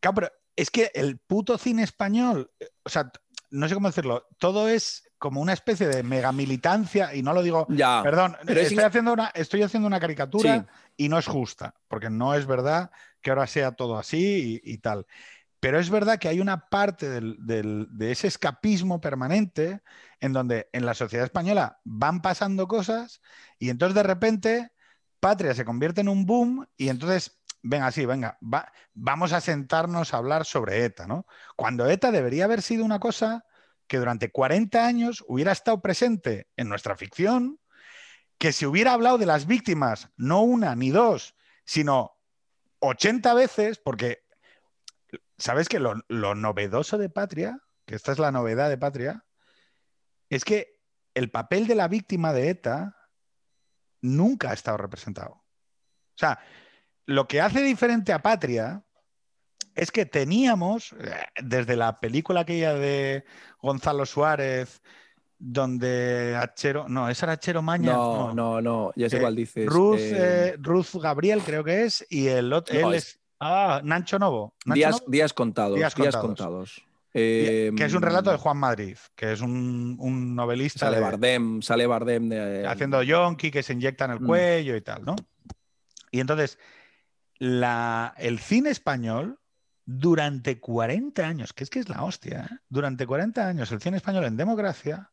[0.00, 2.50] Claro, pero es que el puto cine español,
[2.84, 3.10] o sea,
[3.50, 7.42] no sé cómo decirlo, todo es como una especie de mega militancia, y no lo
[7.42, 12.10] digo, ya, perdón, estoy, haciendo una, estoy haciendo una caricatura y no es justa, porque
[12.10, 12.90] no es verdad
[13.22, 15.06] que ahora sea todo así y tal.
[15.64, 19.80] Pero es verdad que hay una parte de ese escapismo permanente
[20.20, 23.22] en donde en la sociedad española van pasando cosas
[23.58, 24.72] y entonces de repente
[25.20, 28.36] Patria se convierte en un boom y entonces, venga, sí, venga,
[28.92, 31.26] vamos a sentarnos a hablar sobre ETA, ¿no?
[31.56, 33.46] Cuando ETA debería haber sido una cosa
[33.86, 37.58] que durante 40 años hubiera estado presente en nuestra ficción,
[38.36, 41.34] que se hubiera hablado de las víctimas, no una ni dos,
[41.64, 42.18] sino
[42.80, 44.23] 80 veces, porque
[45.38, 49.24] ¿Sabes que lo, novedoso de Patria, que esta es la novedad de Patria,
[50.30, 50.80] es que
[51.14, 52.96] el papel de la víctima de ETA
[54.00, 55.32] nunca ha estado representado.
[55.32, 56.38] O sea,
[57.06, 58.84] lo que hace diferente a Patria
[59.74, 63.24] es que teníamos, eh, desde la película aquella de
[63.60, 64.82] Gonzalo Suárez,
[65.36, 67.92] donde Achero, no, ¿es era Achero Maña?
[67.92, 69.66] No, no, no, ya sé eh, cuál dices.
[69.66, 74.54] Ruth, eh, Ruth, Gabriel creo que es, y el otro, es, Ah, Nancho Novo.
[74.64, 75.76] días, días, contados.
[75.76, 76.82] Días contados.
[77.12, 80.86] que es un relato de Juan Madrid, que es un, novelista.
[80.86, 84.26] Sale Bardem, sale Bardem de, haciendo yonki, que se inyecta en el mm.
[84.26, 85.14] cuello y tal, ¿no?
[86.10, 86.58] Y entonces,
[87.38, 89.38] el cine español,
[89.84, 92.56] durante 40 años, que es que es la hostia, ¿eh?
[92.70, 95.12] durante 40 años el cine español en democracia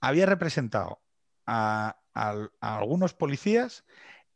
[0.00, 1.00] había representado
[1.46, 1.96] a
[2.60, 3.84] algunos policías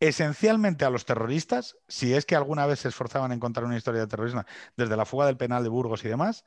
[0.01, 4.01] esencialmente a los terroristas, si es que alguna vez se esforzaban en contar una historia
[4.01, 4.45] de terrorismo,
[4.77, 6.45] desde la fuga del penal de Burgos y demás,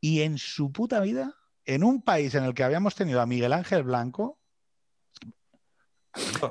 [0.00, 1.34] y en su puta vida,
[1.64, 4.38] en un país en el que habíamos tenido a Miguel Ángel Blanco,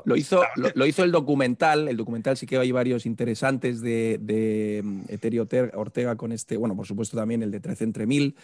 [0.05, 0.43] Lo hizo,
[0.75, 5.47] lo, hizo el documental, el documental sí que hay varios interesantes de, de mm, Eterio
[5.73, 8.35] Ortega con este, bueno, por supuesto también el de 13 entre mil,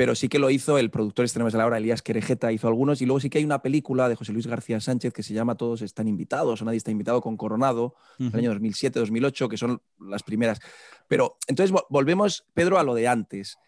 [0.00, 3.02] pero sí que lo hizo el productor extremo de la hora, Elías Querejeta, hizo algunos,
[3.02, 5.56] y luego sí que hay una película de José Luis García Sánchez que se llama
[5.56, 10.22] Todos están invitados, o Nadie está invitado con Coronado, del año 2007-2008, que son las
[10.22, 10.58] primeras.
[11.06, 13.58] Pero entonces volvemos, Pedro, a lo de antes.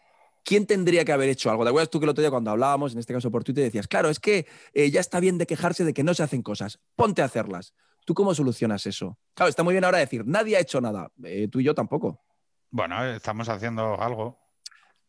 [0.43, 1.65] ¿Quién tendría que haber hecho algo?
[1.65, 3.87] ¿Te acuerdas tú que el otro día cuando hablábamos, en este caso por Twitter, decías,
[3.87, 6.81] claro, es que eh, ya está bien de quejarse de que no se hacen cosas,
[6.97, 7.75] ponte a hacerlas.
[8.07, 9.19] ¿Tú cómo solucionas eso?
[9.35, 12.23] Claro, está muy bien ahora decir, nadie ha hecho nada, eh, tú y yo tampoco.
[12.71, 14.42] Bueno, estamos haciendo algo.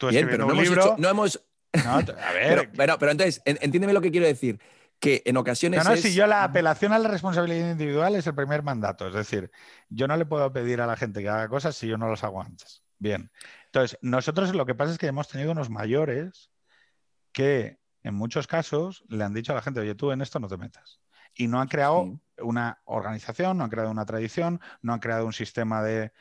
[0.07, 1.43] Tú bien, pero no hemos, hecho, no hemos...
[1.73, 2.01] a
[2.33, 2.69] ver.
[2.75, 4.59] pero, pero, entonces, entiéndeme lo que quiero decir
[4.99, 5.83] que en ocasiones.
[5.83, 9.07] No, no, si yo la apelación a la responsabilidad individual es el primer mandato.
[9.07, 9.51] Es decir,
[9.89, 12.23] yo no le puedo pedir a la gente que haga cosas si yo no las
[12.23, 12.83] hago antes.
[12.99, 13.31] Bien.
[13.65, 16.51] Entonces, nosotros lo que pasa es que hemos tenido unos mayores
[17.33, 20.47] que en muchos casos le han dicho a la gente, oye, tú en esto no
[20.47, 21.01] te metas.
[21.33, 25.33] Y no han creado una organización, no han creado una tradición, no han creado un
[25.33, 26.13] sistema de,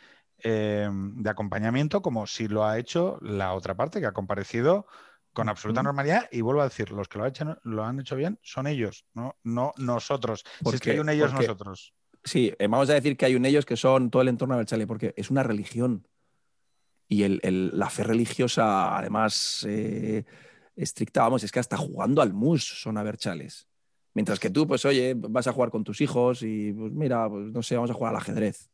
[0.42, 4.86] eh, de acompañamiento como si lo ha hecho la otra parte que ha comparecido
[5.32, 8.16] con absoluta normalidad y vuelvo a decir, los que lo, han hecho, lo han hecho
[8.16, 10.44] bien son ellos, no, no nosotros.
[10.62, 11.94] Porque, si es que hay un ellos, nosotros.
[12.24, 14.66] Sí, eh, vamos a decir que hay un ellos que son todo el entorno del
[14.66, 16.06] chale, porque es una religión.
[17.08, 20.24] Y el, la fe religiosa, además, eh,
[20.76, 23.68] estricta, vamos, es que hasta jugando al mus son aberchales.
[24.14, 27.52] Mientras que tú, pues oye, vas a jugar con tus hijos y, pues mira, pues
[27.52, 28.71] no sé, vamos a jugar al ajedrez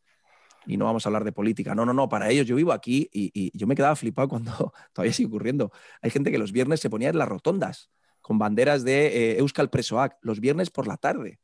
[0.67, 1.75] y no vamos a hablar de política.
[1.75, 5.13] No, no, no, para ellos yo vivo aquí y, yo me quedaba flipado cuando todavía
[5.13, 5.73] sigue ocurriendo.
[6.03, 7.91] Hay gente que los viernes se ponía en las rotondas
[8.21, 11.41] con banderas de eh, Euskal Presoac, los viernes por la tarde.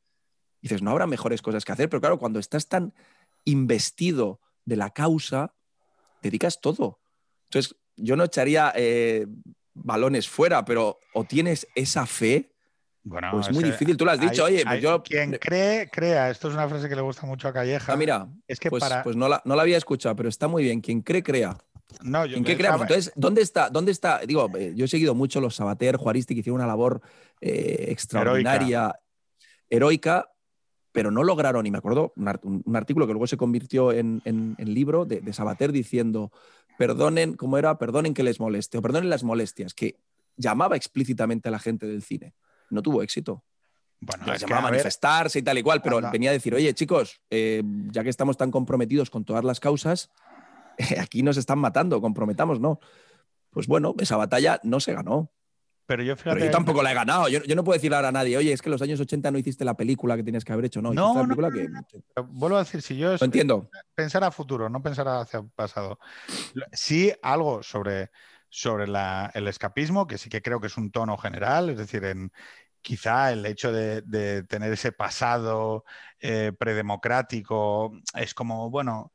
[0.61, 2.95] Y dices, no habrá mejores cosas que hacer, pero claro, cuando estás tan
[3.45, 5.55] investido de la causa,
[6.23, 7.01] dedicas todo.
[7.45, 9.27] Entonces, yo no echaría eh,
[9.75, 12.54] balones fuera, pero o tienes esa fe
[13.07, 15.03] bueno, pues muy difícil, tú lo has dicho, oye, pues yo...
[15.03, 16.31] Quien cree, crea.
[16.31, 17.93] Esto es una frase que le gusta mucho a Calleja.
[17.93, 20.65] Ah, mira, es que pues, pues no, la, no, la, había escuchado, pero está muy
[20.65, 20.81] bien.
[20.81, 21.55] Quien cree, crea.
[22.03, 22.81] No, yo, ¿En qué creamos?
[22.81, 23.69] Entonces, ¿dónde está?
[23.69, 24.21] ¿Dónde está?
[24.21, 27.03] Digo, eh, yo he seguido mucho los Sabater, Juaristi, que hicieron una labor
[27.43, 28.99] eh, extraordinaria,
[29.69, 30.31] heroica.
[30.91, 35.05] pero no lograron, y me acuerdo, un, artículo que luego se convirtió en, en, libro
[35.05, 36.33] de, de, Sabater diciendo,
[36.79, 37.77] perdonen, ¿cómo era?
[37.77, 40.01] Perdonen que les moleste, o perdonen las molestias, que
[40.39, 42.33] llamaba explícitamente a la gente del cine
[42.71, 43.45] no tuvo éxito.
[44.01, 47.63] Bueno, se a manifestarse y tal y cual, pero venía a decir, oye, chicos, eh,
[47.91, 50.11] ya que estamos tan comprometidos con todas las causas,
[51.01, 52.81] aquí nos están matando, comprometamos, ¿no?
[53.51, 55.31] Pues bueno, esa batalla no se ganó.
[55.87, 56.17] Pero yo,
[56.51, 57.29] tampoco la he ganado.
[57.29, 59.39] Yo, no puedo decirle ahora a nadie, oye, es que en los años 80 no
[59.39, 60.81] hiciste la película que tienes que haber hecho.
[60.81, 61.13] No, no,
[62.27, 63.15] vuelvo a decir, si yo...
[63.21, 63.69] entiendo.
[63.95, 65.99] Pensar a futuro, no pensar hacia el pasado.
[66.73, 68.11] Sí, algo sobre
[68.55, 72.31] sobre el escapismo, que sí que creo que es un tono general, es decir, en
[72.83, 75.85] quizá el hecho de, tener ese pasado
[76.21, 79.13] eh, predemocrático es como, bueno,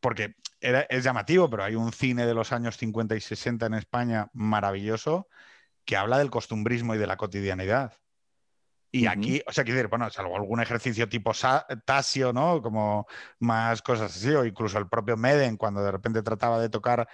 [0.00, 4.30] porque es llamativo, pero hay un cine de los años 50 y 60 en España
[4.32, 5.28] maravilloso
[5.84, 7.98] que habla del costumbrismo y de la cotidianidad.
[8.92, 11.32] Y aquí, o sea, quiero decir, bueno, salvo algún ejercicio tipo
[11.84, 12.62] Tasio, ¿no?
[12.62, 13.06] Como
[13.40, 17.08] más cosas así, o incluso el propio Meden, cuando de repente trataba de tocar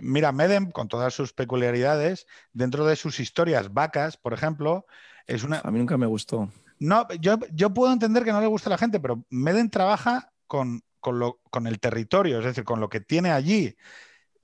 [0.00, 4.86] mira, Medem, con todas sus peculiaridades, dentro de sus historias, vacas, por ejemplo,
[5.26, 5.60] es una.
[5.60, 6.50] A mí nunca me gustó.
[6.80, 10.32] No, yo, yo puedo entender que no le guste a la gente, pero Medem trabaja
[10.46, 13.76] con, con, el territorio, es decir, con lo que tiene allí,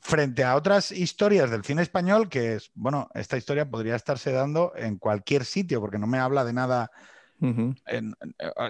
[0.00, 4.72] frente a otras historias del cine español, que es, bueno, esta historia podría estarse dando
[4.76, 6.90] en cualquier sitio, porque no me habla de nada.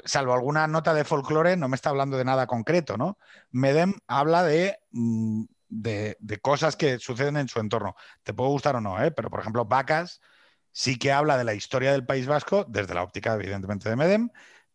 [0.04, 3.18] salvo alguna nota de folclore, no me está hablando de nada concreto, ¿no?
[3.50, 5.44] Medem habla de mm,
[5.74, 7.96] de, cosas que suceden en su entorno.
[8.22, 9.10] Te puede gustar o no, ¿eh?
[9.10, 10.20] pero por ejemplo, Vacas
[10.72, 14.30] sí que habla de la historia del País Vasco, desde la óptica, evidentemente, de Medem,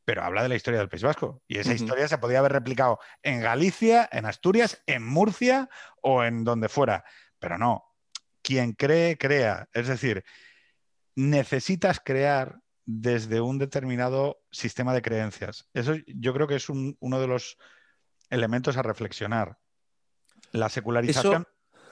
[0.05, 1.41] pero habla de la historia del País Vasco.
[1.47, 5.69] Y esa historia se podría haber replicado en Galicia, en Asturias, en Murcia
[6.01, 7.03] o en donde fuera.
[7.38, 7.84] Pero no,
[8.41, 9.69] quien cree, crea.
[9.73, 10.23] Es decir,
[11.15, 15.69] necesitas crear desde un determinado sistema de creencias.
[15.73, 17.57] Eso yo creo que es uno de los
[18.30, 19.59] elementos a reflexionar.
[20.51, 21.45] La secularización.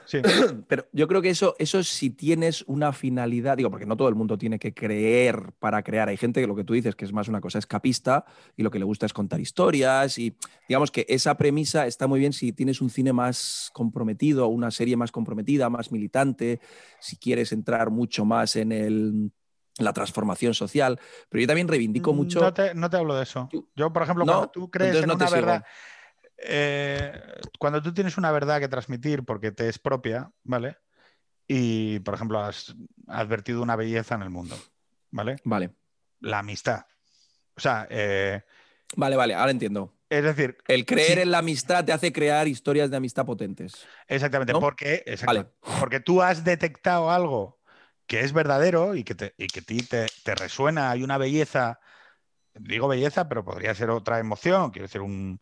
[0.04, 0.20] sí.
[0.68, 4.14] Pero yo creo que eso, eso si tienes una finalidad, digo, porque no todo el
[4.14, 6.08] mundo tiene que creer para crear.
[6.08, 8.24] Hay gente que lo que tú dices que es más una cosa escapista
[8.56, 10.36] y lo que le gusta es contar historias y
[10.68, 14.96] digamos que esa premisa está muy bien si tienes un cine más comprometido, una serie
[14.96, 16.60] más comprometida, más militante,
[17.00, 19.32] si quieres entrar mucho más en el
[19.78, 20.98] la transformación social,
[21.28, 22.40] pero yo también reivindico mm, mucho...
[22.40, 23.48] No te, no te hablo de eso.
[23.74, 25.64] Yo, por ejemplo, cuando tú crees en una verdad...
[26.38, 27.12] Eh,
[27.58, 30.76] cuando tú tienes una verdad que transmitir porque te es propia, ¿vale?
[31.46, 32.74] Y, por ejemplo, has
[33.06, 34.56] advertido una belleza en el mundo,
[35.10, 35.36] ¿vale?
[35.44, 35.74] Vale.
[36.20, 36.84] La amistad.
[37.56, 38.42] O sea, eh,
[38.96, 39.94] Vale, vale, ahora entiendo.
[40.08, 41.20] es decir, El creer Sí.
[41.22, 43.86] en la amistad te hace crear historias de amistad potentes.
[44.06, 44.60] exactamente, ¿no?
[44.60, 45.46] porque, Vale.
[45.80, 47.58] porque tú has detectado algo
[48.06, 51.18] que es verdadero y que, te, y que a ti te, te resuena, hay una
[51.18, 51.78] belleza,
[52.54, 55.40] digo belleza, pero podría ser otra emoción, quiero decir, un...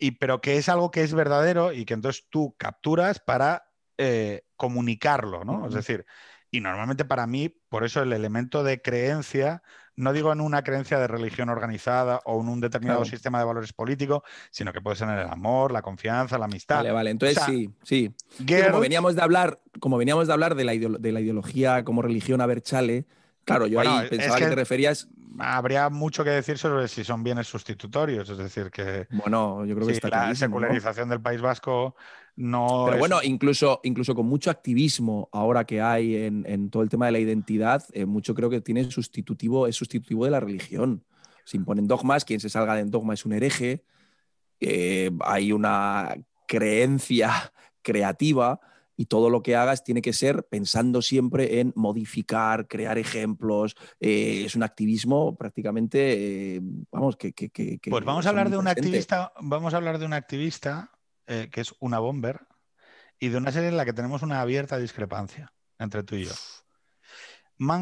[0.00, 3.66] Y, pero que es algo que es verdadero y que entonces tú capturas para
[3.98, 5.66] eh, comunicarlo, ¿no?
[5.68, 6.06] Es decir,
[6.50, 9.62] y normalmente para mí, por eso el elemento de creencia,
[9.96, 13.10] no digo en una creencia de religión organizada o en un determinado Claro.
[13.10, 16.76] sistema de valores políticos, sino que puede ser en el amor, la confianza, la amistad.
[16.78, 17.10] Vale, vale.
[17.10, 18.10] Entonces O sea, sí, sí.
[18.38, 21.84] Girls- como veníamos de hablar, como veníamos de hablar de la, ideolo- de la ideología
[21.84, 23.04] como religión a Berchale,
[23.44, 24.44] claro, yo Bueno, ahí es pensaba que...
[24.44, 25.08] que- te referías.
[25.38, 29.86] Habría mucho que decir sobre si son bienes sustitutorios, es decir, que Bueno, yo creo
[29.86, 30.56] que sí, está la clarísimo, ¿no?
[30.66, 31.94] secularización del País Vasco
[32.36, 36.82] no Pero es- bueno, incluso, incluso con mucho activismo ahora que hay en, en todo
[36.82, 40.40] el tema de la identidad, eh, mucho creo que tiene sustitutivo, es sustitutivo de la
[40.40, 41.04] religión.
[41.44, 43.84] Se imponen dogmas, quien se salga del dogma es un hereje.
[44.60, 46.14] eh, hay una
[46.46, 47.30] creencia
[47.82, 48.60] creativa
[49.00, 53.74] y todo lo que hagas tiene que ser pensando siempre en modificar, crear ejemplos.
[53.98, 56.60] eh, es un activismo prácticamente, eh,
[56.92, 59.98] vamos, que, que- que- que Pues vamos a hablar de un activista, vamos a hablar
[59.98, 60.90] de un activista
[61.26, 62.40] eh, que es una bomber
[63.18, 66.32] y de una serie en la que tenemos una abierta discrepancia entre tú y yo.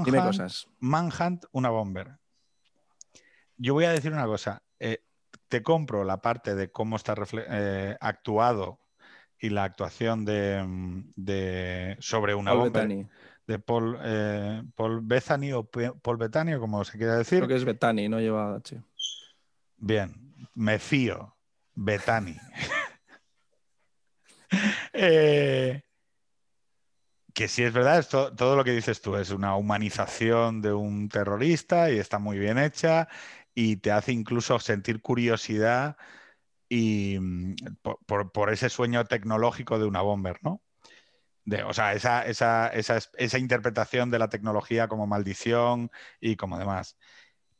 [0.04, 0.68] Dime cosas.
[0.78, 2.16] Manhunt, una bomber.
[3.56, 4.62] Yo voy a decir una cosa.
[5.48, 7.14] te compro la parte de cómo está
[8.00, 8.78] actuado
[9.40, 13.06] y la actuación de, mm, de- sobre una Paul Bettany.
[13.46, 17.38] de Paul, eh, Paul Bethany o Paul Bettany, o como se quiera decir.
[17.38, 18.82] Creo que es Bettany, no lleva H.
[19.76, 20.14] Bien,
[20.54, 21.34] me fío.
[21.74, 22.36] Betani.
[24.92, 25.82] Eh,
[27.34, 31.90] que sí es verdad, todo lo que dices tú es una humanización de un terrorista
[31.90, 33.08] y está muy bien hecha
[33.54, 35.96] y te hace incluso sentir curiosidad
[36.68, 40.60] y mm, por, por- por ese sueño tecnológico de una bomber, ¿no?
[41.44, 45.90] De, o sea, esa, esa, esa, esa interpretación de la tecnología como maldición
[46.20, 46.98] y como demás.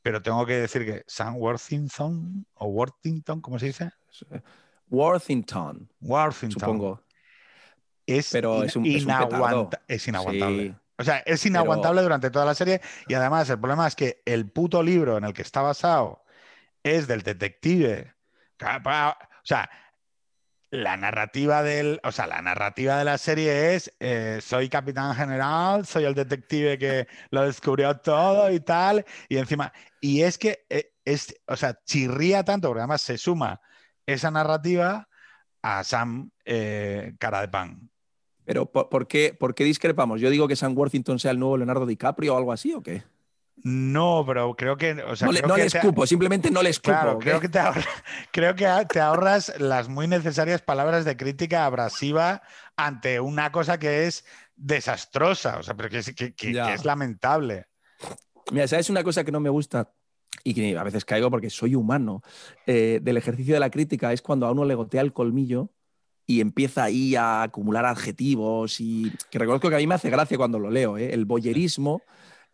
[0.03, 3.91] Pero tengo que decir que Sam Worthington, o Worthington, ¿cómo se dice?
[4.91, 6.61] Worthington, Worthington.
[6.61, 7.03] supongo.
[8.07, 9.29] Es, Pero es un- es un inaguanta-
[9.71, 9.71] petardo.
[9.89, 10.69] es inaguantable.
[10.69, 10.75] Sí.
[11.01, 14.51] O sea, es inaguantable durante toda la serie y además el problema es que el
[14.51, 16.25] puto libro en el que está basado
[16.83, 18.15] es del detective.
[18.61, 19.71] O sea,
[20.71, 25.87] la narrativa del, o sea, la narrativa de la serie es eh, soy capitán general,
[25.87, 30.93] soy el detective que lo descubrió todo y tal y encima y es que eh,
[31.05, 33.61] es, o sea, chirría tanto porque además se suma
[34.07, 35.09] esa narrativa
[35.63, 37.91] a Sam eh, cara de pan.
[38.45, 40.21] Pero ¿por, por qué, por qué discrepamos?
[40.21, 43.03] Yo digo que Sam Worthington sea el nuevo Leonardo DiCaprio o algo así, ¿o qué?
[43.65, 46.63] No, pero creo que, o sea, no le, no que le te- escupo, simplemente no
[46.63, 46.91] le escupo.
[46.93, 47.85] Claro, creo que te ahorra-
[48.33, 52.43] creo que a- te ahorras las muy necesarias palabras de crítica abrasiva
[52.77, 54.25] ante una cosa que es
[54.55, 57.67] desastrosa, o sea, pero que es, que- que- que es lamentable.
[58.53, 59.93] Mira, ¿sabes una cosa que no me gusta?
[60.45, 62.23] Y que a veces caigo porque soy humano.
[62.67, 65.71] eh, del ejercicio de la crítica es cuando a uno le gotea el colmillo
[66.27, 70.37] y empieza ahí a acumular adjetivos y que reconozco que a mí me hace gracia
[70.37, 70.97] cuando lo leo.
[70.97, 71.13] ¿eh?
[71.13, 72.03] El boyerismo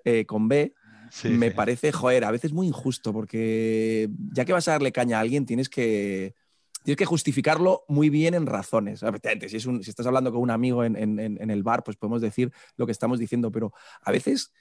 [0.05, 0.75] eh, con B
[1.23, 5.21] Me parece, joder, a veces muy injusto porque ya que vas a darle caña a
[5.21, 6.35] alguien tienes que,
[6.83, 9.01] tienes que justificarlo muy bien en razones.
[9.47, 12.87] Si, un- si estás hablando con un amigo en, el bar, pues podemos decir lo
[12.87, 13.73] que estamos diciendo, pero
[14.03, 14.53] a veces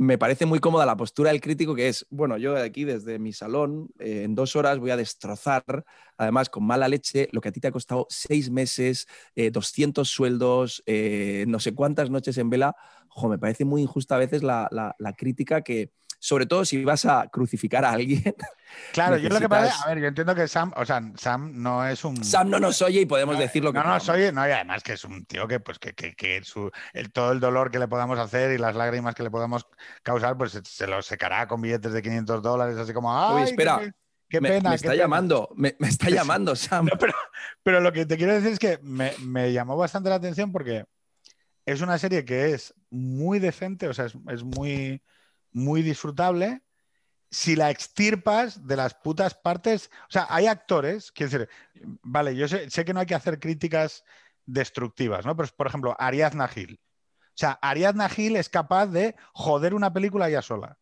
[0.00, 3.34] me parece muy cómoda la postura del crítico que es, bueno, yo aquí desde mi
[3.34, 5.84] salón eh, en dos horas voy a destrozar,
[6.16, 10.08] además con mala leche, lo que a ti te ha costado seis meses, eh, 200
[10.08, 12.74] sueldos, eh, no sé cuántas noches en vela.
[13.10, 16.84] Jo, me parece muy injusta a veces la, la- la crítica que, sobre todo si
[16.84, 18.22] vas a crucificar a alguien,
[18.92, 21.50] Claro, yo lo que pasa, necesitas- a ver, yo entiendo que Sam, o sea, Sam
[21.60, 24.04] no es un Sam no nos oye y podemos decir lo que no, no, queramos.
[24.04, 27.10] soy, no, y además que es un tío que, pues, que, que- que su- el,
[27.10, 29.66] todo el dolor que le podamos hacer y las lágrimas que le podamos
[30.04, 33.50] causar, pues se, se lo secará con billetes de 500 dólares, así como, ¡ay, qué
[33.50, 33.92] espera, pe-
[34.28, 34.70] qué, pena!
[34.70, 35.02] me qué está pena".
[35.02, 36.12] llamando, me, me está sí.
[36.12, 36.86] llamando Sam.
[36.86, 37.14] No, pero,
[37.64, 40.84] pero lo que te quiero decir es que me, me llamó bastante la atención porque
[41.70, 45.02] es una serie que es muy decente, o sea, es, muy,
[45.52, 46.62] muy disfrutable.
[47.30, 51.48] Si la extirpas de las putas partes, o sea, hay actores, quiero decir,
[52.02, 54.02] vale, yo sé, que no hay que hacer críticas
[54.46, 55.36] destructivas, ¿no?
[55.36, 56.80] Pero, por ejemplo, Ariadna Gil.
[57.28, 60.76] O sea, Ariadna Gil es capaz de joder una película ella sola.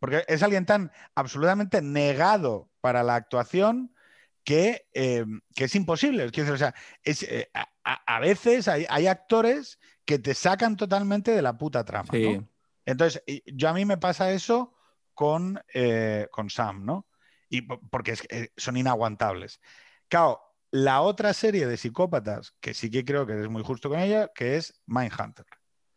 [0.00, 3.94] Porque es alguien tan absolutamente negado para la actuación
[4.42, 5.24] que, eh,
[5.54, 6.28] que es imposible.
[6.32, 6.74] Quiero decir, o sea,
[7.04, 7.48] es, eh,
[7.84, 12.08] a, veces hay, hay actores que te sacan totalmente de la puta trama.
[12.10, 12.36] Sí.
[12.36, 12.48] ¿no?
[12.84, 14.74] Entonces, yo a mí me pasa eso
[15.14, 17.06] con, eh, con Sam, ¿no?
[17.48, 19.60] Y porque eh, son inaguantables.
[20.08, 20.40] Claro,
[20.70, 24.30] la otra serie de psicópatas, que sí que creo que eres muy justo con ella,
[24.34, 25.46] que es Mindhunter.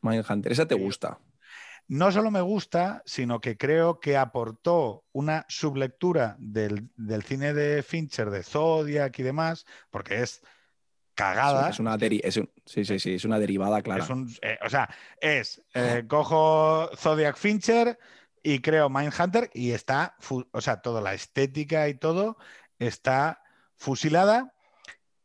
[0.02, 1.20] Mindhunter, esa te gusta.
[1.88, 7.84] No solo me gusta, sino que creo que aportó una sublectura del, del cine de
[7.84, 10.42] Fincher, de Zodiac y demás, porque es
[11.16, 11.70] cagada.
[11.70, 11.98] Es una,
[12.66, 14.06] sí, sí, sí, es una derivada, claro.
[14.42, 14.90] Eh, o sea,
[15.20, 17.98] es, eh, cojo Zodiac Fincher
[18.44, 20.16] y creo Mindhunter y está,
[20.52, 22.38] o sea, toda la estética y todo
[22.78, 23.42] está
[23.76, 24.54] fusilada,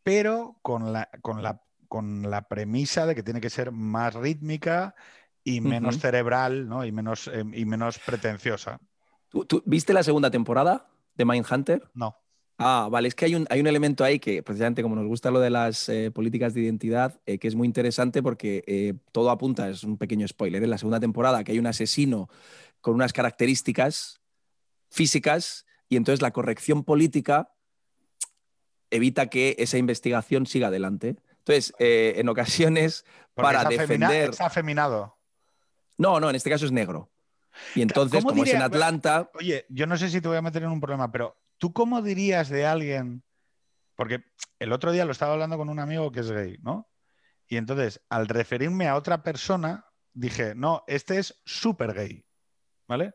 [0.03, 4.95] pero con la, con la, con la premisa de que tiene que ser más rítmica
[5.43, 6.85] y menos cerebral, ¿no?
[6.85, 8.81] Y menos, eh, y menos pretenciosa.
[9.29, 11.91] ¿Tú, viste la segunda temporada de Mindhunter?
[11.95, 12.17] No.
[12.63, 15.31] Ah, vale, es que hay un, hay un elemento ahí que precisamente como nos gusta
[15.31, 19.31] lo de las eh, políticas de identidad, eh, que es muy interesante porque eh, todo
[19.31, 22.29] apunta, es un pequeño spoiler, en la segunda temporada que hay un asesino
[22.83, 24.21] con unas características
[24.91, 27.51] físicas y entonces la corrección política
[28.91, 31.17] evita que esa investigación siga adelante.
[31.39, 34.31] Entonces, en ocasiones, para defender...
[34.31, 35.17] Es afeminado.
[35.97, 37.11] No, no, en este caso es negro.
[37.75, 39.31] Y entonces, como es en Atlanta...
[39.35, 42.01] Oye, yo no sé si te voy a meter en un problema, pero ¿Tú cómo
[42.01, 43.23] dirías de alguien?
[43.95, 44.25] Porque
[44.59, 46.91] el otro día lo estaba hablando con un amigo que es gay, ¿no?
[47.47, 49.85] Y entonces, al referirme a otra persona,
[50.15, 52.25] dije, no, este es súper gay,
[52.89, 53.13] ¿vale?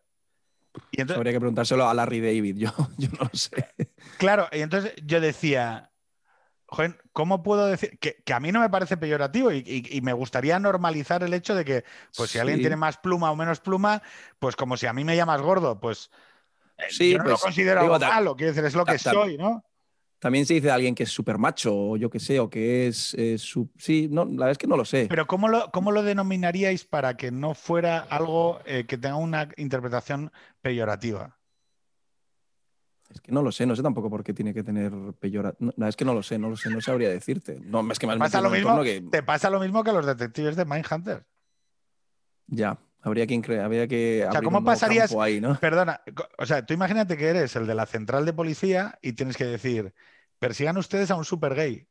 [0.92, 2.70] Y entonces, Habría que preguntárselo a Larry David, yo,
[3.00, 3.74] yo no lo sé.
[4.20, 5.92] Claro, y entonces yo decía,
[6.68, 7.98] joder, ¿cómo puedo decir?
[7.98, 11.84] Que, a mí no me parece peyorativo y, me gustaría normalizar el hecho de que,
[12.16, 14.04] pues si alguien tiene más pluma o menos pluma,
[14.38, 16.12] pues como si a mí me llamas gordo, pues
[16.90, 19.64] sí, yo no lo pues, considero algo malo, quiero decir, es lo que soy, ¿no?
[20.20, 22.88] También se dice de alguien que es súper macho, o yo qué sé, o que
[22.88, 23.14] es.
[23.16, 23.38] Eh,
[23.78, 25.06] sí, no, la verdad es que no lo sé.
[25.08, 29.50] Pero ¿cómo lo, cómo lo denominaríais para que no fuera algo eh, que tenga una
[29.58, 30.32] interpretación
[30.62, 31.38] peyorativa?
[33.12, 35.74] Es que no lo sé, no sé tampoco por qué tiene que tener peyorativa.
[35.78, 37.60] No, es que no lo sé, no lo sé, no sabría decirte.
[37.64, 38.82] No, es que me pasa lo mismo,
[39.12, 41.26] Te pasa lo mismo que los detectives de Mindhunter.
[42.48, 45.14] Ya, Habría que, habría que o sea, ¿cómo pasarías?
[45.14, 45.60] Ahí, ¿no?
[45.60, 46.02] Perdona,
[46.40, 49.46] o sea, tú imagínate que eres el de la central de policía y tienes que
[49.46, 49.94] decir,
[50.40, 51.88] persigan ustedes a un super gay.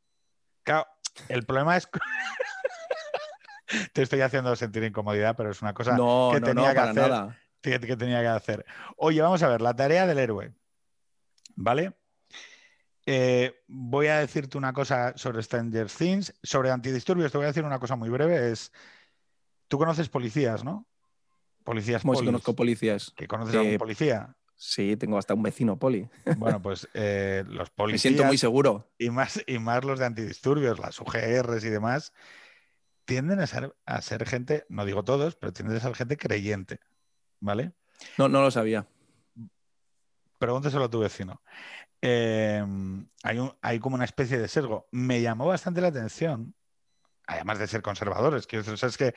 [0.65, 0.89] Claro,
[1.29, 1.89] el problema es.
[3.93, 5.97] Te estoy haciendo sentir incomodidad, pero es una cosa
[6.33, 7.13] que tenía que hacer.
[7.61, 8.67] Que, tenía que hacer.
[8.97, 10.53] Oye, vamos a ver, la tarea del héroe.
[11.55, 11.93] ¿Vale?
[13.07, 16.35] Eh, voy a decirte una cosa sobre Stranger Things.
[16.43, 18.51] Sobre antidisturbios, te voy a decir una cosa muy breve.
[18.51, 18.73] Es.
[19.69, 20.89] Tú conoces policías, ¿no?
[21.65, 23.11] Policías ¿Cómo si conozco policías?
[23.17, 24.37] ¿Que conoces a algún policía?
[24.55, 26.09] Sí, tengo hasta un vecino poli.
[26.37, 28.05] Bueno, pues eh, los policías.
[28.05, 28.93] Me siento muy seguro.
[28.99, 32.13] Y más, y más los de antidisturbios, las UGRs y demás,
[33.05, 36.81] tienden a ser, a ser gente, no digo todos, pero tienden a ser gente creyente.
[37.41, 37.73] ¿Vale?
[38.19, 38.87] No, no lo sabía.
[40.39, 41.43] Pregúnteselo a tu vecino.
[42.01, 44.87] Em, hay, un, hay como una especie de sesgo.
[44.93, 46.55] Me llamó bastante la atención,
[47.27, 49.15] además de ser conservadores, que es que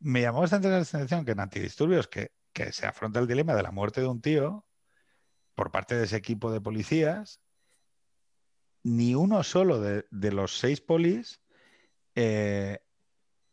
[0.00, 2.32] me llamó bastante la atención que en Antidisturbios, que,
[2.72, 4.66] se afronta el dilema de la muerte de un tío
[5.54, 7.40] por parte de ese equipo de policías,
[8.82, 11.40] ni uno solo de, los seis polis,
[12.14, 12.80] eh,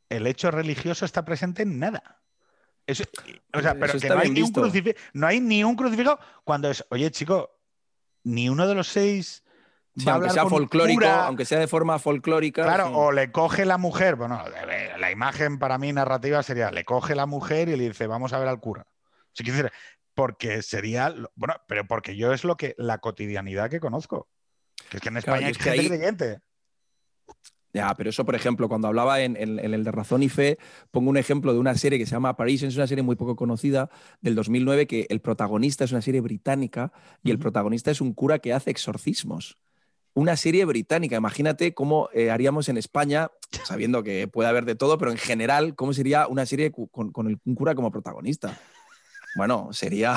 [0.09, 2.21] el hecho religioso está presente en nada.
[2.87, 4.51] o sea, pero que no hay, ni un
[5.13, 7.57] no hay ni un crucifijo cuando es, oye chico,
[8.23, 9.43] ni uno de los seis
[10.05, 12.63] aunque sea folclórico, aunque sea de forma folclórica.
[12.63, 14.43] Claro, o le coge la mujer, bueno,
[14.99, 18.39] la imagen para mí narrativa sería, le coge la mujer y le dice, vamos a
[18.39, 18.87] ver al cura.
[19.33, 19.71] Sí, decir,
[20.13, 24.27] porque sería, bueno, pero porque yo es lo que, la cotidianidad que conozco.
[24.89, 26.39] Que es que en España hay gente creyente.
[27.73, 30.57] Ya, pero eso, por ejemplo, cuando hablaba en, el de Razón y Fe,
[30.89, 33.35] pongo un ejemplo de una serie que se llama Paris, es una serie muy poco
[33.35, 33.89] conocida,
[34.21, 36.91] del 2009, que el protagonista es una serie británica
[37.23, 39.57] y el protagonista es un cura que hace exorcismos
[40.17, 41.15] una serie británica.
[41.15, 43.29] Imagínate cómo eh, haríamos en España,
[43.65, 47.55] sabiendo que puede haber de todo, pero en general, cómo sería una serie con, un
[47.55, 48.57] cura como protagonista.
[49.35, 50.15] Bueno, sería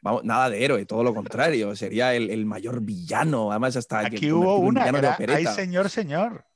[0.00, 1.76] vamos, nada de héroe, todo lo contrario.
[1.76, 3.50] Sería el, mayor villano.
[3.50, 4.84] Además, hasta aquí hubo una.
[5.28, 6.46] hay señor, señor.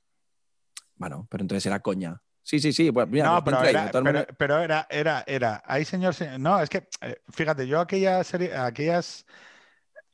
[0.97, 2.23] Bueno, pero entonces era coña.
[2.43, 2.91] Sí, sí, sí.
[2.91, 6.41] Pues no, pero, era, era, era, hay señor, señor.
[6.41, 9.27] No, es que, eh, fíjate, yo aquella serie, aquellas,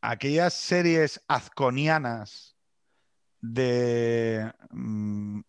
[0.01, 2.57] aquellas series azconianas
[3.41, 4.53] de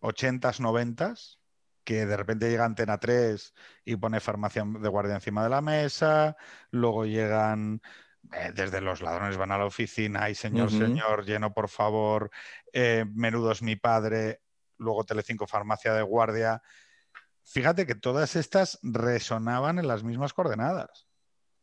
[0.00, 1.38] 80s, mm, 90s,
[1.84, 3.54] que de repente llega Antena 3
[3.84, 6.36] y pone farmacia de guardia encima de la mesa,
[6.70, 7.80] luego llegan
[8.32, 12.30] eh, desde los ladrones van a la oficina, y señor, señor, lleno por favor,
[12.72, 14.42] eh, menudo es mi padre,
[14.76, 16.62] luego Telecinco farmacia de guardia.
[17.44, 21.09] Fíjate que todas estas resonaban en las mismas coordenadas.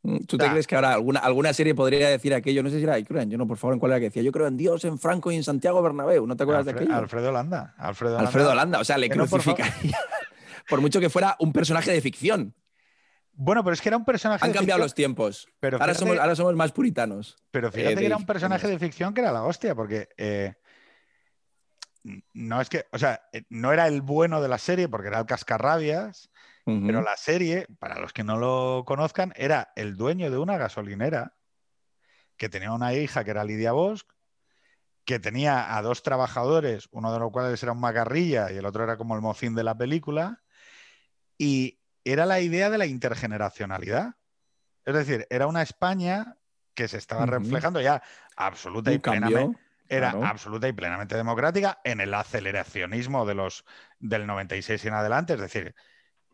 [0.03, 2.63] Mm, ¿Tú te crees que ahora alguna, alguna serie podría decir aquello?
[2.63, 4.47] No sé si era, yo no, por favor, en cuál era que decía, yo creo
[4.47, 6.25] en Dios, en Franco y en Santiago Bernabéu.
[6.27, 6.95] ¿No te acuerdas de aquello?
[6.95, 7.75] Alfredo Holanda.
[7.77, 8.27] Alfredo Holanda.
[8.27, 9.97] Alfredo Holanda, o sea, le crucificaría.
[10.69, 12.53] por mucho que fuera un personaje de ficción.
[13.33, 14.43] Bueno, pero es que era un personaje.
[14.43, 15.47] Han cambiado los tiempos.
[15.59, 17.37] Pero ahora, somos, ahora somos más puritanos.
[17.51, 20.55] Pero fíjate eh, que era un personaje de ficción que era la hostia, porque eh,
[22.33, 25.19] no es que, o sea, eh, no era el bueno de la serie porque era
[25.19, 26.31] el cascarrabias,
[26.85, 31.33] pero la serie, para los que no lo conozcan, era el dueño de una gasolinera
[32.35, 34.03] que tenía una hija que era Lidia Bosch,
[35.05, 38.83] que tenía a dos trabajadores, uno de los cuales era un macarrilla y el otro
[38.83, 40.43] era como el mocín de la película,
[41.37, 44.15] y era la idea de la intergeneracionalidad.
[44.83, 46.35] Es decir, era una España
[46.73, 48.03] que se estaba reflejando ya
[48.35, 49.57] absoluta y plenamente
[49.87, 53.63] era absoluta y plenamente democrática en el aceleracionismo de los,
[53.99, 55.33] del 96 y en adelante.
[55.33, 55.73] Es decir,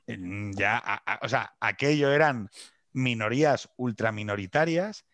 [0.07, 2.49] ya, o sea, aquello eran
[2.91, 5.05] minorías ultraminoritarias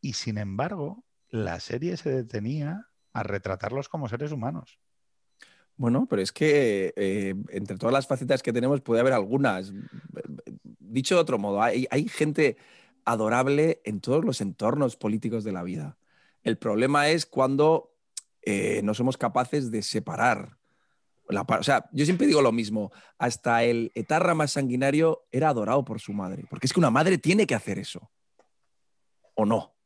[0.00, 4.78] y sin embargo la serie se detenía a retratarlos como seres humanos.
[5.76, 9.72] Bueno, pero es que eh, entre todas las facetas que tenemos puede haber algunas.
[10.78, 12.56] Dicho de otro modo, hay, gente
[13.04, 15.98] adorable en todos los entornos políticos de la vida.
[16.42, 17.94] El problema es cuando
[18.42, 20.55] eh, no somos capaces de separar.
[21.28, 25.84] La, o sea, yo siempre digo lo mismo, hasta el etarra más sanguinario era adorado
[25.84, 28.10] por su madre, porque es que una madre tiene que hacer eso,
[29.34, 29.76] ¿o no?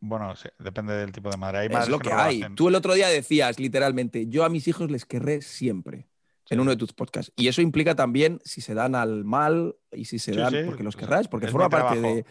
[0.00, 1.58] bueno, depende del tipo de madre.
[1.58, 2.44] Hay es lo que, hay.
[2.54, 6.08] Tú el otro día decías literalmente, yo a mis hijos les querré siempre.
[6.50, 7.32] en uno de tus podcasts.
[7.36, 10.96] Y eso implica también si se dan al mal y si se dan porque los
[10.96, 12.24] querrás, porque forma parte de...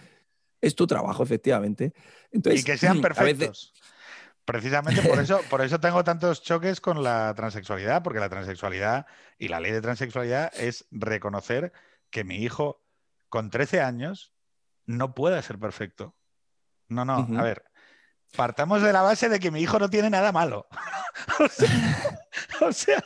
[0.62, 1.94] Es tu trabajo, efectivamente.
[2.32, 3.74] Entonces, y que sean perfectos.
[4.50, 9.06] Precisamente por eso, por eso tengo tantos choques con la transexualidad, porque la transexualidad
[9.38, 11.72] y la ley de transexualidad es reconocer
[12.10, 12.84] que mi hijo
[13.30, 14.34] con 13 años
[14.88, 16.16] no puede ser perfecto.
[16.88, 17.64] No, no, a ver,
[18.36, 20.68] partamos de la base de que mi hijo no tiene nada malo.
[22.62, 23.04] o sea,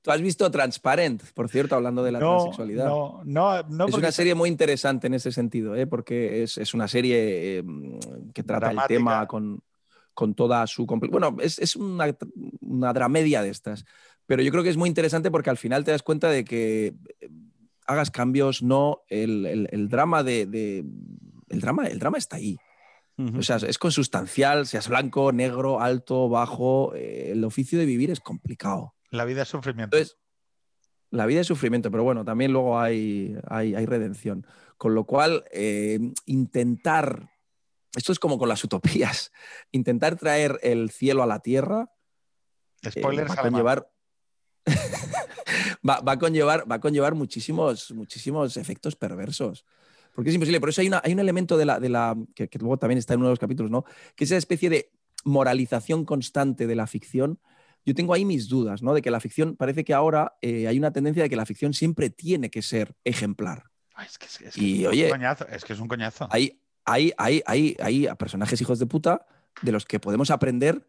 [0.00, 2.86] ¿Tú, has, visto Transparent, por cierto, hablando de la transexualidad?
[2.86, 3.88] No, no, no.
[3.88, 5.86] Es una serie muy interesante en ese sentido, ¿eh?
[5.86, 8.00] porque es, una serie em,
[8.32, 9.62] que trata el tema con,
[10.18, 10.84] con toda su...
[10.84, 12.12] Bueno, es, una,
[12.60, 13.84] una, dramedia de estas,
[14.26, 16.96] pero yo creo que es muy interesante porque al final te das cuenta de que
[17.20, 17.28] eh,
[17.86, 20.42] hagas cambios, no, el, drama de,
[21.48, 22.58] El drama, el drama está ahí.
[23.36, 28.18] O sea, es consustancial, seas blanco, negro, alto, bajo, eh, el oficio de vivir es
[28.18, 28.94] complicado.
[29.10, 29.96] La vida es sufrimiento.
[31.10, 34.44] la vida es sufrimiento, pero bueno, también luego hay, hay, redención.
[34.78, 37.30] Con lo cual, eh, intentar
[37.98, 39.32] esto es como con las utopías.
[39.72, 41.90] Intentar traer el cielo a la tierra.
[42.82, 43.90] Eh, Spoilers va, a conllevar,
[45.88, 49.64] va, a conllevar, va a conllevar muchísimos, muchísimos efectos perversos.
[50.14, 50.60] Porque es imposible.
[50.60, 53.20] Por eso hay, hay un elemento de la, de la que, luego también está en
[53.20, 53.84] uno de los capítulos, ¿no?
[54.14, 54.92] Que es esa especie de
[55.24, 57.40] moralización constante de la ficción.
[57.84, 58.94] Yo tengo ahí mis dudas, ¿no?
[58.94, 61.74] De que la ficción, parece que ahora eh, hay una tendencia de que la ficción
[61.74, 63.64] siempre tiene que ser ejemplar.
[64.06, 66.28] es que, es, y, oye, un coñazo, es que es un coñazo.
[66.30, 66.60] Hay,
[66.92, 69.26] hay, hay, hay, hay personajes hijos de puta
[69.62, 70.86] de los que podemos aprender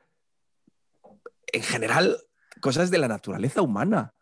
[1.51, 2.17] en general
[2.61, 4.13] cosas de la naturaleza humana.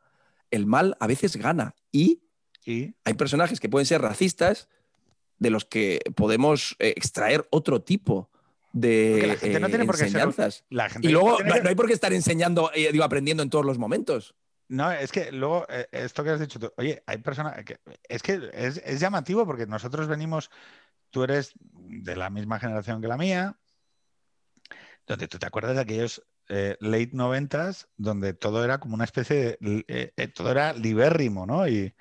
[0.49, 2.23] El mal a veces gana y,
[2.65, 4.67] hay personajes que pueden ser racistas
[5.39, 8.29] de los que podemos eh, extraer otro tipo
[8.73, 10.65] de enseñanzas.
[11.01, 14.35] y luego no, hay por qué estar enseñando, eh, digo, aprendiendo en todos los momentos.
[14.67, 17.77] No, es que luego, eh, esto que has dicho tú, oye, hay personas, que,
[18.09, 20.51] es que es, es, llamativo porque nosotros venimos
[21.09, 23.57] tú eres de la misma generación que la mía,
[25.05, 29.57] donde tú te acuerdas de aquellos eh, late noventas, donde todo era como una especie
[29.59, 31.67] de, eh, eh, todo era libérrimo, ¿no?
[31.67, 31.93] Y,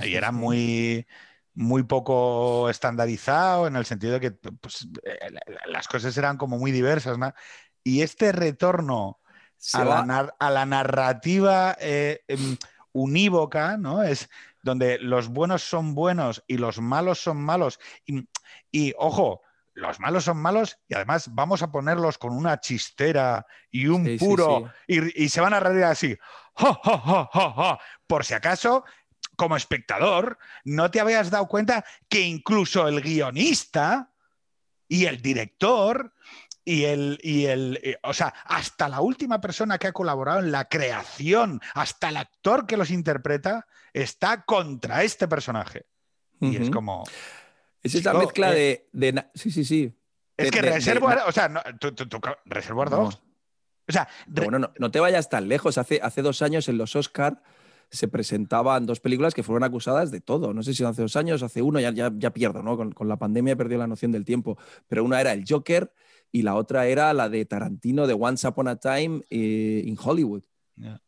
[0.00, 1.06] era muy,
[1.52, 4.86] muy poco estandarizado en el sentido de que pues,
[5.66, 7.34] las cosas eran como muy diversas, ¿no?
[7.82, 9.20] Y este retorno
[9.72, 12.56] a la, a la, narrativa em,
[12.92, 14.02] unívoca, ¿no?
[14.04, 14.30] Es
[14.64, 17.78] donde los buenos son buenos y los malos son malos.
[18.72, 19.42] Y, ojo,
[19.74, 24.72] los malos son malos y además vamos a ponerlos con una chistera y un puro
[24.86, 26.16] Y, se van a reír así.
[28.06, 28.84] Por si acaso,
[29.36, 34.12] como espectador, no te habías dado cuenta que incluso el guionista
[34.88, 36.14] y el director
[36.64, 40.50] y el, y el eh, o sea, hasta la última persona que ha colaborado en
[40.50, 45.86] la creación, hasta el actor que los interpreta, está contra este personaje.
[46.40, 47.04] Y es como.
[47.82, 49.94] Es esa mezcla eh, de, Sí, sí, sí.
[50.36, 51.62] Es que Reservoir, o sea, no,
[52.44, 53.22] Reservoir 2.
[53.86, 55.78] O sea, bueno, no, te vayas tan lejos.
[55.78, 57.42] Hace, hace dos años en los Oscar
[57.90, 60.52] se presentaban dos películas que fueron acusadas de todo.
[60.54, 62.76] No sé si hace dos años, hace uno, ya, ya, ya pierdo, ¿no?
[62.76, 64.58] Con, con la pandemia perdió la noción del tiempo.
[64.88, 65.92] Pero una era el Joker
[66.32, 70.42] y la otra era la de Tarantino de Once Upon a Time eh, in Hollywood.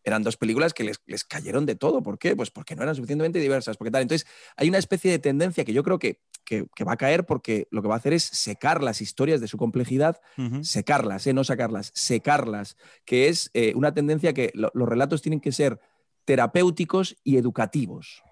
[0.04, 2.00] Eran dos películas que les, les cayeron de todo.
[2.00, 2.36] ¿Por qué?
[2.36, 3.76] Pues porque no eran suficientemente diversas.
[3.76, 4.02] Porque tal.
[4.02, 4.24] Entonces,
[4.56, 7.66] hay una especie de tendencia que yo creo que, que- que va a caer porque
[7.72, 10.20] lo que va a hacer es secar las historias de su complejidad,
[10.62, 11.32] secarlas, ¿eh?
[11.32, 15.80] no sacarlas, secarlas, que es eh, una tendencia que lo- los relatos tienen que ser
[16.26, 18.22] terapéuticos y educativos.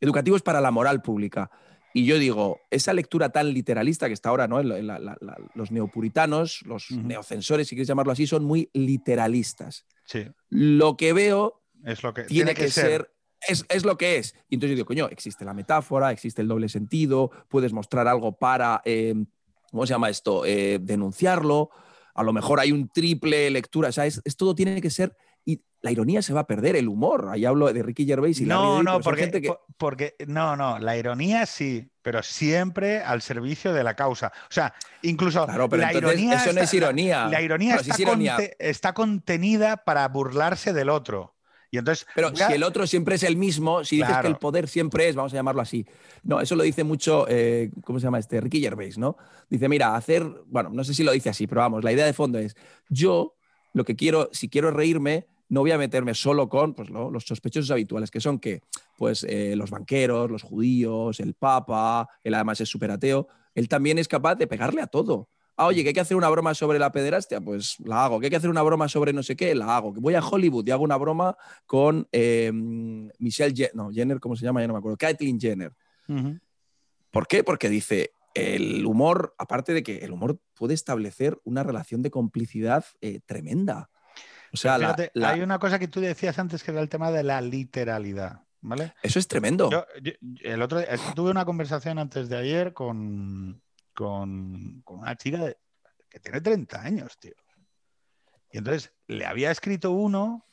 [0.00, 1.50] Educativos para la moral pública.
[1.92, 4.62] Y yo digo, esa lectura tan literalista que está ahora, ¿no?
[4.62, 9.84] La- la- la- los neopuritanos, los neocensores, si quieres llamarlo así, son muy literalistas.
[10.04, 13.12] Sí, Lo que veo es lo que tiene, que, ser,
[13.46, 14.34] es, es lo que es.
[14.48, 18.38] Y entonces yo digo, coño, existe la metáfora, existe el doble sentido, puedes mostrar algo
[18.38, 19.14] para, eh,
[19.70, 20.44] ¿cómo se llama esto?
[20.44, 21.70] Eh, denunciarlo.
[22.14, 23.88] A lo mejor hay un triple lectura.
[23.88, 25.16] O sea, es, es- todo tiene que ser.
[25.44, 27.28] Y la ironía se va a perder, el humor.
[27.30, 29.60] Ahí hablo de Ricky Gervais y Larry No, David, no, son porque, gente que- po-
[29.78, 34.32] porque no, no, la ironía sí, pero siempre al servicio de la causa.
[34.44, 37.24] O sea, incluso Claro, pero la ironía eso no está- es ironía.
[37.24, 38.36] La, la ironía, está, es ironía.
[38.36, 41.34] conte- está contenida para burlarse del otro.
[41.72, 44.22] Y entonces, Pero si el otro siempre es el mismo, si dices Claro.
[44.22, 45.86] que el poder siempre es, vamos a llamarlo así.
[46.24, 48.40] No, eso lo dice mucho, eh, ¿cómo se llama este?
[48.40, 49.16] Ricky Gervais, ¿no?
[49.48, 52.12] Dice, mira, hacer, bueno, no sé si lo dice así, pero vamos, la idea de
[52.12, 52.56] fondo es,
[52.88, 53.36] yo
[53.72, 57.24] lo que quiero, si quiero reírme, no voy a meterme solo con pues, lo- los
[57.24, 58.62] sospechosos habituales, que son que,
[58.96, 63.98] pues, eh, los banqueros, los judíos, el papa, él además es súper ateo, él también
[63.98, 65.28] es capaz de pegarle a todo.
[65.56, 68.18] Ah, oye, que hay que hacer una broma sobre la pederastia, pues la hago.
[68.18, 69.92] Que hay que hacer una broma sobre no sé qué, la hago.
[69.92, 71.36] Que voy a Hollywood y hago una broma
[71.66, 74.62] con eh, Michelle Jenner, no, Jenner, ¿cómo se llama?
[74.62, 74.96] Ya no me acuerdo.
[74.96, 75.72] Caitlyn Jenner.
[77.10, 77.44] ¿Por qué?
[77.44, 82.84] Porque dice, el humor, aparte de que el humor puede establecer una relación de complicidad
[83.00, 83.90] eh, tremenda.
[84.52, 86.88] O sea, la- Fíjate, la- hay una cosa que tú decías antes que era el
[86.88, 88.94] tema de la literalidad, ¿vale?
[89.02, 89.70] eso es tremendo.
[89.70, 90.12] Yo, yo-
[90.42, 93.62] el otro, es que tuve una conversación antes de ayer con,
[93.94, 95.56] con, con una chica de-
[96.08, 97.34] que tiene 30 años, tío.
[98.52, 100.46] Y entonces le había escrito uno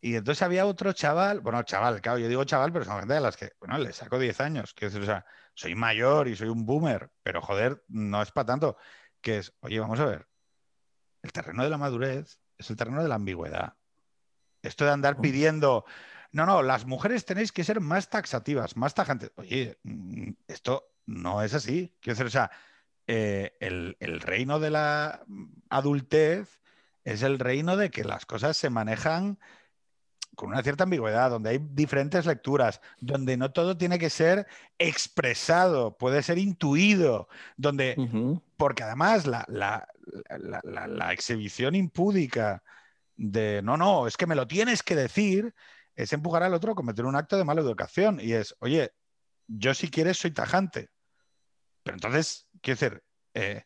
[0.00, 3.20] y entonces había otro chaval, bueno, chaval, claro, yo digo chaval, pero son gente de
[3.20, 5.24] las que, bueno, le saco 10 años, quiero decir, o sea,
[5.56, 8.76] soy mayor y soy un boomer, pero joder, no es para tanto,
[9.20, 10.28] que es, oye, vamos a ver,
[11.22, 13.74] el terreno de la madurez es el terreno de la ambigüedad.
[14.62, 15.22] Esto de andar Oh.
[15.22, 15.84] pidiendo,
[16.30, 19.32] no, no, las mujeres tenéis que ser más taxativas, más tajantes.
[19.36, 21.96] Oye, mm, esto no es así.
[22.00, 22.50] Quiero decir, o sea,
[23.06, 25.24] eh, el, el reino de la
[25.70, 26.60] adultez
[27.04, 29.38] es el reino de que las cosas se manejan
[30.36, 34.46] con una cierta ambigüedad, donde hay diferentes lecturas, donde no todo tiene que ser
[34.78, 37.94] expresado, puede ser intuido, donde
[38.56, 39.88] porque además la, la-
[40.62, 42.62] la- exhibición impúdica
[43.16, 45.54] de no, no, es que me lo tienes que decir,
[45.94, 48.20] es empujar al otro a cometer un acto de mala educación.
[48.20, 48.92] Y es, oye,
[49.48, 50.90] yo si quieres soy tajante.
[51.82, 53.02] Pero entonces, quiero decir,
[53.34, 53.64] eh,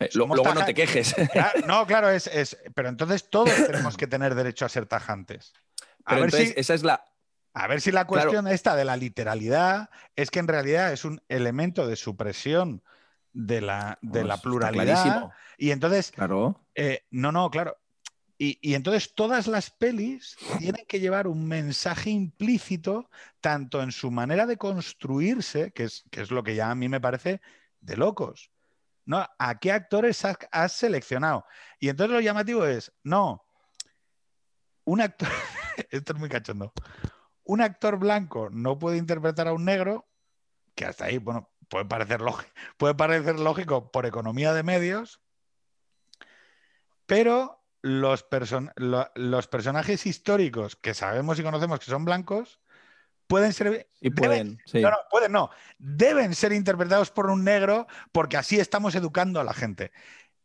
[0.00, 1.12] Eh, luego no te quejes.
[1.32, 5.52] claro, no, claro, es, es- pero entonces todos tenemos que tener derecho a ser tajantes.
[6.08, 7.04] A Pero ver entonces, si, esa es la,
[7.52, 8.30] a ver si la Claro.
[8.30, 12.82] cuestión esta de la literalidad es que en realidad es un elemento de supresión
[13.34, 15.30] de la, de la pluralidad.
[15.58, 16.64] Y entonces, Claro.
[16.74, 17.76] eh, no, no, claro.
[18.38, 23.10] Y, y entonces todas las pelis tienen que llevar un mensaje implícito,
[23.42, 26.88] tanto en su manera de construirse, que es, que es lo que ya a mí
[26.88, 27.42] me parece
[27.80, 28.50] de locos.
[29.04, 29.26] ¿No?
[29.38, 31.44] ¿A qué actores has, has seleccionado?
[31.80, 33.44] Y entonces lo llamativo es, no,
[34.88, 35.28] un actor,
[35.90, 36.72] esto es muy cachondo,
[37.44, 40.06] un actor blanco no puede interpretar a un negro,
[40.74, 45.20] que hasta ahí, bueno, puede parecer, lógico, puede parecer lógico por economía de medios,
[47.06, 52.60] pero los, person- lo- los personajes históricos que sabemos y conocemos que son blancos
[53.26, 53.88] pueden ser...
[54.00, 54.80] Y deben- pueden, sí.
[54.80, 55.50] No, no, pueden no.
[55.78, 59.92] Deben ser interpretados por un negro porque así estamos educando a la gente.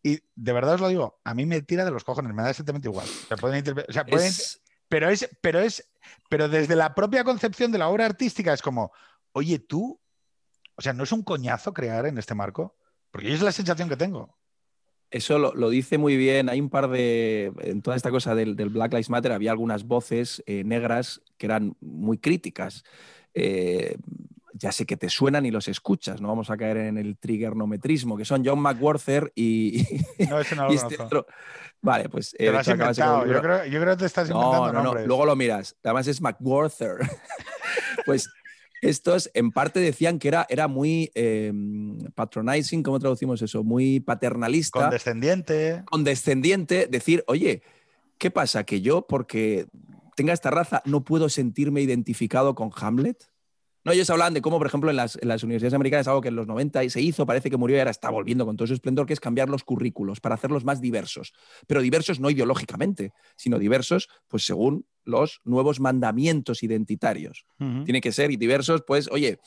[0.04, 2.50] Y de verdad os lo digo, a mí me tira de los cojones, me da
[2.50, 3.08] exactamente igual.
[3.08, 5.90] O sea, pueden o sea, pueden- Es- pero es, pero es,
[6.30, 8.92] pero desde la propia concepción de la obra artística es como,
[9.32, 10.00] oye, tú,
[10.76, 12.76] o sea, ¿no es un coñazo crear en este marco?
[13.10, 14.38] Porque es la sensación que tengo.
[15.10, 16.50] Eso lo, lo dice muy bien.
[16.50, 17.54] Hay un par de.
[17.62, 21.46] En toda esta cosa del, del Black Lives Matter había algunas voces eh, negras que
[21.46, 22.84] eran muy críticas.
[23.36, 23.96] Eh,
[24.54, 28.16] ya sé que te suenan y los escuchas, no vamos a caer en el triggernometrismo,
[28.18, 29.84] que son John McWhorter y,
[30.30, 31.26] No, no lo y este otro.
[31.82, 32.34] Vale, pues.
[32.36, 33.26] eh, Te de lo has inventado.
[33.26, 34.84] Yo creo, yo creo que te estás No, inventando no, no.
[34.86, 35.08] nombres.
[35.08, 35.76] Luego lo miras.
[35.84, 36.98] Además es McWhorter.
[38.06, 38.30] pues
[38.82, 41.52] estos en parte decían que era, era muy eh,
[42.16, 43.64] patronizing, ¿cómo traducimos eso?
[43.64, 45.84] Muy paternalista Condescendiente.
[45.86, 47.64] condescendiente decir, oye,
[48.18, 48.66] ¿qué pasa?
[48.66, 49.68] Que yo, porque
[50.16, 53.24] tenga esta raza, no puedo sentirme identificado con Hamlet.
[53.86, 56.30] No, ellos hablan de cómo, por ejemplo, en las, en las, universidades americanas, algo que
[56.30, 58.74] en los 90 se hizo, parece que murió y ahora está volviendo con todo su
[58.74, 61.34] esplendor, que es cambiar los currículos para hacerlos más diversos.
[61.68, 67.46] Pero diversos no ideológicamente, sino diversos, pues según los nuevos mandamientos identitarios.
[67.60, 67.84] Uh -huh.
[67.84, 69.40] Tiene que ser diversos, pues, oye,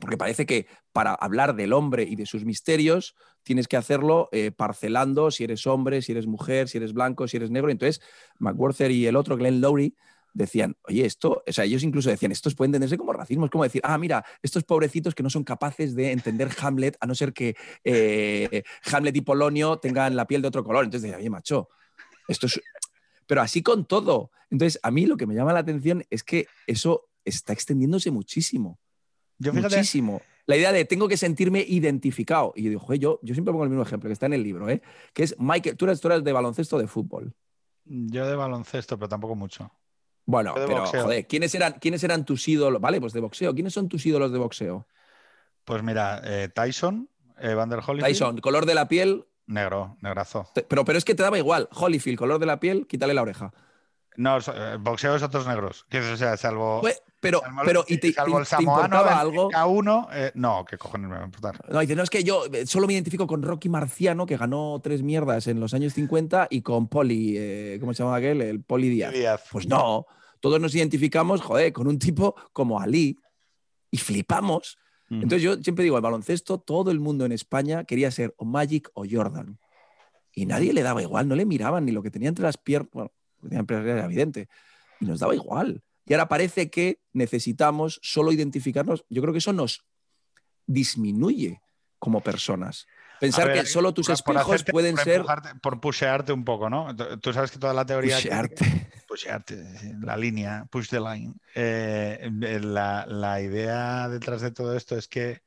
[0.00, 4.50] porque parece que para hablar del hombre y de sus misterios tienes que hacerlo eh,
[4.50, 7.70] parcelando si eres hombre, si eres mujer, si eres blanco, si eres negro.
[7.70, 8.00] Entonces,
[8.38, 9.94] McWhorter y el otro, Glenn Lowry,
[10.34, 13.64] decían, oye, esto, o sea, ellos incluso decían, estos pueden entenderse como racismo, es como
[13.64, 17.32] decir, ah, mira, estos pobrecitos que no son capaces de entender Hamlet, a no ser
[17.32, 20.84] que eh, Hamlet y Polonio tengan la piel de otro color.
[20.84, 21.68] Entonces decía, oye, macho,
[22.28, 22.60] esto es...
[23.26, 24.30] Pero así con todo.
[24.50, 28.78] Entonces, a mí lo que me llama la atención es que eso está extendiéndose muchísimo.
[29.38, 30.20] Yo fíjate, muchísimo.
[30.46, 32.52] La idea de tengo que sentirme identificado.
[32.54, 34.68] Y yo digo, yo, yo siempre pongo el mismo ejemplo que está en el libro,
[34.68, 34.82] ¿eh?
[35.14, 37.34] que es Michael, tú eres, tú eres de baloncesto o de fútbol.
[37.86, 39.70] Yo de baloncesto, pero tampoco mucho.
[40.26, 41.02] Bueno, pero boxeo.
[41.02, 42.80] joder, ¿quiénes eran, ¿quiénes eran tus ídolos?
[42.80, 43.54] Vale, pues de boxeo.
[43.54, 44.86] ¿Quiénes son tus ídolos de boxeo?
[45.64, 48.06] Pues mira, eh, Tyson, Evander Holyfield.
[48.06, 49.24] Tyson, color de la piel.
[49.46, 50.48] Negro, negrazo.
[50.54, 51.68] Pero, pero es que te daba igual.
[51.72, 53.52] Holyfield, color de la piel, quítale la oreja.
[54.16, 55.86] No, el boxeo es otros negros.
[55.92, 56.80] O sea, salvo.
[56.80, 59.50] Pues, pero, salvo, pero ¿y te, salvo el te samoano, el algo?
[59.50, 61.58] K1, eh, no, ¿qué cojones me va a importar?
[61.68, 64.80] No, dice, no, es que yo eh, solo me identifico con Rocky Marciano, que ganó
[64.82, 68.40] tres mierdas en los años 50, y con Poli, eh, ¿cómo se llama aquel?
[68.42, 69.12] El Poli Díaz.
[69.12, 69.44] Díaz.
[69.50, 70.06] Pues no,
[70.40, 73.18] todos nos identificamos, joder, con un tipo como Ali,
[73.90, 74.78] y flipamos.
[75.10, 78.90] Entonces yo siempre digo, el baloncesto, todo el mundo en España quería ser o Magic
[78.94, 79.60] o Jordan.
[80.32, 82.90] Y nadie le daba igual, no le miraban ni lo que tenía entre las piernas,
[82.92, 83.12] bueno,
[83.50, 84.48] las piernas era evidente,
[85.00, 85.82] y nos daba igual.
[86.06, 89.04] Y ahora parece que necesitamos solo identificarnos.
[89.08, 89.84] Yo creo que eso nos
[90.66, 91.60] disminuye
[91.98, 92.86] como personas.
[93.20, 95.24] Pensar ver, que solo tus espejos hacerte- pueden por ser.
[95.62, 96.94] por pushearte un poco, ¿no?
[97.20, 98.16] Tú- sabes que toda la teoría.
[98.16, 98.90] Pushearte.
[99.08, 101.34] Pushearte, sí, la línea, push the line.
[101.54, 102.28] Eh,
[102.62, 105.42] la, la idea detrás de todo esto es que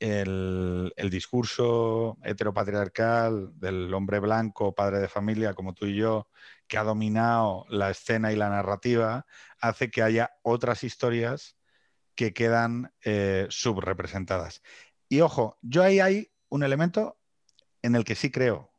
[0.00, 6.28] el, el discurso heteropatriarcal del hombre blanco, padre de familia, como tú y yo,
[6.66, 9.26] que ha dominado la escena y la narrativa,
[9.60, 11.56] hace que haya otras historias
[12.14, 14.62] que quedan eh, subrepresentadas.
[15.08, 17.18] Y ojo, yo ahí hay un elemento
[17.82, 18.70] en el que sí creo,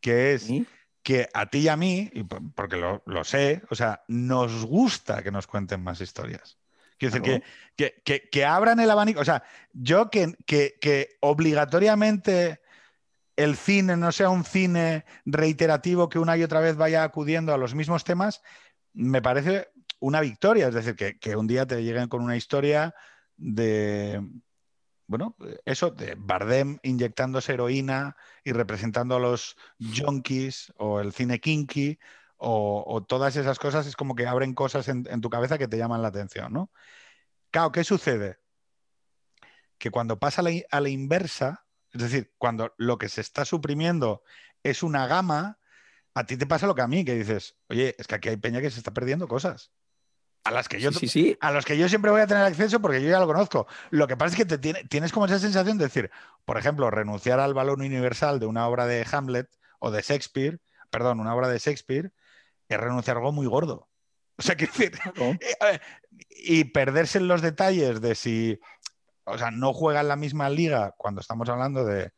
[0.00, 0.66] que es ¿Sí?
[1.02, 2.10] que a ti y a mí,
[2.54, 6.58] porque lo, lo sé, o sea, nos gusta que nos cuenten más historias.
[7.10, 7.42] Quiero decir,
[7.76, 9.20] que, que, que- que abran el abanico.
[9.20, 9.42] O sea,
[9.72, 12.60] yo que, que, que obligatoriamente
[13.36, 17.58] el cine no sea un cine reiterativo que una y otra vez vaya acudiendo a
[17.58, 18.42] los mismos temas,
[18.92, 19.68] me parece
[20.00, 20.68] una victoria.
[20.68, 22.94] Es decir, que, que un día te lleguen con una historia
[23.36, 24.20] de,
[25.06, 31.98] bueno, eso, de Bardem inyectándose heroína y representando a los junkies o el cine kinky
[32.44, 35.68] o, o todas esas cosas, es como que abren cosas en, en tu cabeza que
[35.68, 36.70] te llaman la atención, ¿no?
[37.50, 38.38] Claro, ¿qué sucede?
[39.78, 43.44] Que cuando pasa a la, a la inversa, es decir, cuando lo que se está
[43.44, 44.22] suprimiendo
[44.62, 45.58] es una gama,
[46.14, 48.36] a ti te pasa lo que a mí, que dices, oye, es que aquí hay
[48.36, 49.72] peña que se está perdiendo cosas.
[50.44, 51.38] A las que yo Sí, sí, sí.
[51.40, 53.68] a los que yo siempre voy a tener acceso porque yo ya lo conozco.
[53.90, 56.10] Lo que pasa es que te tiene- tienes como esa sensación de decir,
[56.44, 59.48] por ejemplo, renunciar al valor universal de una obra de Hamlet
[59.78, 60.60] o de Shakespeare,
[60.90, 62.12] perdón, una obra de Shakespeare,
[62.74, 63.88] es renunciar a algo muy gordo.
[64.36, 64.98] O sea, quiero decir,
[66.30, 68.58] y perderse en los detalles de si,
[69.24, 72.12] o sea, no juega en la misma liga cuando estamos hablando de,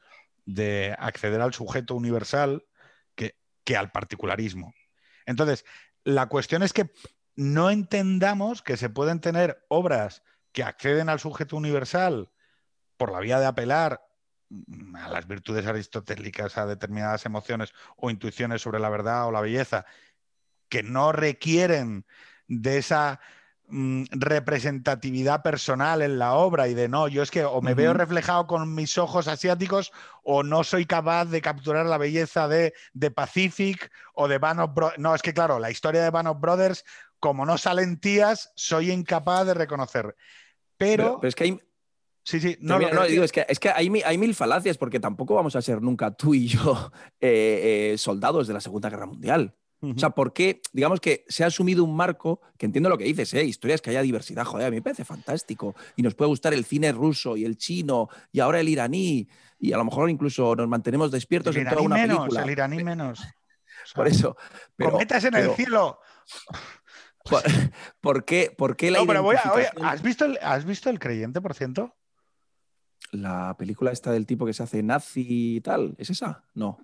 [0.47, 2.65] de acceder al sujeto universal
[3.15, 4.73] que, que al particularismo.
[5.27, 5.65] Entonces,
[6.05, 6.93] la cuestión es que
[7.37, 10.23] no entendamos que se pueden tener obras
[10.53, 12.31] que acceden al sujeto universal
[12.97, 14.01] por la vía de apelar
[14.95, 19.85] a las virtudes aristotélicas, a determinadas emociones o intuiciones sobre la verdad o la belleza,
[20.69, 22.05] que no requieren
[22.49, 23.20] de esa
[23.69, 27.93] mm, representatividad personal en la obra y de no, yo es que o me veo
[27.95, 29.93] reflejado con mis ojos asiáticos
[30.23, 34.99] o no soy capaz de capturar la belleza de, de Pacific o de of Brothers.
[34.99, 36.85] No, es que claro, la historia de of Brothers,
[37.19, 40.15] como no salen tías, soy incapaz de reconocer.
[40.77, 41.61] Pero, Pero, pero es que hay,
[42.23, 45.35] sí, sí, No, no, digo, es que, es que hay, hay mil falacias porque tampoco
[45.35, 49.55] vamos a ser nunca tú y yo eh, eh, soldados de la Segunda Guerra Mundial.
[49.93, 50.61] O sea, ¿por qué?
[50.73, 53.44] Digamos que se ha asumido un marco, que entiendo lo que dices, ¿eh?
[53.44, 55.74] historias que haya diversidad, joder, a mí me parece fantástico.
[55.97, 59.28] Y nos puede gustar el cine ruso y el chino y ahora el iraní
[59.59, 62.43] y a lo mejor incluso nos mantenemos despiertos el en toda iraní una menos, película.
[62.43, 63.20] el iraní menos.
[63.85, 64.36] O sea, Por eso.
[64.77, 65.98] Pero, cometas en pero, el cielo.
[67.24, 67.43] ¿por,
[68.01, 70.89] por qué, por qué la No, pero voy a- oye, ¿has, visto el, ¿has visto
[70.89, 71.94] el creyente, por ciento?
[73.12, 76.44] La película esta del tipo que se hace nazi y tal, ¿es esa?
[76.55, 76.78] No.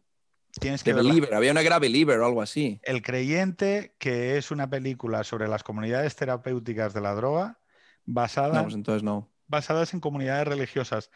[0.58, 1.08] Tienes que The verla.
[1.10, 2.80] Believer, había una era Believer o algo así.
[2.82, 7.60] El creyente, que es una película sobre las comunidades terapéuticas de la droga,
[8.04, 9.30] basada, No, pues entonces no.
[9.46, 11.10] basadas en comunidades religiosas.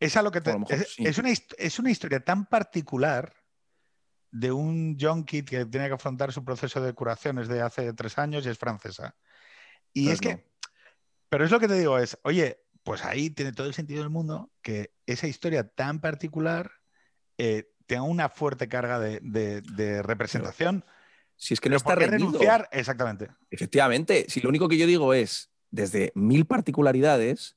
[0.00, 1.06] Es, a lo que te- A lo mejor es, sí.
[1.06, 3.34] es una, es una historia tan particular
[4.32, 8.18] de un junkie que tiene que afrontar su proceso de curación es de hace tres
[8.18, 9.14] años y es francesa.
[9.92, 10.44] Y es que,
[11.28, 14.10] pero es lo que te digo, es, oye, pues ahí tiene todo el sentido del
[14.10, 16.72] mundo que esa historia tan particular
[17.38, 20.82] eh, tenga una fuerte carga de, de- de representación.
[21.36, 22.68] Si es que no Pero está ¿por qué renunciar?
[22.72, 23.28] Exactamente.
[23.50, 27.56] Efectivamente, si lo único que yo digo es, desde mil particularidades,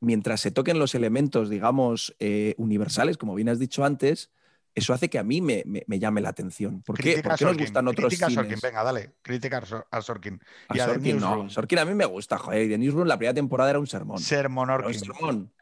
[0.00, 4.30] mientras se toquen los elementos, digamos, eh, universales, como bien has dicho antes,
[4.76, 6.82] eso hace que a mí me, me- me llame la atención.
[6.82, 8.60] ¿Por qué, Crítica ¿Por a qué nos gustan otros crítica a Sorkin, cines?
[8.62, 10.40] venga, dale, crítica a Sor- a Sorkin.
[10.68, 11.50] A y a The Sorkin no, Newsroom.
[11.50, 12.62] Sorkin a mí me gusta, joder.
[12.66, 14.18] y The Newsroom, la primera temporada era un sermón.
[14.18, 15.00] Sermon Era un Orkin.
[15.00, 15.52] sermón.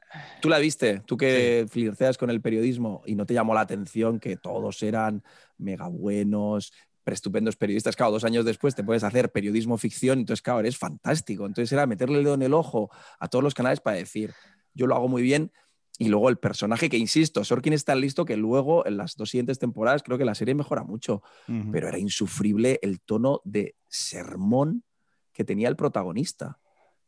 [0.41, 4.21] Tú la viste, tú que flirteas con el periodismo y no te llamó la atención
[4.21, 5.23] que todos eran
[5.59, 6.73] mega buenos,
[7.07, 7.97] estupendos periodistas.
[7.97, 11.47] Claro, dos años después te puedes hacer periodismo ficción, entonces, claro, eres fantástico.
[11.47, 14.33] Entonces era meterle el dedo en el ojo a todos los canales para decir,
[14.75, 15.53] yo lo hago muy bien.
[15.99, 19.31] Y luego el personaje que, insisto, Sorkin es tan listo que luego en las dos
[19.31, 21.23] siguientes temporadas creo que la serie mejora mucho
[21.71, 24.85] pero era insufrible el tono de sermón
[25.33, 26.59] que tenía el protagonista,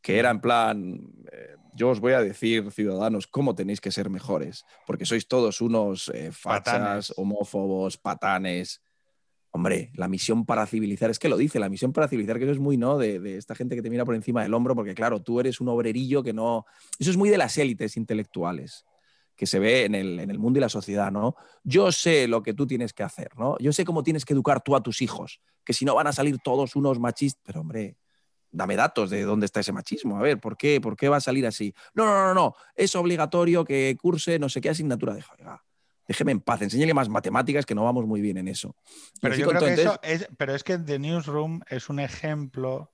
[0.05, 1.01] que era en plan,
[1.33, 5.63] eh, yo os voy a decir, ciudadanos, cómo tenéis que ser mejores, porque sois todos
[5.63, 7.15] unos eh, fachas, Patanes.
[7.17, 8.83] homófobos, patanes.
[9.51, 12.53] Hombre, la misión para civilizar, es que lo dice, la misión para civilizar, que eso
[12.53, 12.99] es muy, ¿no?
[12.99, 15.59] De, de esta gente que te mira por encima del hombro, porque claro, tú eres
[15.59, 16.67] un obrerillo que no...
[16.99, 18.85] Eso es muy de las élites intelectuales
[19.35, 21.35] que se ve en el, en el mundo y la sociedad, ¿no?
[21.63, 23.57] Yo sé lo que tú tienes que hacer, ¿no?
[23.59, 26.13] Yo sé cómo tienes que educar tú a tus hijos, que si no van a
[26.13, 27.97] salir todos unos machistas, pero hombre,
[28.55, 31.21] dame datos de dónde está ese machismo, a ver, ¿por qué, por qué va a
[31.21, 31.75] salir así?
[31.93, 35.63] No, no, no, no, es obligatorio que curse no sé qué asignatura, oiga,
[36.07, 38.77] déjeme en paz, enséñale más matemáticas que no vamos muy bien en eso.
[39.21, 42.93] Pero yo creo que eso es, pero es que The Newsroom es un ejemplo.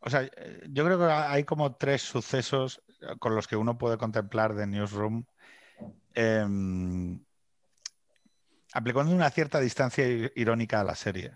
[0.00, 0.28] O sea,
[0.68, 2.82] yo creo que hay como tres sucesos
[3.18, 5.24] con los que uno puede contemplar The Newsroom.
[6.14, 7.24] em,
[8.72, 10.04] aplicando una cierta distancia
[10.34, 11.32] irónica a la serie.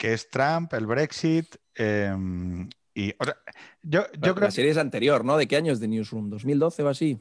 [0.00, 1.56] Que es Trump, el Brexit.
[1.74, 3.36] em, y, o sea,
[3.82, 5.36] yo, creo, la serie es anterior, ¿no?
[5.36, 6.30] ¿De qué año es de Newsroom?
[6.30, 7.20] ¿2012 o así?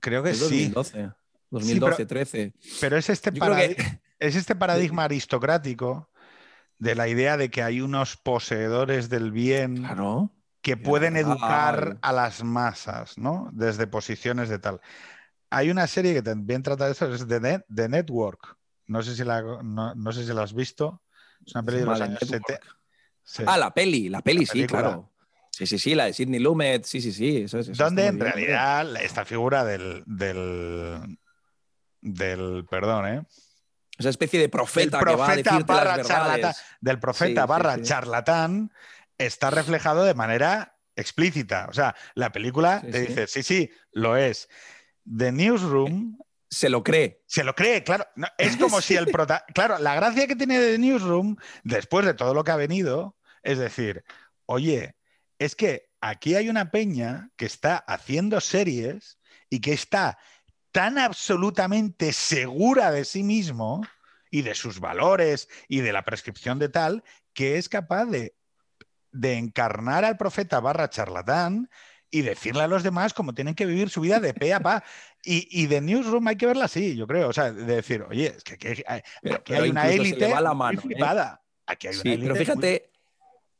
[0.00, 0.68] creo que Es sí.
[0.70, 1.10] 2012,
[1.50, 2.54] 2012, pero- 13.
[2.80, 4.54] Pero es este, que- es este
[4.94, 6.08] paradigma aristocrático
[6.78, 10.30] de la idea de que hay unos poseedores del bien Claro.
[10.62, 13.50] que pueden educar a las masas, ¿no?
[13.52, 14.80] Desde posiciones de tal.
[15.50, 18.56] Hay una serie que también trata de eso, es The, Net- The Network.
[18.86, 21.02] No sé, si la, no, no sé si la has visto.
[21.44, 22.42] Es una peli de los años Network.
[22.44, 22.76] 70.
[23.24, 23.42] Sí.
[23.46, 25.12] Ah, la peli, la peli, La sí, claro.
[25.50, 27.38] Sí, sí, sí, la de Sidney Lumet, sí, sí, sí.
[27.38, 31.18] Eso, es- eso donde en bien, realidad esta figura del, del,
[32.00, 33.22] del perdón, ¿eh?
[33.98, 36.54] Esa especie de profeta, El que va a profeta decirte barra las charlatán.
[36.82, 37.82] del profeta Sí, barra sí.
[37.82, 38.72] charlatán
[39.16, 41.66] está reflejado de manera explícita.
[41.70, 44.48] O sea, la película te dice, sí, sí, lo es.
[45.06, 46.18] The Newsroom
[46.56, 47.22] Se lo cree.
[47.26, 48.06] se lo cree, claro.
[48.16, 49.44] No, es como si el prota...
[49.54, 53.58] Claro, la gracia que tiene The Newsroom, después de todo lo que ha venido, es
[53.58, 54.04] decir,
[54.46, 54.96] oye,
[55.38, 59.18] es que aquí hay una peña que está haciendo series
[59.50, 60.16] y que está
[60.72, 63.86] tan absolutamente segura de sí mismo
[64.30, 67.04] y de sus valores y de la prescripción de tal,
[67.34, 68.34] que es capaz de,
[69.12, 71.68] de encarnar al profeta barra charlatán
[72.10, 74.84] y decirle a los demás cómo tienen que vivir su vida de pe a pa.
[75.24, 77.28] Y, y de Newsroom hay que verla así, yo creo.
[77.28, 80.28] O sea, de decir, oye, es que aquí, hay- aquí Pero- hay pero una élite
[80.54, 80.78] muy ¿eh?
[80.80, 81.42] flipada.
[81.66, 82.90] Aquí hay una Sí, élite pero muy- fíjate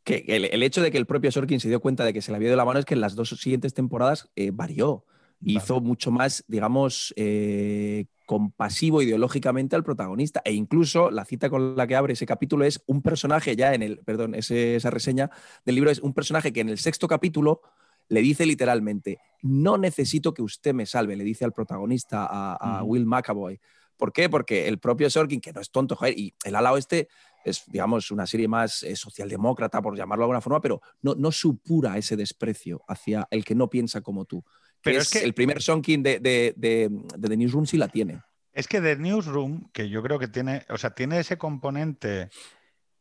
[0.05, 2.31] que el, el hecho de que el propio Sorkin se dio cuenta de que se
[2.31, 5.05] le había ido la mano es que en las dos siguientes temporadas eh, varió.
[5.41, 5.59] Vale.
[5.59, 10.41] Hizo mucho más, digamos, eh, compasivo ideológicamente al protagonista.
[10.45, 13.83] E incluso la cita con la que abre ese capítulo es un personaje ya en
[13.83, 15.31] el, perdón, ese- esa reseña
[15.65, 17.61] del libro es un personaje que en el sexto capítulo
[18.09, 22.83] le dice literalmente, no necesito que usted me salve, le dice al protagonista, a.
[22.83, 23.61] Will McAvoy.
[23.97, 24.29] ¿Por qué?
[24.29, 27.09] Porque el propio Sorkin, que no es tonto, joder, y el ala oeste
[27.45, 31.33] es, digamos, una serie más eh, socialdemócrata, por llamarlo de alguna forma, pero no, no
[31.33, 34.43] supura ese desprecio hacia el que no piensa como tú.
[34.43, 37.79] Que Pero es, es que- el primer Sonkin de, de, de, de The Newsroom sí
[37.79, 38.21] la tiene.
[38.53, 42.29] Es que The Newsroom, que yo creo que tiene, o sea, tiene ese componente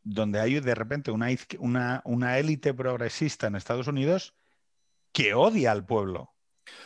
[0.03, 1.27] donde hay de repente una,
[1.60, 4.34] una, una élite progresista en Estados Unidos
[5.16, 6.34] que odia al pueblo.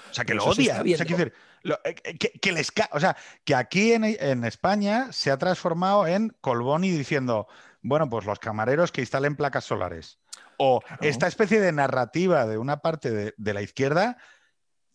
[0.10, 0.72] O sea, que Pero lo se odia.
[0.74, 1.34] está O sea, decir,
[1.64, 5.38] lo- eh, que, que les ca- o sea, que aquí en, en España se ha
[5.38, 7.48] transformado en Colboni diciendo,
[7.82, 10.20] bueno, pues los camareros que instalen placas solares.
[10.58, 11.02] O Claro.
[11.02, 14.18] esta especie de narrativa de una parte de, de la izquierda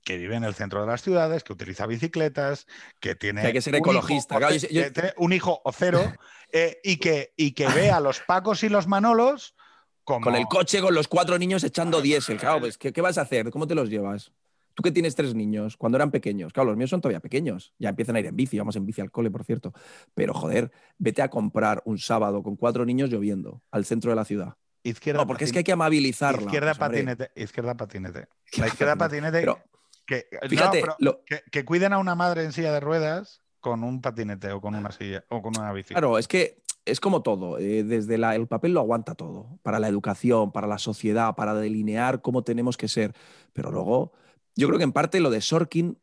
[0.05, 2.67] que vive en el centro de las ciudades, que utiliza bicicletas,
[3.01, 3.41] que tiene.
[3.41, 4.35] Que hay que ser un ecologista.
[4.35, 6.01] hijo Claro, o- yo- yo- que tiene un hijo o cero
[6.53, 9.57] eh, y, que, y que ve a los Pacos y los Manolos
[10.05, 12.39] Con el coche, con los cuatro niños echando diésel.
[12.39, 13.51] Claro, pues, ¿qué, qué vas a hacer?
[13.51, 14.33] ¿Cómo te los llevas?
[14.75, 16.53] Tú que tienes tres niños, cuando eran pequeños.
[16.53, 17.73] Claro, los míos son todavía pequeños.
[17.79, 19.73] Ya empiezan a ir en bici, vamos en bici al cole, por cierto.
[20.15, 24.25] Pero, joder, vete a comprar un sábado con cuatro niños lloviendo al centro de la
[24.25, 24.57] ciudad.
[24.83, 26.43] Izquierda, No, porque es que hay que amabilizarla.
[26.43, 27.05] Izquierda pues, hombre.
[27.05, 27.41] patinete.
[27.41, 28.19] Izquierda patinete.
[28.19, 29.41] La Izquierda izquierda patinete.
[29.41, 29.59] Pero,
[30.05, 33.83] que, fíjate, pero lo- que, que cuiden a una madre en silla de ruedas con
[33.83, 35.95] un patinete o con una silla o con una bici.
[35.95, 37.59] Claro, es que es como todo.
[37.59, 39.59] eh, desde la- el papel lo aguanta todo.
[39.63, 43.15] Para la educación, para la sociedad, para delinear cómo tenemos que ser.
[43.53, 44.13] Pero luego,
[44.57, 45.99] yo creo que en parte lo de Sorkin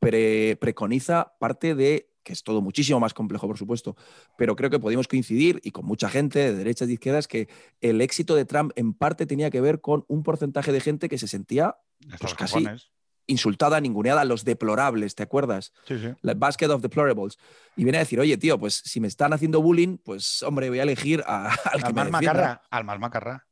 [0.00, 3.96] pre- preconiza parte de que es todo muchísimo más complejo, por supuesto,
[4.38, 7.48] pero creo que podemos coincidir, y con mucha gente de derechas y de izquierdas, que
[7.82, 11.18] el éxito de Trump en parte tenía que ver con un porcentaje de gente que
[11.18, 11.76] se sentía
[12.18, 12.90] pues casi- cojones.
[13.26, 15.72] Insultada, ninguneada, los deplorables, ¿te acuerdas?
[15.86, 16.08] Sí, sí.
[16.22, 17.38] la basket of deplorables.
[17.76, 20.78] Y viene a decir, oye, tío, pues si me están haciendo bullying, pues hombre, voy
[20.80, 22.62] a elegir a- al que Al más macarra.
[22.70, 23.46] Al más macarra.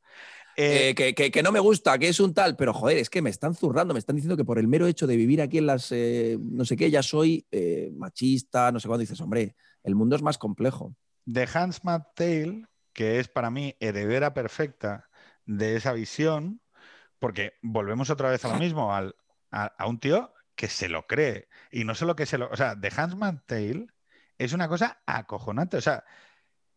[0.55, 3.09] Eh, Eh, que, que- que no me gusta, que es un tal, pero joder, es
[3.09, 5.57] que me están zurrando, me están diciendo que por el mero hecho de vivir aquí
[5.59, 7.47] en las, eh, no sé qué, ya soy
[7.97, 10.95] machista, no sé cuándo dices, hombre, el mundo es más complejo.
[11.33, 15.09] The Handmaid's Tale, que es para mí heredera perfecta
[15.47, 16.61] de esa visión,
[17.19, 19.15] porque volvemos otra vez a lo mismo, al-
[19.53, 21.49] a, a un tío que se lo cree.
[21.71, 22.51] Y no solo que se lo...
[22.51, 23.87] O sea, The Handmaid's Tale
[24.39, 25.77] es una cosa acojonante.
[25.77, 26.05] O sea,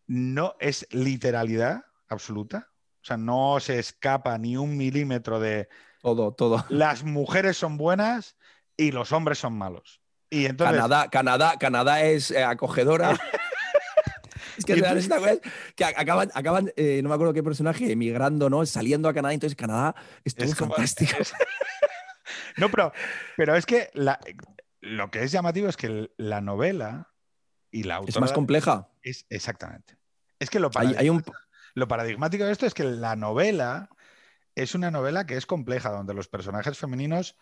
[0.07, 2.69] no es literalidad absoluta.
[3.01, 5.69] O sea, no se escapa ni un milímetro de
[6.01, 6.65] Todo, todo.
[6.69, 8.35] las mujeres son buenas
[8.77, 10.01] y los hombres son malos.
[10.29, 10.75] Y entonces...
[10.75, 13.17] Canadá, Canadá, Canadá es eh, acogedora.
[14.57, 18.65] es que acaban, acaban eh, no me acuerdo qué personaje, emigrando, ¿no?
[18.65, 21.17] Saliendo a Canadá, entonces Canadá es todo Es fantástico.
[22.57, 22.91] No, pero,
[23.37, 24.19] pero es que la-
[24.81, 27.11] lo que es llamativo es que la novela
[27.71, 28.89] y la Es autora más compleja.
[29.01, 29.97] es exactamente.
[30.39, 31.33] Es que lo, Hay, hay un, paradigmático-
[31.75, 33.89] lo paradigmático de esto es que la novela
[34.55, 37.35] es una novela que es compleja, donde los personajes femeninos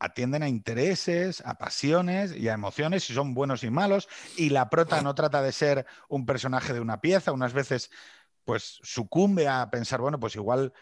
[0.00, 4.70] atienden a intereses, a pasiones y a emociones, y son buenos y malos, y la
[4.70, 7.90] prota no trata de ser un personaje de una pieza, unas veces
[8.44, 10.72] pues sucumbe a pensar, bueno, pues igual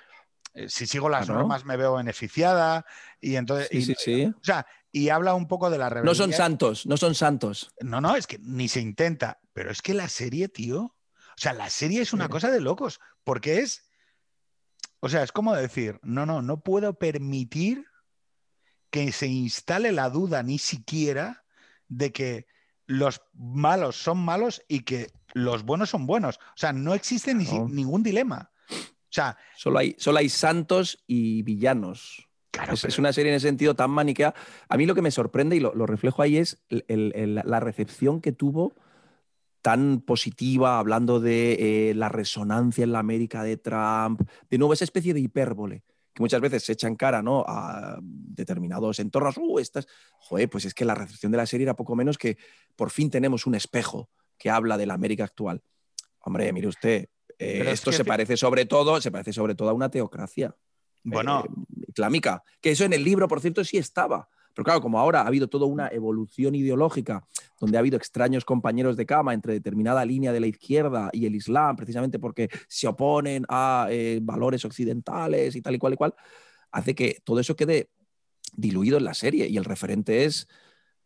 [0.68, 1.40] si sigo las Claro.
[1.40, 2.84] normas me veo beneficiada,
[3.20, 3.68] y entonces...
[3.70, 4.24] sí, y- sí, sí.
[4.26, 6.06] O sea, y habla un poco de la rebelión.
[6.10, 7.70] No son santos, no son santos.
[7.80, 9.40] No, no, es que ni se intenta.
[9.52, 10.80] Pero es que la serie, tío.
[10.84, 10.94] O
[11.38, 12.98] sea, la serie es una cosa de locos.
[13.22, 13.90] Porque es.
[15.00, 17.84] O sea, es como decir, no, no, no puedo permitir
[18.90, 21.44] que se instale la duda ni siquiera
[21.88, 22.46] de que
[22.86, 26.38] los malos son malos y que los buenos son buenos.
[26.38, 28.50] O sea, no existe ni ningún dilema.
[29.16, 32.28] Sea, Solo hay, solo hay santos y villanos.
[32.50, 34.34] claro, Es, pero- es una serie en ese sentido tan maniquea.
[34.68, 37.34] A mí lo que me sorprende y lo, lo reflejo ahí es el- el- el-
[37.44, 38.74] la recepción que tuvo
[39.62, 44.84] tan positiva, hablando de eh, la resonancia en la América de Trump, de nuevo esa
[44.84, 45.82] especie de hipérbole
[46.14, 47.44] que muchas veces se echan cara ¿no?
[47.46, 49.36] a determinados entornos.
[49.38, 49.86] Uh, estas...
[50.18, 52.38] Joder, pues es que la recepción de la serie era poco menos que
[52.74, 55.62] por fin tenemos un espejo que habla de la América actual.
[56.20, 59.54] Hombre, mire usted, eh, Pero es esto que se parece sobre todo, se parece sobre
[59.54, 60.54] todo a una teocracia
[61.02, 62.42] bueno, eh, islámica.
[62.60, 64.28] Que eso en el libro, por cierto, sí estaba.
[64.54, 67.26] Pero claro, como ahora ha habido toda una evolución ideológica,
[67.60, 71.34] donde ha habido extraños compañeros de cama entre determinada línea de la izquierda y el
[71.34, 76.14] Islam, precisamente porque se oponen a eh, valores occidentales y tal y cual y cual,
[76.70, 77.90] hace que todo eso quede
[78.56, 79.46] diluido en la serie.
[79.46, 80.48] Y el referente es,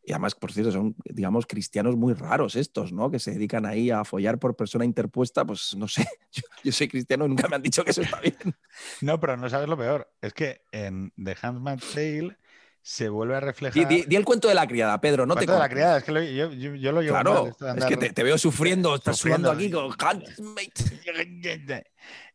[0.02, 3.10] y además, por cierto, son, digamos, cristianos muy raros estos, ¿no?
[3.10, 6.88] Que se dedican ahí a follar por persona interpuesta, pues no sé, yo, yo soy
[6.88, 8.36] cristiano y nunca me han dicho que eso está bien.
[9.02, 10.10] no, pero no sabes lo peor.
[10.20, 12.36] Es que en The Handmaid's Tale
[12.82, 13.74] se vuelve a reflejar.
[13.86, 15.98] Di, di- di el cuento de la criada, Pedro, no te Cuento de la criada,
[15.98, 18.94] es que lo- yo, yo- yo lo llevo Claro, es que te, te veo sufriendo,
[18.94, 19.50] estás Sufriendo.
[19.52, 21.84] sudando aquí con handmate.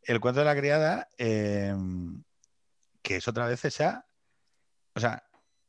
[0.03, 1.73] El cuento de la criada, eh,
[3.01, 4.05] que es otra vez esa,
[4.93, 5.24] o sea,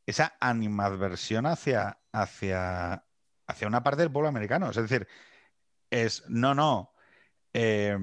[0.07, 3.05] esa animadversión hacia, hacia,
[3.47, 4.71] hacia una parte del pueblo americano.
[4.71, 5.07] Es decir,
[5.91, 6.93] es, no, no,
[7.53, 7.97] eh,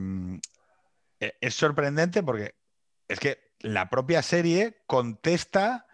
[1.20, 2.56] eh, es sorprendente porque
[3.08, 5.88] es que la propia serie contesta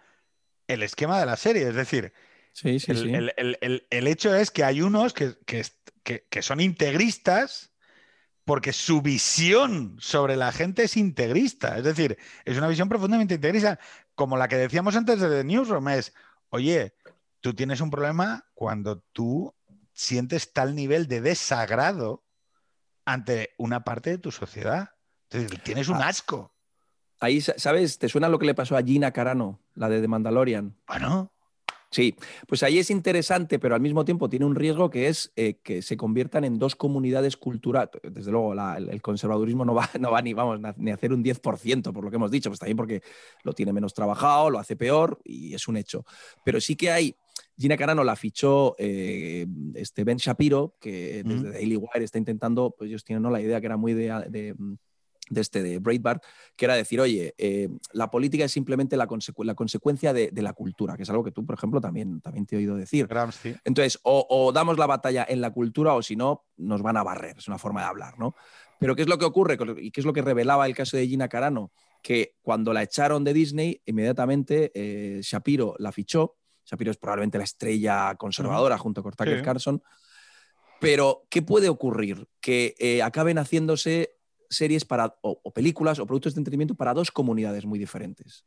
[0.66, 1.68] el esquema de la serie.
[1.68, 2.12] Es decir,
[2.52, 3.14] Sí, sí, el, sí.
[3.14, 5.64] el- el- el- el hecho es que hay unos que, que-
[6.28, 7.72] que son integristas
[8.44, 11.78] porque su visión sobre la gente es integrista.
[11.78, 13.78] Es decir, es una visión profundamente integrista,
[14.20, 16.12] como la que decíamos antes de The Newsroom, es,
[16.50, 16.94] oye,
[17.40, 19.54] tú tienes un problema cuando tú
[19.94, 22.22] sientes tal nivel de desagrado
[23.06, 24.90] ante una parte de tu sociedad.
[25.30, 26.08] Es decir, tienes un Ah.
[26.08, 26.54] asco.
[27.18, 27.98] ahí, ¿sabes?
[27.98, 30.76] ¿Te suena lo que le pasó a Gina Carano, la de The Mandalorian?
[30.86, 31.32] Bueno.
[31.92, 32.14] Sí,
[32.46, 35.82] pues ahí es interesante, pero al mismo tiempo tiene un riesgo que es eh, que
[35.82, 37.90] se conviertan en dos comunidades culturales.
[38.04, 41.92] Desde luego, el, conservadurismo no va, no va ni, vamos, ni a hacer un 10%,
[41.92, 43.02] por lo que hemos dicho, pues también porque
[43.42, 46.04] lo tiene menos trabajado, lo hace peor y es un hecho.
[46.44, 47.16] Pero sí que hay
[47.58, 52.88] Gina Carano la fichó eh, este Ben Shapiro, que desde Daily Wire está intentando, pues
[52.88, 54.54] ellos tienen la idea que era muy de, de
[55.34, 56.24] este de Breitbart,
[56.56, 59.06] que era decir, oye, eh, la política es simplemente la,
[59.38, 62.56] la consecuencia de, la cultura, que es algo que tú, por ejemplo, también, también te
[62.56, 63.06] he oído decir.
[63.64, 67.36] Entonces, o, damos la batalla en la cultura o si no, nos van a barrer,
[67.38, 68.34] es una forma de hablar, ¿no?
[68.78, 71.06] Pero ¿qué es lo que ocurre y qué es lo que revelaba el caso de
[71.06, 71.70] Gina Carano?
[72.02, 76.38] Que cuando la echaron de Disney, inmediatamente eh, Shapiro la fichó.
[76.64, 79.82] Shapiro es probablemente la estrella conservadora junto con Tucker Carlson.
[80.80, 82.26] Pero, ¿qué puede ocurrir?
[82.40, 84.16] Que eh, acaben haciéndose
[84.50, 88.44] series para, o, películas o productos de entretenimiento para dos comunidades muy diferentes.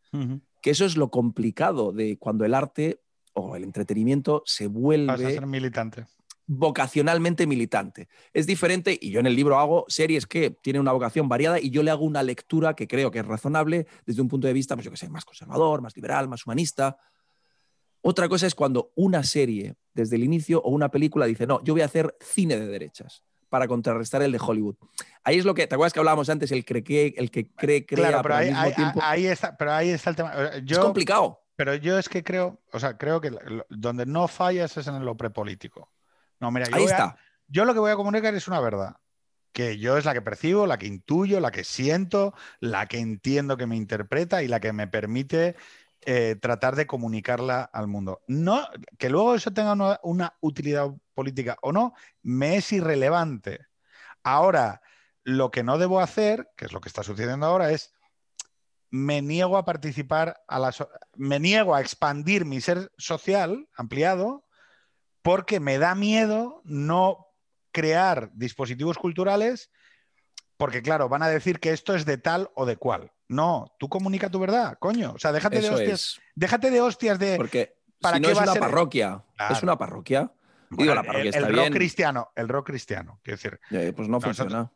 [0.61, 3.01] Que eso es lo complicado de cuando el arte
[3.33, 5.11] o el entretenimiento se vuelve...
[5.11, 6.05] a ser militante.
[6.45, 8.09] Vocacionalmente militante.
[8.33, 11.69] Es diferente y yo en el libro hago series que tienen una vocación variada y
[11.69, 14.75] yo le hago una lectura que creo que es razonable desde un punto de vista,
[14.75, 16.97] pues yo que sé, más conservador, más liberal, más humanista.
[18.01, 21.73] Otra cosa es cuando una serie desde el inicio o una película dice, no, yo
[21.73, 23.23] voy a hacer cine de derechas
[23.53, 24.77] para contrarrestar el de Hollywood.
[25.23, 26.51] Ahí es lo que, ¿te acuerdas que hablábamos antes?
[26.51, 28.51] El, cree, el que cree, crea, claro, pero, ahí,
[28.99, 30.33] ahí, está, pero ahí está el tema.
[30.33, 31.39] es complicado.
[31.55, 33.31] Pero yo es que creo, o sea, creo que
[33.69, 35.91] donde no fallas es en lo prepolítico.
[36.39, 37.15] No, mira, yo ahí está.
[37.47, 38.95] yo lo que voy a comunicar es una verdad
[39.51, 43.55] que yo es la que percibo, la que intuyo, la que siento, la que entiendo
[43.55, 45.55] que me interpreta y la que me permite
[46.05, 48.21] eh, tratar de comunicarla al mundo.
[48.27, 48.67] No,
[48.97, 53.67] que luego eso tenga una, utilidad política o no, me es irrelevante.
[54.23, 54.81] Ahora,
[55.23, 57.93] lo que no debo hacer, que es lo que está sucediendo ahora, es
[58.89, 60.71] me niego a participar, a la
[61.15, 64.45] me niego a expandir mi ser social ampliado
[65.23, 67.27] porque me da miedo no
[67.71, 69.71] crear dispositivos culturales
[70.57, 73.11] porque claro, van a decir que esto es de tal o de cual.
[73.27, 75.13] No, tú comunica tu verdad, coño.
[75.13, 76.21] O sea, déjate de hostias.
[76.35, 77.35] Déjate de hostias de.
[77.37, 79.23] Porque ¿para no es una parroquia.
[79.49, 80.31] Es una parroquia.
[80.77, 83.59] Digo, la parroquia el, el rock cristiano, el rock cristiano, quiero decir.
[83.71, 84.71] Eh, pues no, funciona.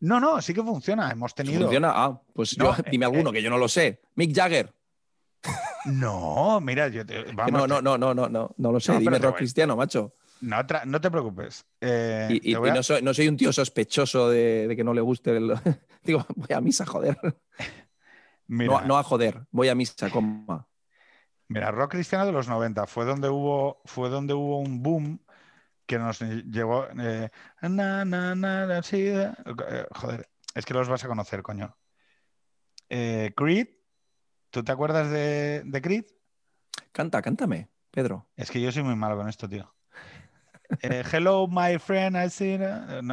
[0.00, 1.10] No, no, sí que funciona.
[1.10, 1.62] Hemos tenido.
[1.62, 1.92] ¿Funciona?
[1.94, 2.56] Ah, pues
[2.90, 4.02] dime eh, alguno, eh, que yo no lo sé.
[4.14, 4.72] Mick Jagger.
[5.84, 8.98] No, mira, yo no, no, no, no, no, no, no lo sé.
[8.98, 10.14] dime rock cristiano, macho.
[10.40, 11.64] No, no te preocupes.
[11.80, 15.54] y, no, soy, un tío sospechoso de, de, que no le guste el...
[16.02, 17.16] Digo, voy a misa, joder
[18.48, 20.66] no, a joder, voy a misa, coma.
[21.48, 25.20] Mira, rock cristiano de los 90 fue donde hubo, fue donde hubo un boom
[25.86, 26.86] que nos llevó.
[26.98, 27.30] Eh,
[28.92, 31.76] eh, joder, es que los vas a conocer, coño.
[32.88, 33.68] Eh, Creed,
[34.50, 36.04] ¿tú te acuerdas de, Creed?
[36.92, 38.28] Canta, cántame, Pedro.
[38.36, 39.72] Es que yo soy muy malo con esto, tío.
[41.12, 42.58] hello, my friend, I see.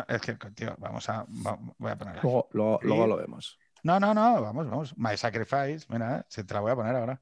[0.07, 1.25] es que, tío, vamos a.
[1.27, 2.19] voy a poner.
[2.23, 3.59] luego lo vemos.
[3.83, 4.97] No, no, no, vamos, vamos.
[4.97, 7.21] My Sacrifice, mira, se te la voy a poner ahora.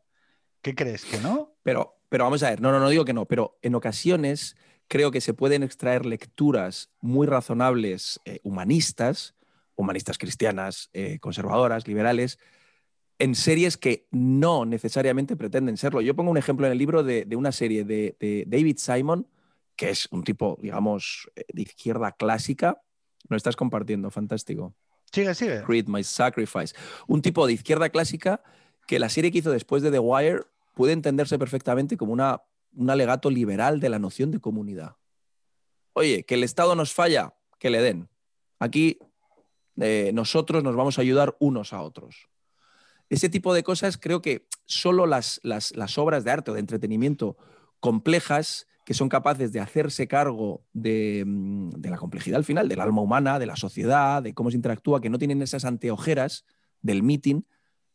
[0.61, 1.03] ¿Qué crees?
[1.05, 1.55] ¿Que no?
[1.63, 4.55] Pero, pero vamos a ver, no, no, no digo que no, pero en ocasiones
[4.91, 9.35] creo que se pueden extraer lecturas muy razonables, eh, humanistas,
[9.77, 12.39] humanistas cristianas, eh, conservadoras, liberales,
[13.17, 16.01] en series que no necesariamente pretenden serlo.
[16.01, 19.25] Yo pongo un ejemplo en el libro de, una serie de, de, David Simon,
[19.77, 22.81] que es un tipo, digamos, eh, de izquierda clásica.
[23.29, 24.75] Lo estás compartiendo, fantástico.
[25.09, 25.63] Sigue, sigue.
[25.63, 26.75] Creed My Sacrifice.
[27.07, 28.43] Un tipo de izquierda clásica
[28.87, 30.41] que la serie que hizo después de The Wire
[30.73, 32.41] puede entenderse perfectamente como una,
[32.73, 34.95] un alegato liberal de la noción de comunidad.
[35.93, 38.09] Oye, que el Estado nos falla, que le den.
[38.59, 38.99] Aquí
[39.79, 42.29] eh, nosotros nos vamos a ayudar unos a otros.
[43.09, 47.37] Ese tipo de cosas creo que solo las, las, obras de arte o de entretenimiento
[47.81, 53.01] complejas que son capaces de hacerse cargo mm, de, la complejidad al final, del alma
[53.01, 56.45] humana, de la sociedad, de cómo se interactúa, que no tienen esas anteojeras
[56.81, 57.41] del meeting,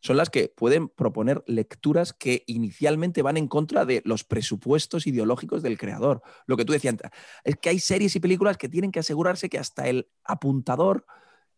[0.06, 5.62] son las que pueden proponer lecturas que inicialmente van en contra de los presupuestos ideológicos
[5.62, 6.22] del creador.
[6.46, 6.96] Lo que tú decías,
[7.44, 11.06] es que hay series y películas que tienen que asegurarse que hasta el apuntador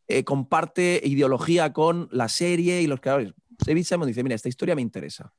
[0.09, 3.35] eh, comparte ideología con la serie y los creadores.
[3.65, 5.33] David Simon dice, mira, esta historia me interesa.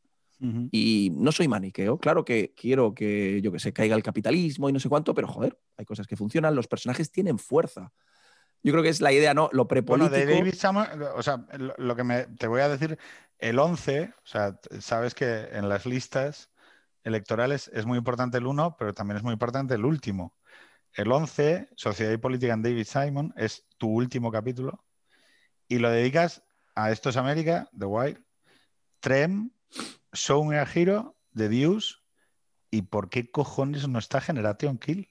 [0.71, 4.71] Y no soy maniqueo, claro que quiero que, yo que sé, caiga el capitalismo y
[4.71, 7.91] no sé cuánto, pero joder, hay cosas que funcionan, los personajes tienen fuerza.
[8.63, 9.49] Yo creo que es la idea, ¿no?
[9.53, 10.11] Lo prepolítico.
[10.11, 11.45] Bueno, de David Simon, o sea,
[11.77, 12.97] lo, que me, te voy a decir,
[13.37, 16.51] el 11, o sea, sabes que en las listas
[17.03, 20.35] electorales es muy importante el 1, pero también es muy importante el último.
[20.93, 24.83] El 11, Sociedad y Política en David Simon, es tu último capítulo
[25.69, 26.43] y lo dedicas
[26.75, 28.23] a Esto es América, The Wire,
[28.99, 29.51] Trem,
[30.13, 31.95] Show Me a Hero, The Deuce.
[32.71, 35.09] ¿Y por qué cojones no está Generation Kill?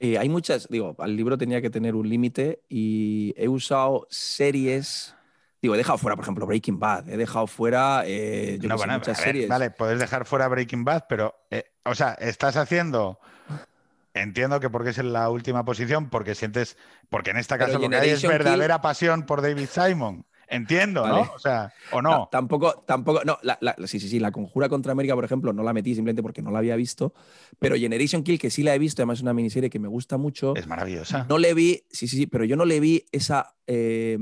[0.00, 5.14] Eh, hay muchas, digo, el libro tenía que tener un límite y he usado series.
[5.60, 7.08] Digo, he dejado fuera, por ejemplo, Breaking Bad.
[7.08, 9.48] He dejado fuera eh, yo No, sé, muchas ver, series.
[9.48, 13.18] Vale, puedes dejar fuera Breaking Bad, pero, eh, o sea, estás haciendo.
[14.14, 16.76] Entiendo que porque es en la última posición, porque sientes.
[17.08, 20.24] Porque en esta casa lo que hay es Kill- verdadera pasión por David Simon.
[20.50, 21.22] Entiendo, Vale.
[21.24, 21.32] ¿no?
[21.34, 22.28] O sea, o No, no.
[22.32, 25.62] tampoco, tampoco, no, la- la- sí, sí, sí, la Conjura contra América, por ejemplo, no
[25.62, 27.12] la metí simplemente porque no la había visto,
[27.58, 30.16] pero Generation Kill, que sí la he visto, además es una miniserie que me gusta
[30.16, 31.26] mucho, Es maravillosa.
[31.28, 33.54] no le vi, sí, sí, sí, pero yo no le vi esa...
[33.66, 34.18] eh,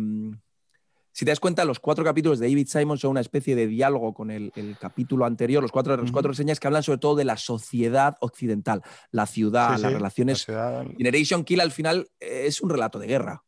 [1.12, 4.12] si te das cuenta, los cuatro capítulos de David Simon son una especie de diálogo
[4.12, 7.24] con el, el capítulo anterior, los cuatro, los cuatro reseñas que hablan sobre todo de
[7.24, 8.82] la sociedad occidental,
[9.12, 12.98] la ciudad, Sí, las sí, relaciones la ciudad- Generation Kill al final es un relato
[12.98, 13.42] de guerra.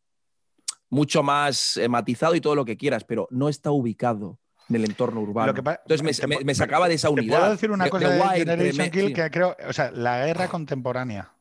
[0.90, 4.38] Mucho más eh, matizado y todo lo que quieras, pero no está ubicado
[4.68, 5.52] en el entorno urbano.
[5.54, 7.38] Que Entonces me, te sacaba de esa Te unidad.
[7.38, 9.12] puedo decir una De- cosa de de, Generation Kill sí.
[9.12, 11.32] que creo, o sea, la guerra contemporánea.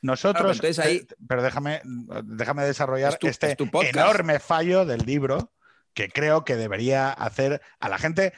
[0.00, 1.82] Nosotros, Claro, entonces ahí- eh, pero déjame,
[2.24, 3.58] déjame desarrollar Es tu- este es
[3.94, 5.52] enorme fallo del libro
[5.92, 8.32] que creo que debería hacer a la gente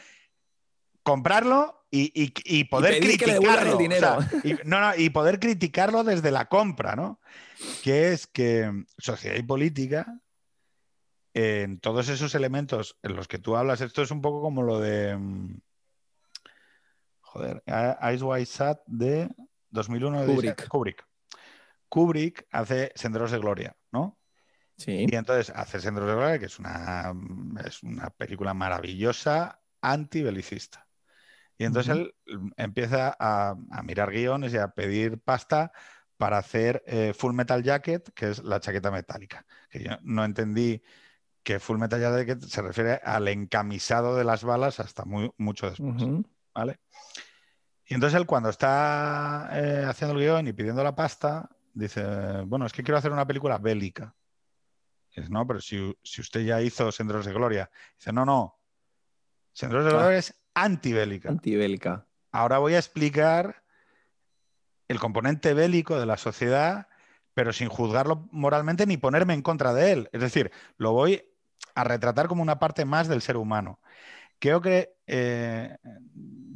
[1.02, 3.72] comprarlo y, y- y poder criticarlo.
[3.72, 4.18] el dinero.
[4.18, 7.20] o sea, y, no, no, y poder criticarlo desde la compra, ¿no?
[7.82, 10.20] Que es que sociedad y política,
[11.34, 14.80] en todos esos elementos en los que tú hablas, esto es un poco como lo
[14.80, 15.16] de.
[15.16, 15.60] mm,
[17.20, 19.28] Joder, Eyes Wide Shut de
[19.70, 20.68] 2001 de Kubrick.
[20.68, 21.06] Kubrick.
[21.88, 24.18] Kubrick hace Senderos de Gloria, ¿no?
[24.76, 25.06] Sí.
[25.08, 27.12] Y entonces hace Senderos de Gloria, que es una,
[27.66, 30.86] es una película maravillosa, antibelicista.
[31.58, 35.72] Y entonces él mm, empieza a, a mirar guiones y a pedir pasta
[36.16, 39.46] para hacer eh, Full Metal Jacket, que es la chaqueta metálica.
[39.70, 40.82] Que yo no entendí
[41.42, 45.94] que Full Metal Jacket se refiere al encamisado de las balas hasta muy, mucho después.
[46.54, 46.80] ¿vale?
[47.86, 52.04] Y entonces él cuando está eh, haciendo el guion y pidiendo la pasta, dice,
[52.46, 54.14] bueno, es que quiero hacer una película bélica.
[55.12, 57.70] Y dice, no, pero si, si usted ya hizo Senderos de Gloria.
[57.96, 58.60] Dice, no, no.
[59.52, 59.94] Senderos de Ah.
[59.94, 61.30] Gloria es antibélica.
[61.30, 62.06] Antibélica.
[62.32, 63.62] Ahora voy a explicar
[64.88, 66.88] el componente bélico de la sociedad,
[67.34, 70.10] pero sin juzgarlo moralmente ni ponerme en contra de él.
[70.12, 71.22] Es decir, lo voy
[71.74, 73.80] a retratar como una parte más del ser humano.
[74.38, 75.76] Creo que eh,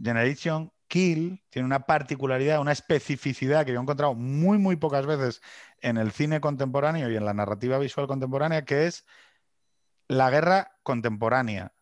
[0.03, 5.41] Generation Kill tiene una particularidad, una especificidad que yo he encontrado muy, muy pocas veces
[5.81, 9.07] en el cine contemporáneo y en la narrativa visual contemporánea, que es
[10.09, 11.73] la guerra contemporánea.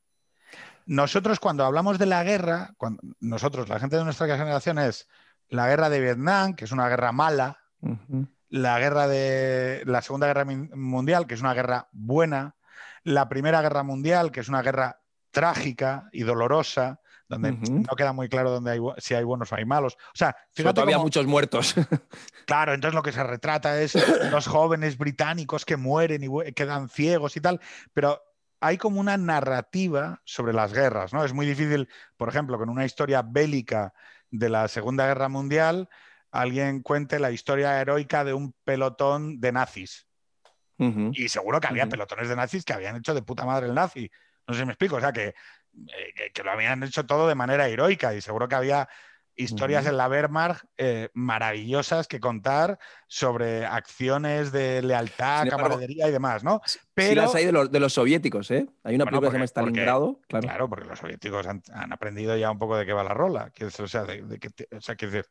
[0.91, 5.07] Nosotros cuando hablamos de la guerra, cuando, nosotros, la gente de nuestra generación es
[5.49, 7.61] la guerra de Vietnam, que es una guerra mala,
[8.49, 12.57] la guerra de la Segunda Guerra Mundial, que es una guerra buena,
[13.05, 15.01] la Primera Guerra Mundial, que es una guerra
[15.31, 16.99] trágica y dolorosa,
[17.29, 19.95] donde no queda muy claro dónde hay, si hay buenos o hay malos.
[19.95, 21.77] O sea, fíjate había muchos muertos.
[22.47, 23.95] Claro, entonces lo que se retrata es
[24.33, 27.61] los jóvenes británicos que mueren y quedan ciegos y tal,
[27.93, 28.21] pero
[28.61, 31.24] hay como una narrativa sobre las guerras, ¿no?
[31.24, 33.95] Es muy difícil, por ejemplo, con una historia bélica
[34.31, 35.89] de la Segunda Guerra Mundial,
[36.31, 40.07] alguien cuente la historia heroica de un pelotón de nazis.
[41.12, 44.11] Y seguro que había pelotones de nazis que habían hecho de puta madre el nazi.
[44.47, 47.28] No sé si me explico, o sea, que, eh, que, que lo habían hecho todo
[47.28, 48.89] de manera heroica y seguro que había
[49.36, 52.78] historias en la Wehrmacht eh, maravillosas que contar
[53.09, 56.61] sobre acciones de lealtad, embargo, camaradería y demás, ¿no?
[56.66, 58.66] Sí Pero, las hay de los, de los soviéticos, ¿eh?
[58.85, 60.47] Hay una Bueno, película que se llama Stalingrado, claro.
[60.47, 63.51] claro, porque los soviéticos han, han aprendido ya un poco de qué va la rola.
[63.51, 65.31] que o sea, de, de que te- o sea, quiero decir,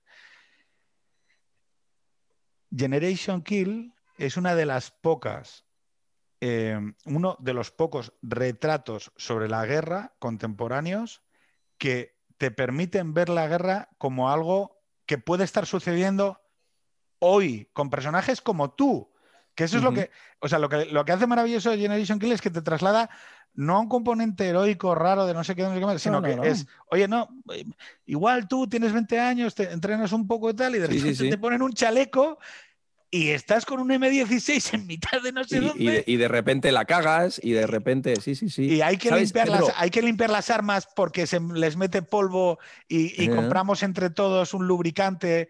[2.76, 5.66] Generation Kill es una de las pocas,
[6.42, 11.24] eh, uno de los pocos retratos sobre la guerra contemporáneos
[11.78, 16.42] que te permiten ver la guerra como algo que puede estar sucediendo
[17.20, 19.12] hoy con personajes como tú.
[19.54, 20.10] Que eso es lo que,
[20.40, 23.10] o sea, lo que, lo que hace maravilloso de Generation Kill es que te traslada
[23.54, 26.22] no a un componente heroico raro de no sé qué, no sé qué más, sino
[26.22, 26.44] no, que no.
[26.44, 27.28] es, oye, no,
[28.06, 31.00] igual tú tienes 20 años, te entrenas un poco y tal, y de Sí, sí,
[31.00, 31.30] repente sí.
[31.30, 32.40] te ponen un chaleco
[33.12, 35.84] y estás con un M16 en mitad de no sé Y, dónde.
[35.84, 38.66] y de, y de repente la cagas y de repente, sí, sí, sí.
[38.66, 42.02] Y hay que, ¿Sabes, limpiar las, hay que limpiar las armas porque se les mete
[42.02, 45.50] polvo y, y compramos entre todos un lubricante.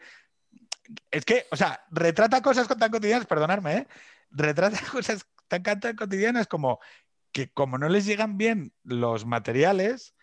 [1.12, 3.88] Es que, o sea, retrata cosas tan cotidianas, perdonadme, ¿eh?
[4.32, 6.80] retrata cosas tan, tan cotidianas como
[7.32, 10.16] que como no les llegan bien los materiales,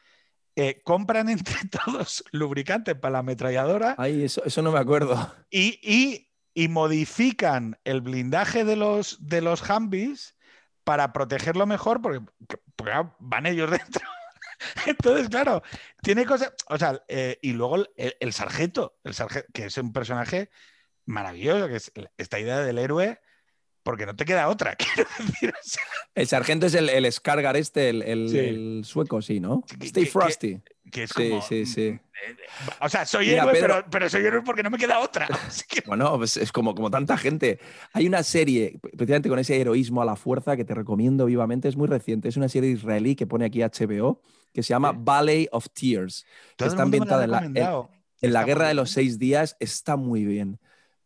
[0.57, 5.35] eh, compran entre todos lubricante para la ametralladora Ay, eso, eso no me acuerdo.
[5.51, 6.23] y, y-
[6.57, 10.39] y modifican el blindaje de los, de los Humvees
[10.85, 12.25] para protegerlo mejor, porque,
[12.75, 14.03] porque van ellos dentro.
[14.87, 15.63] Entonces, claro,
[16.03, 16.55] tiene cosas.
[16.69, 20.49] O sea, eh, y luego el, sargento, el sargento, que es un personaje
[21.05, 23.21] maravilloso, que es esta idea del héroe,
[23.83, 25.53] porque no te queda otra, quiero decir.
[26.15, 29.63] El sargento es el, el Skargar este, el, sueco, sí, ¿no?
[29.79, 30.59] Stay Frosty.
[30.61, 31.91] Que, es sí, sí, sí.
[31.93, 32.37] Mm, eh,
[32.81, 33.53] o sea, soy héroe,
[33.91, 35.29] pero, soy héroe porque no me queda otra.
[35.87, 37.61] Bueno, pues es como, como tanta gente.
[37.93, 41.77] Hay una serie, precisamente con ese heroísmo a la fuerza, que te recomiendo vivamente, es
[41.77, 42.29] muy reciente.
[42.29, 44.21] Es una serie israelí que pone aquí HBO,
[44.53, 46.27] que se llama Valley of Tears,
[46.57, 47.85] que está ambientada en la,
[48.21, 49.57] en, la Guerra de los Seis Días.
[49.61, 50.59] Está muy bien.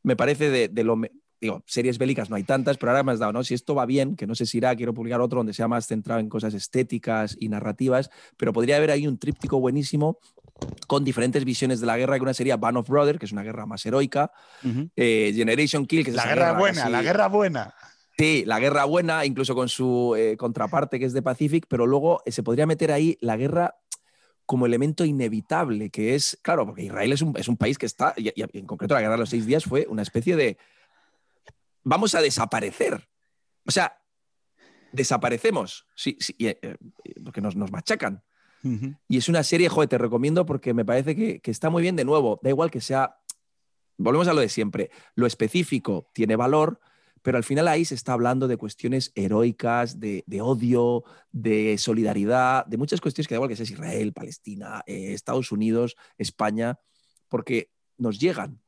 [0.02, 1.01] Me parece de, lo...
[1.41, 3.43] Digo, series bélicas no hay tantas, pero ahora me has dado, ¿no?
[3.43, 5.87] Si esto va bien, que no sé si irá, quiero publicar otro donde sea más
[5.87, 10.19] centrado en cosas estéticas y narrativas, pero podría haber ahí un tríptico buenísimo
[10.87, 13.43] con diferentes visiones de la guerra, que una sería Band of Brothers, que es una
[13.43, 14.31] guerra más heroica,
[14.97, 17.75] eh, Generation Kill, que es la guerra, buena, la guerra buena.
[18.19, 22.23] Sí, la guerra buena, incluso con su eh, contraparte que es de Pacific, pero luego
[22.27, 23.77] eh, se podría meter ahí la guerra
[24.45, 28.12] como elemento inevitable, que es, claro, porque Israel es un, es un país que está,
[28.17, 30.59] y, en concreto la guerra de los seis días fue una especie de,
[31.82, 33.09] vamos a desaparecer.
[33.66, 33.97] O sea,
[34.93, 36.77] desaparecemos, sí, sí eh,
[37.24, 38.23] porque nos, nos machacan.
[39.09, 41.97] Y es una serie, joder, te recomiendo porque me parece que, que, está muy bien
[41.97, 42.39] de nuevo.
[42.43, 43.16] Da igual que sea,
[43.97, 46.78] volvemos a lo de siempre, lo específico tiene valor,
[47.23, 52.78] pero al final ahí se está hablando de cuestiones heroicas, de, odio, de solidaridad, de
[52.78, 56.78] muchas cuestiones que da igual que sea Israel, Palestina, eh, Estados Unidos, España,
[57.28, 58.62] porque nos llegan.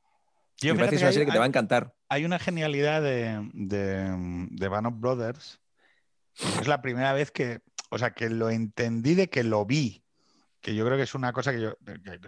[0.68, 1.94] Me parece que es una serie que te va a encantar.
[2.08, 5.60] Hay una genialidad de, de, de Band of Brothers.
[6.60, 7.60] Es la primera vez que,
[7.90, 10.04] o sea, que lo entendí de que lo vi.
[10.60, 11.74] Que yo creo que es una cosa que yo,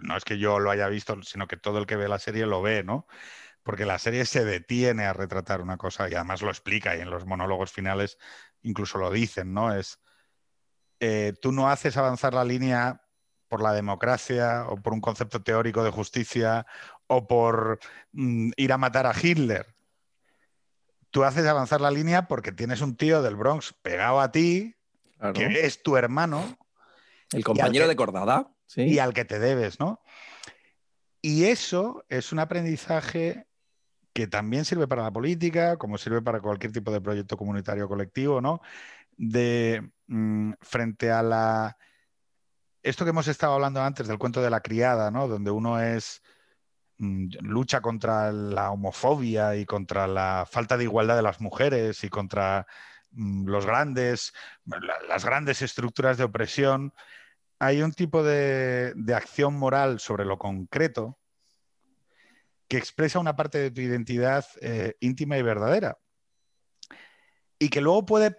[0.01, 2.45] no es que yo lo haya visto, sino que todo el que ve la serie
[2.45, 3.07] lo ve, ¿no?
[3.65, 7.09] porque la serie se detiene a retratar una cosa y además lo explica y en
[7.09, 8.19] los monólogos finales
[8.61, 9.73] incluso lo dicen, ¿no?
[9.75, 9.99] Es,
[10.99, 13.01] eh, tú no haces avanzar la línea
[13.47, 16.67] por la democracia o por un concepto teórico de justicia
[17.07, 17.79] o por
[18.11, 19.73] mm, ir a matar a Hitler.
[21.11, 24.75] Tú haces avanzar la línea porque tienes un tío del Bronx pegado a ti,
[25.33, 26.57] que es tu hermano.
[27.31, 28.51] El compañero de cordada.
[28.65, 28.83] ¿sí?
[28.83, 30.01] Y al que te debes, ¿no?
[31.21, 33.47] Y eso es un aprendizaje
[34.13, 38.41] que también sirve para la política, como sirve para cualquier tipo de proyecto comunitario colectivo,
[38.41, 38.61] ¿no?
[39.17, 41.77] De mm, frente a la
[42.85, 45.27] esto que hemos estado hablando antes del cuento de la criada, ¿no?
[45.27, 46.21] Donde uno es
[46.97, 52.67] lucha contra la homofobia y contra la falta de igualdad de las mujeres y contra
[53.11, 54.33] mm, los grandes,
[55.07, 56.93] las grandes estructuras de opresión.
[57.59, 61.17] Hay un tipo de, de acción moral sobre lo concreto
[62.67, 65.97] que expresa una parte de tu identidad eh, íntima y verdadera.
[67.59, 68.37] Y que luego puede,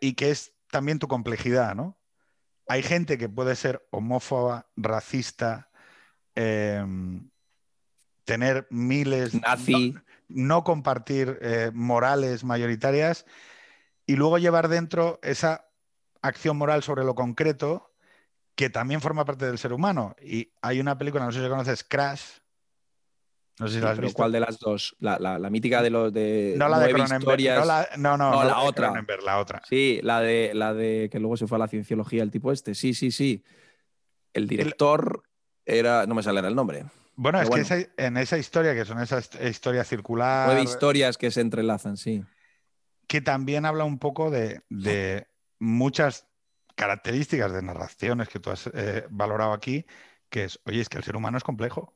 [0.00, 1.98] y que es también tu complejidad, ¿no?
[2.66, 5.70] Hay gente que puede ser homófoba, racista,
[6.34, 7.30] em,
[8.24, 9.94] tener miles, Nazi.
[10.28, 13.26] No, compartir eh, morales mayoritarias
[14.06, 15.68] y luego llevar dentro esa
[16.22, 17.92] acción moral sobre lo concreto
[18.54, 20.16] que también forma parte del ser humano.
[20.22, 22.22] Y hay una película, no sé si conoces, Crash,
[23.58, 24.16] no sé si la has visto.
[24.16, 24.96] ¿Cuál de las dos?
[24.98, 26.54] La, mítica de los de.
[26.56, 27.40] No la de Cronenberg.
[27.98, 28.92] No, no, no, la otra.
[29.24, 29.62] la otra.
[29.68, 32.74] Sí, la de, la de que luego se fue a la cienciología el tipo este.
[32.74, 33.44] Sí, sí, sí.
[34.32, 35.22] El director
[35.64, 36.06] era.
[36.06, 36.84] No me sale el nombre.
[37.16, 40.54] Bueno, es que en esa historia, que son esas historias circulares.
[40.54, 42.24] Nueve historias que se entrelazan, sí.
[43.06, 44.62] Que también habla un poco de,
[45.58, 46.26] muchas
[46.74, 49.86] características de narraciones que tú has eh, valorado aquí,
[50.28, 51.94] que es, oye, es que el ser humano es complejo.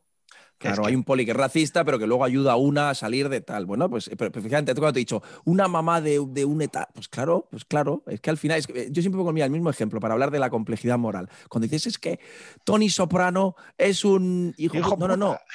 [0.59, 3.29] Claro, hay un poli que es racista, pero que luego ayuda a una a salir
[3.29, 3.65] de tal.
[3.65, 7.09] Bueno, pues, pero, fíjate, cuando te he dicho, una mamá de, de un eta, pues
[7.09, 10.01] claro, pues claro, es que al final, es que, yo siempre pongo el mismo ejemplo
[10.01, 11.29] para hablar de la complejidad moral.
[11.49, 12.19] Cuando dices es que
[12.65, 15.39] Tony Soprano es un hijo, no, no, no.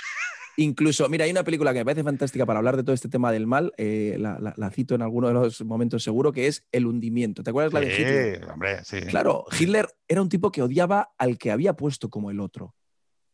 [0.57, 3.31] Incluso, mira, hay una película que me parece fantástica para hablar de todo este tema
[3.31, 7.43] del mal, eh, la, cito en alguno de los momentos seguro, que es El hundimiento.
[7.43, 8.49] ¿Te acuerdas la de Hitler?
[8.49, 9.01] Hombre, sí.
[9.01, 12.75] Claro, Hitler era un tipo que odiaba al que había puesto como el otro,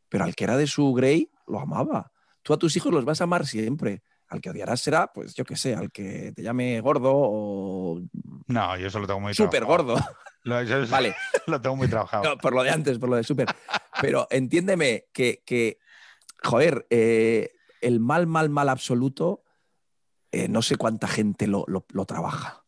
[0.08, 2.12] pero al que era de su Grey lo amaba.
[2.42, 4.04] Tú a tus hijos los vas a amar siempre.
[4.28, 8.00] Al que odiarás será, pues yo qué sé, al que te llame gordo o.
[8.48, 9.96] No, yo eso lo tengo muy Súper gordo.
[10.90, 11.16] vale.
[11.48, 12.38] Lo tengo muy trabajado.
[12.38, 13.48] por lo de antes, por lo de súper.
[14.02, 15.80] Pero entiéndeme que, que
[16.44, 17.52] joder, eh,
[17.82, 19.44] el mal, mal, mal absoluto,
[20.32, 22.64] eh, no sé cuánta gente lo, lo, trabaja.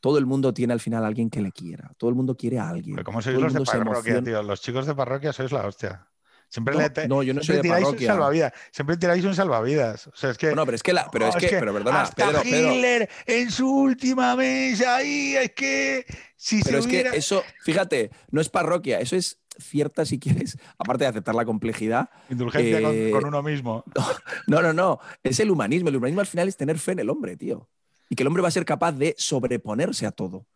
[0.00, 1.92] Todo el mundo tiene al final a alguien que le quiera.
[1.96, 3.02] Todo el mundo quiere a alguien.
[3.02, 4.42] ¿Cómo sois los de parroquia, tío?
[4.42, 6.07] Los chicos de parroquia sois la hostia.
[6.50, 8.08] Siempre No, le te- no, yo no soy de tiráis un parroquia.
[8.12, 8.52] salvavidas.
[8.72, 10.06] Siempre tiráis un salvavidas.
[10.06, 10.54] O sea, es que.
[10.54, 13.08] No, pero es que, la, pero Oh, es que, pero perdona, hasta Pedro, Pedro, Hitler
[13.26, 16.06] en su última mesa ahí, es que
[16.36, 17.10] si pero se es hubiera...
[17.10, 21.44] que eso, fíjate, no es parroquia, eso es cierta, si quieres, aparte de aceptar la
[21.44, 22.08] complejidad.
[22.30, 23.84] Indulgencia con- eh, con, uno mismo.
[24.46, 25.90] No, no, no, es el humanismo.
[25.90, 27.68] El humanismo al final es tener fe en el hombre, tío.
[28.08, 30.46] Y que el hombre va a ser capaz de sobreponerse a todo.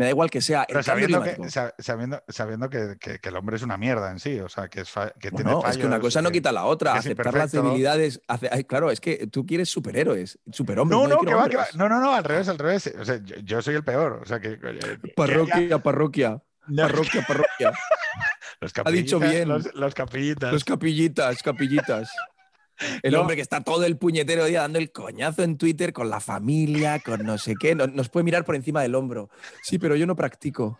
[0.00, 3.28] Me da igual que sea Pero el sabiendo, que, sa- sabiendo, sabiendo que, que- que
[3.28, 5.58] el hombre es una mierda en sí, o sea, que, es fa- que tiene Bueno,
[5.68, 6.94] es que una fallos, cosa no quita la otra.
[6.94, 8.22] Aceptar las debilidades.
[8.26, 10.98] hace- claro, es que tú quieres superhéroes, superhombres.
[10.98, 11.66] No, no, que va, que va.
[11.74, 12.90] No, no, no, al revés, al revés.
[12.98, 14.20] O sea, yo, yo soy el peor.
[14.22, 14.58] O sea, que.
[15.14, 16.42] Parroquia, parroquia.
[16.68, 17.72] No, Parroquia, parroquia.
[18.60, 19.48] los ha dicho capillitas, bien.
[19.48, 20.52] Los, los capillitas.
[20.52, 22.10] Los capillitas, capillitas.
[23.02, 23.20] El No.
[23.20, 26.98] hombre que está todo el puñetero día dando el coñazo en Twitter con la familia,
[27.00, 27.74] con no sé qué.
[27.74, 29.30] Nos, nos puede mirar por encima del hombro.
[29.62, 30.78] Sí, pero yo no practico.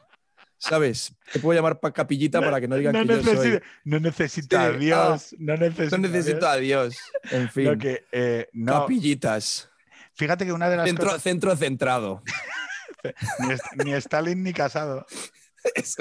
[0.59, 1.15] ¿Sabes?
[1.33, 3.61] Te puedo llamar pa capillita para que no digan no, que yo soy.
[3.85, 5.35] no necesito Sí, a Dios.
[5.39, 6.97] no necesito, No necesito a Dios.
[7.31, 7.65] En fin.
[7.65, 9.71] Lo que, eh, no, Capillitas.
[10.13, 11.23] fíjate que una de las Centro, cosas.
[11.23, 12.23] centro centrado.
[13.79, 15.07] Ni, ni Stalin ni casado.
[15.75, 15.97] Es.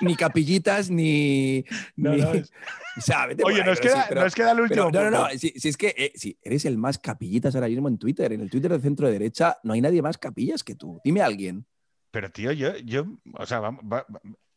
[0.00, 1.64] Ni capillitas, ni.
[1.96, 2.50] No, ni- no, es-
[3.40, 5.02] por Oye, pero sí, queda, nos queda el pero último.
[5.04, 5.38] no, no, no.
[5.38, 8.40] Si, si es que eh, si eres el más capillitas ahora mismo en Twitter, en
[8.40, 11.00] el Twitter del centro de derecha, no hay nadie más capillas que tú.
[11.04, 11.66] Dime a alguien.
[12.10, 14.06] Pero, tío, yo, yo, o sea, va- va-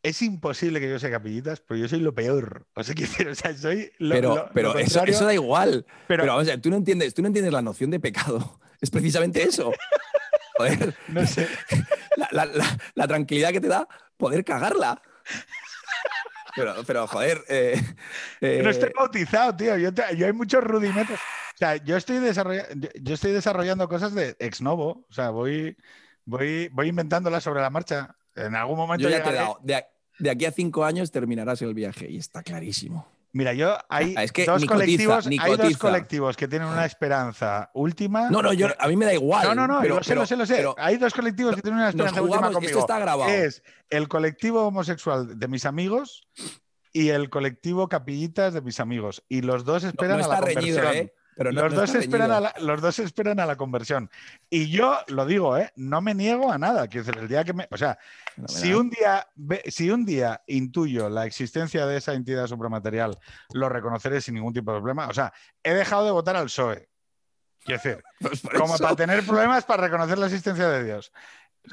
[0.02, 2.66] es imposible que yo sea capillitas, pero yo soy lo peor.
[2.74, 2.94] O sea,
[3.30, 5.86] o soy lo, Pero, lo- pero lo eso, eso da igual.
[6.08, 8.60] pero- Pero, vamos a ver, tú no entiendes, tú no entiendes la noción de pecado.
[8.80, 9.72] Es precisamente eso.
[10.56, 11.48] Joder, no sé.
[12.16, 15.00] la, la- la- la tranquilidad que te da poder cagarla.
[16.56, 17.42] Pero, pero joder.
[17.48, 17.80] eh,
[18.40, 19.76] Yo no estoy eh, bautizado, tío.
[19.76, 21.18] Yo, te- yo hay muchos rudimentos.
[21.18, 22.68] O sea, yo estoy, desarrolla-
[23.00, 25.04] yo, estoy desarrollando cosas de ex novo.
[25.08, 25.76] O sea, voy,
[26.24, 28.16] voy, voy inventándolas sobre la marcha.
[28.36, 29.58] En algún momento yo ya te he llegaré- dado.
[29.62, 29.86] De, a-
[30.18, 33.08] de aquí a cinco años terminarás el viaje y está clarísimo.
[33.34, 35.78] Mira, yo hay Ah, es que dos colectivos, ni hay dos cotiza.
[35.80, 38.30] colectivos que tienen una esperanza última.
[38.30, 39.44] No, no, yo, a mí me da igual.
[39.48, 40.54] No, no, no, pero- lo sé, pero- lo sé, lo sé.
[40.54, 42.70] pero Hay dos colectivos que tienen una esperanza última jugamos, conmigo.
[42.70, 43.28] esto está grabado.
[43.30, 46.28] Es el colectivo homosexual de mis amigos
[46.92, 49.24] y el colectivo capillitas de mis amigos.
[49.28, 51.06] Y los dos no, esperan a la reñido, conversión.
[51.08, 51.12] ¿eh?
[51.36, 54.10] Pero no- los, no dos esperan a la, los dos esperan a la conversión.
[54.50, 55.72] Y yo lo digo, ¿eh?
[55.76, 56.86] no me niego a nada.
[56.88, 57.66] Quiero decir, el día que me.
[57.70, 57.98] O sea,
[58.46, 59.26] si un, día,
[59.66, 63.18] si un día intuyo la existencia de esa entidad supramaterial,
[63.52, 65.08] lo reconoceré sin ningún tipo de problema.
[65.08, 65.32] O sea,
[65.62, 66.88] he dejado de votar al PSOE.
[67.64, 71.12] Quiero decir, Pues como eso- para tener problemas para reconocer la existencia de Dios.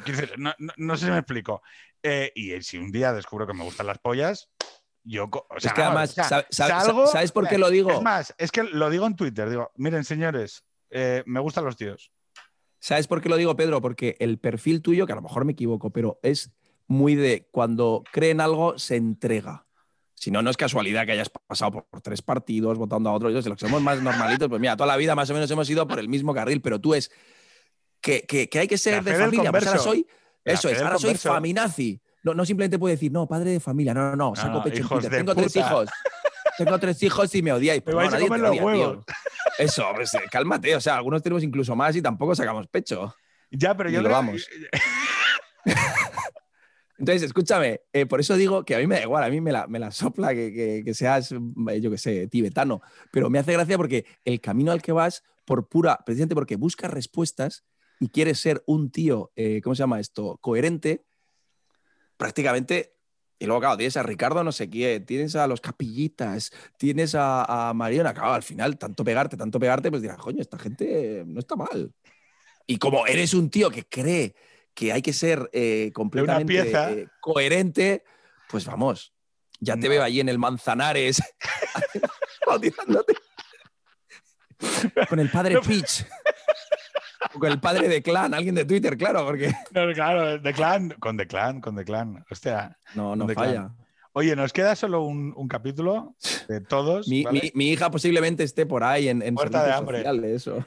[0.06, 1.62] Quiero decir, no, no- no sé si me explico.
[2.04, 4.50] Eh, y si un día descubro que me gustan las pollas,
[5.04, 5.30] yo.
[5.50, 7.92] O sea, es que además, o sea, salgo- ¿sabes por qué lo digo?
[7.92, 9.50] Es más, es que lo digo en Twitter.
[9.50, 12.12] Digo, miren, señores, eh, me gustan los tíos.
[12.80, 13.82] ¿Sabes por qué lo digo, Pedro?
[13.82, 16.52] Porque el perfil tuyo, que a lo mejor me equivoco, pero es
[16.88, 19.66] muy de cuando cree en algo, se entrega.
[20.16, 23.34] Si no, no es casualidad que hayas pasado por, por tres partidos votando a otros.
[23.34, 25.50] Yo, si los que somos más normalitos, pues mira, toda la vida más o menos
[25.50, 27.12] hemos ido por el mismo carril, pero tú es
[28.02, 29.52] que, que- que hay que ser La de familia.
[29.52, 30.08] Pues ahora soy,
[30.44, 32.02] La eso es, ahora soy faminazi.
[32.24, 33.94] No, no simplemente puedo decir, no, padre de familia.
[33.94, 35.90] No, no, no, saco no, pecho en Tengo tres hijos.
[36.58, 37.82] Tengo tres hijos y me odiáis.
[37.82, 38.66] Pues Me no, a comer los odia, tío.
[38.68, 39.06] huevos.
[39.58, 40.76] Eso, pues, eh, cálmate.
[40.76, 43.16] O sea, algunos tenemos incluso más y tampoco sacamos pecho.
[43.50, 44.48] Ya, pero yo lo creo- vamos.
[46.98, 49.52] Entonces, escúchame, eh, por eso digo que a mí me da igual, a mí me
[49.52, 51.30] la, me la sopla que, que- que seas,
[51.82, 55.68] yo qué sé, tibetano, pero me hace gracia porque el camino al que vas, por
[55.68, 57.64] pura, precisamente porque buscas respuestas
[58.00, 60.38] y quieres ser un tío, eh, ¿cómo se llama esto?
[60.42, 61.04] Coherente,
[62.22, 62.94] prácticamente,
[63.40, 67.70] y luego, claro, tienes a Ricardo no sé quién, tienes a los capillitas, tienes a,
[67.70, 71.40] a Mariona, claro, al final, tanto pegarte, tanto pegarte, pues dirás, coño, esta gente no
[71.40, 71.92] está mal.
[72.68, 74.36] Y como eres un tío que cree
[74.76, 76.92] que hay que ser eh, completamente pieza.
[76.92, 78.04] eh, coherente,
[78.48, 79.14] pues vamos,
[79.60, 79.90] ya te No.
[79.90, 81.20] veo allí en el Manzanares
[82.46, 83.16] bautizándote.
[85.10, 85.62] con el padre No.
[85.62, 86.06] Peach.
[87.40, 91.18] Con el padre de Clan, alguien de Twitter, claro, porque No, claro, The Clan, con
[91.18, 92.26] The Clan, con The Clan.
[92.30, 92.78] Hostia.
[92.96, 93.72] no, no De falla.
[94.14, 96.16] Oye, nos queda solo un, un capítulo
[96.50, 97.08] de todos.
[97.08, 97.40] Mi, ¿vale?
[97.44, 100.00] mi- mi hija posiblemente esté por ahí en, en Muerta de hambre.
[100.00, 100.66] sociales, eso.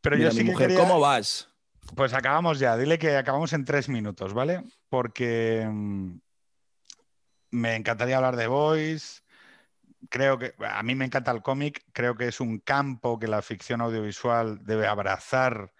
[0.00, 1.48] pero Mira, yo sí mi que mujer, quería- ¿cómo vas?
[1.96, 2.76] Pues acabamos ya.
[2.76, 4.62] Dile que acabamos en tres minutos, ¿vale?
[4.88, 6.12] Porque mm,
[7.50, 9.22] me encantaría hablar de Voice.
[10.08, 11.84] Creo que a mí me encanta el cómic.
[11.92, 15.72] Creo que es un campo que la ficción audiovisual debe abrazar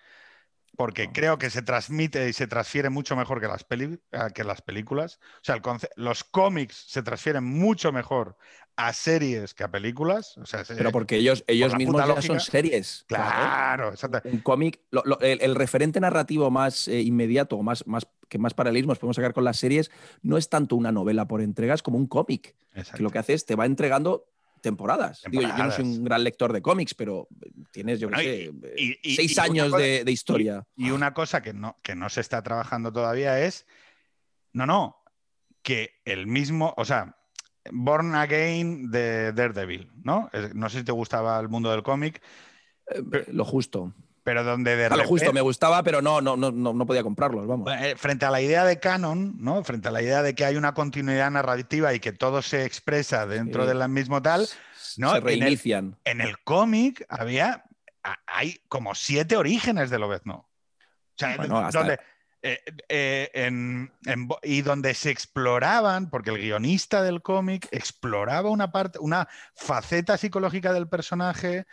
[0.80, 4.44] porque creo que se transmite y se transfiere mucho mejor que las, peli- eh, que
[4.44, 5.20] las películas.
[5.34, 5.62] O sea, el
[5.96, 8.38] los cómics se transfieren mucho mejor
[8.76, 10.38] a series que a películas.
[10.38, 13.04] O sea, se- Pero porque ellos, ellos mismos ya son series.
[13.08, 14.22] Claro, exacto.
[14.24, 18.38] Un cómic, lo- lo- el, el referente narrativo más eh, inmediato, o más, más, que
[18.38, 19.90] más paralelismos podemos sacar con las series,
[20.22, 22.56] no es tanto una novela por entregas como un cómic.
[22.96, 24.24] Que lo que hace es te va entregando
[24.60, 25.22] temporadas.
[25.30, 27.28] Digo, yo no soy un gran lector de cómics, pero
[27.70, 30.64] tienes, yo qué sé, y- y- seis años cosa- de, de historia.
[30.76, 33.66] Y una cosa que no, que no se está trabajando todavía es,
[34.52, 34.96] no, no,
[35.62, 37.16] que el mismo, o sea,
[37.70, 40.30] Born Again de Daredevil, ¿no?
[40.54, 42.22] No sé si te gustaba el mundo del cómic,
[42.92, 43.94] Eh, lo justo.
[44.22, 47.02] Pero donde de A lo justo, me gustaba, pero no, no, no, no, no podía
[47.02, 47.72] comprarlos, vamos.
[47.80, 49.64] Eh, frente a la idea de canon, ¿no?
[49.64, 53.26] Frente a la idea de que hay una continuidad narrativa y que todo se expresa
[53.26, 53.68] dentro Sí.
[53.76, 54.46] del mismo tal,
[54.98, 55.14] ¿no?
[55.14, 55.96] Se reinician.
[56.04, 57.64] en el cómic había,
[58.26, 60.34] hay como siete orígenes de Lobezno.
[60.36, 60.48] O
[61.16, 61.98] sea, Bueno, hasta- donde,
[62.42, 62.58] eh,
[62.88, 68.98] eh, en- en y donde se exploraban, porque el guionista del cómic exploraba una parte,
[68.98, 71.66] una faceta psicológica del personaje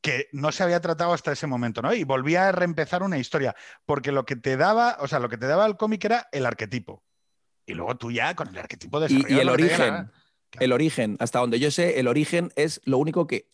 [0.00, 1.92] que no se había tratado hasta ese momento, ¿no?
[1.94, 3.54] Y volvía a reempezar una historia,
[3.84, 6.46] porque lo que te daba, o sea, lo que te daba el cómic era el
[6.46, 7.04] arquetipo.
[7.66, 10.10] Y luego tú ya con el arquetipo Y, desarrollas y el origen,
[10.58, 13.50] el origen, hasta donde yo sé, el origen es lo único que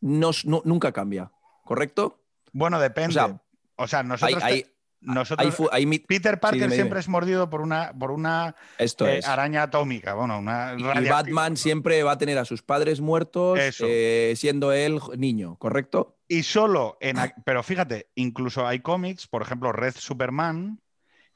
[0.00, 1.30] nu- nunca cambia,
[1.64, 2.24] ¿correcto?
[2.52, 3.10] Bueno, depende.
[3.10, 3.40] O sea,
[3.76, 4.66] O sea, Hay, nosotros, te- hay,
[5.02, 5.46] nosotros
[5.98, 7.00] Peter Parker dime, siempre dime.
[7.00, 9.26] es mordido por una, por una esto eh, es.
[9.26, 11.16] araña atómica, bueno, una Y radiactiva.
[11.16, 16.18] Batman siempre va a tener a sus padres muertos eh, siendo él niño, ¿correcto?
[16.28, 17.18] Y solo en.
[17.18, 20.80] a- Pero fíjate, incluso hay cómics, por ejemplo, Red Superman,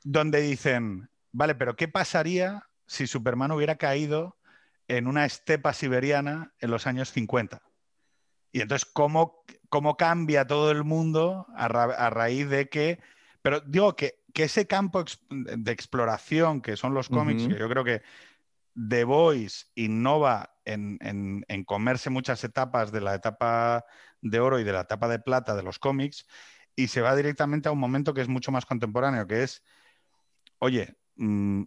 [0.05, 4.37] donde dicen, vale, pero ¿qué pasaría si Superman hubiera caído
[4.89, 7.61] en una estepa siberiana en los años 50?
[8.53, 13.01] Y entonces, ¿cómo, cómo cambia todo el mundo a, ra- a raíz de que...
[13.47, 17.69] Pero digo que, que ese campo ex- de exploración que son los cómics, que yo
[17.69, 18.03] creo que
[18.89, 23.85] The Voice innova en, en- en comerse muchas etapas de la etapa
[24.21, 26.27] de oro y de la etapa de plata de los cómics
[26.75, 29.63] y se va directamente a un momento que es mucho más contemporáneo, que es,
[30.59, 31.63] oye, mm,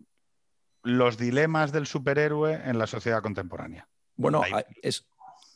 [0.84, 3.88] los dilemas del superhéroe en la sociedad contemporánea.
[4.18, 4.52] Bueno, Ahí.
[4.52, 5.08] a- es,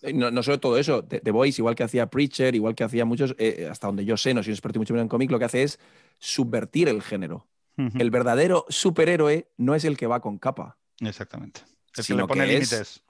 [0.04, 3.04] eh, no, no solo todo eso, The, Voice, igual que hacía Preacher, igual que hacía
[3.04, 5.38] muchos, eh, hasta donde yo sé, no soy un experto mucho menos en cómic, lo
[5.38, 5.80] que hace es
[6.20, 7.48] subvertir el género.
[7.76, 11.62] El verdadero superhéroe no es el que va con capa, Exactamente.
[11.96, 13.04] Es que le pone límites.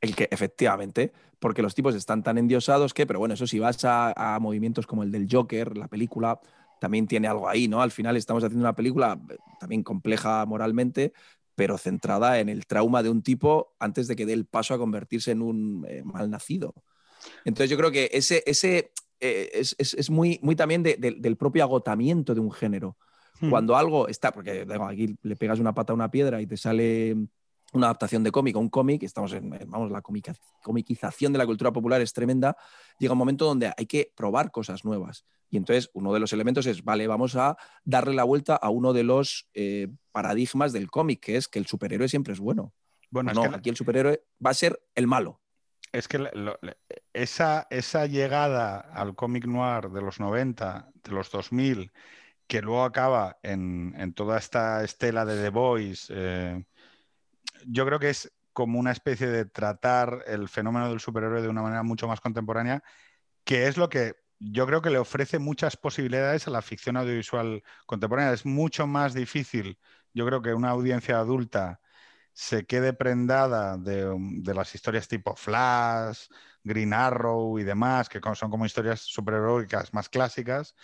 [0.00, 3.84] el que efectivamente, porque los tipos están tan endiosados que, pero bueno, eso si vas
[3.84, 6.40] a, a movimientos como el del Joker, la película,
[6.80, 7.82] también tiene algo ahí, ¿no?
[7.82, 11.12] Al final estamos haciendo una película eh, también compleja moralmente,
[11.54, 14.78] pero centrada en el trauma de un tipo antes de que dé el paso a
[14.78, 16.74] convertirse en un eh, malnacido.
[17.44, 21.16] Entonces yo creo que ese, ese eh, es, es- es muy, muy también de- de-
[21.18, 22.96] del propio agotamiento de un género.
[23.50, 26.56] Cuando algo está, porque digo, aquí le pegas una pata a una piedra y te
[26.56, 27.14] sale
[27.74, 31.44] una adaptación de cómic o un cómic, estamos en, vamos, la comica- comiquización de la
[31.44, 32.56] cultura popular es tremenda,
[32.98, 35.26] llega un momento donde hay que probar cosas nuevas.
[35.50, 38.92] Y entonces uno de los elementos es, vale, vamos a darle la vuelta a uno
[38.94, 42.72] de los eh, paradigmas del cómic, que es que el superhéroe siempre es bueno.
[43.10, 45.40] Bueno, no, es que, aquí el superhéroe va a ser el malo.
[45.98, 46.28] Es que
[47.14, 51.90] esa, esa llegada al cómic noir de los 90, de los 2000,
[52.46, 56.62] que luego acaba en, en toda esta estela de The Boys, eh,
[57.66, 61.62] yo creo que es como una especie de tratar el fenómeno del superhéroe de una
[61.62, 62.82] manera mucho más contemporánea,
[63.44, 67.62] que es lo que yo creo que le ofrece muchas posibilidades a la ficción audiovisual
[67.86, 68.34] contemporánea.
[68.34, 69.78] Es mucho más difícil,
[70.12, 71.80] yo creo que una audiencia adulta
[72.36, 76.26] se quede prendada de, um, de las historias tipo Flash,
[76.62, 80.74] Green Arrow y demás, que son como historias superheroicas más clásicas,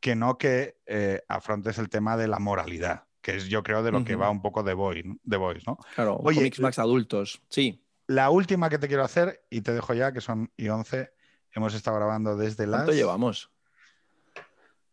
[0.00, 3.90] que no que eh, afrontes el tema de la moralidad, que es yo creo de
[3.90, 5.78] lo que va un poco de Boys, ¿no?
[5.94, 7.40] Claro, Oye, más adultos.
[7.48, 7.82] Sí.
[8.06, 11.10] La última que te quiero hacer, y te dejo ya, que son y 11,
[11.52, 12.80] hemos estado grabando desde las...
[12.80, 13.50] ¿Cuánto llevamos?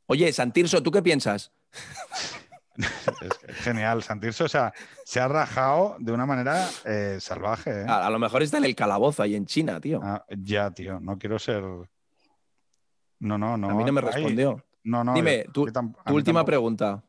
[0.06, 1.52] Oye, Santirso, ¿tú qué piensas?
[2.78, 4.74] Es genial, Santirso, o sea,
[5.06, 7.82] se ha rajado de una manera eh, salvaje.
[7.82, 7.86] ¿eh?
[7.88, 10.00] A, a lo mejor está en el calabozo ahí en China, tío.
[10.04, 11.62] Ah, ya, tío, no quiero ser...
[13.20, 13.70] No, no, no.
[13.70, 14.64] a mí no me ay, respondió.
[14.84, 15.14] no, no.
[15.14, 15.74] Dime, yo- tu, última
[16.12, 16.46] tampoco.
[16.46, 17.02] pregunta.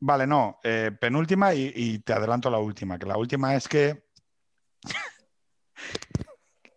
[0.00, 4.04] Vale, no, eh, penúltima y, y te adelanto la última, que la última es que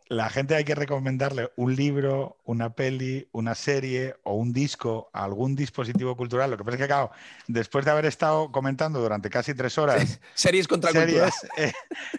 [0.10, 5.56] la gente hay que recomendarle un libro, una peli, una serie o un disco algún
[5.56, 6.50] dispositivo cultural.
[6.52, 7.12] Lo que pasa es que, claro,
[7.48, 11.26] después de haber estado comentando durante casi tres horas Series contra cultura.
[11.26, 11.74] series, eh,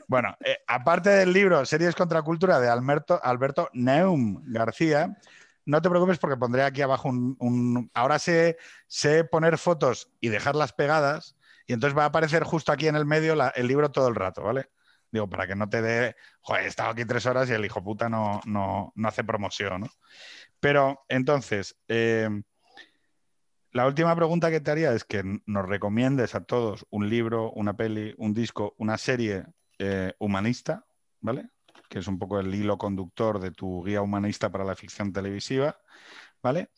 [0.06, 5.16] bueno, eh, aparte del libro Series contra Cultura de Alberto, Alberto Neum García,
[5.64, 7.36] no te preocupes porque pondré aquí abajo un...
[7.40, 11.36] un- ahora sé, sé poner fotos y dejarlas pegadas
[11.66, 14.14] y entonces va a aparecer justo aquí en el medio la- el libro todo el
[14.14, 14.70] rato, ¿vale?
[15.10, 17.82] Digo, para que no te dé, joder, he estado aquí tres horas y el hijo
[17.82, 19.88] puta no, no, no hace promoción, ¿no?
[20.60, 22.28] Pero entonces, eh,
[23.72, 27.76] la última pregunta que te haría es que nos recomiendes a todos un libro, una
[27.76, 29.44] peli, un disco, una serie
[29.78, 30.84] eh, humanista,
[31.20, 31.50] ¿vale?
[31.88, 35.78] que es un poco el hilo conductor de tu guía humanista para la ficción televisiva,
[36.42, 36.70] ¿vale?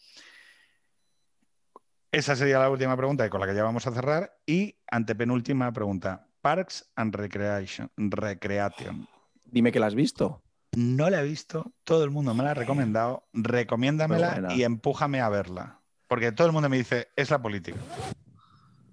[2.12, 4.36] Esa sería la última pregunta y con la que ya vamos a cerrar.
[4.44, 6.26] Y antepenúltima pregunta.
[6.40, 7.90] Parks and Recreation.
[7.96, 9.06] Recreation.
[9.44, 10.42] Dime que la has visto.
[10.76, 13.24] No la he visto, todo el mundo me la ha recomendado.
[13.32, 15.80] Recomiéndamela y empújame a verla.
[16.06, 17.78] Porque todo el mundo me dice, es la política.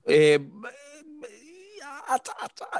[0.05, 0.39] Eh,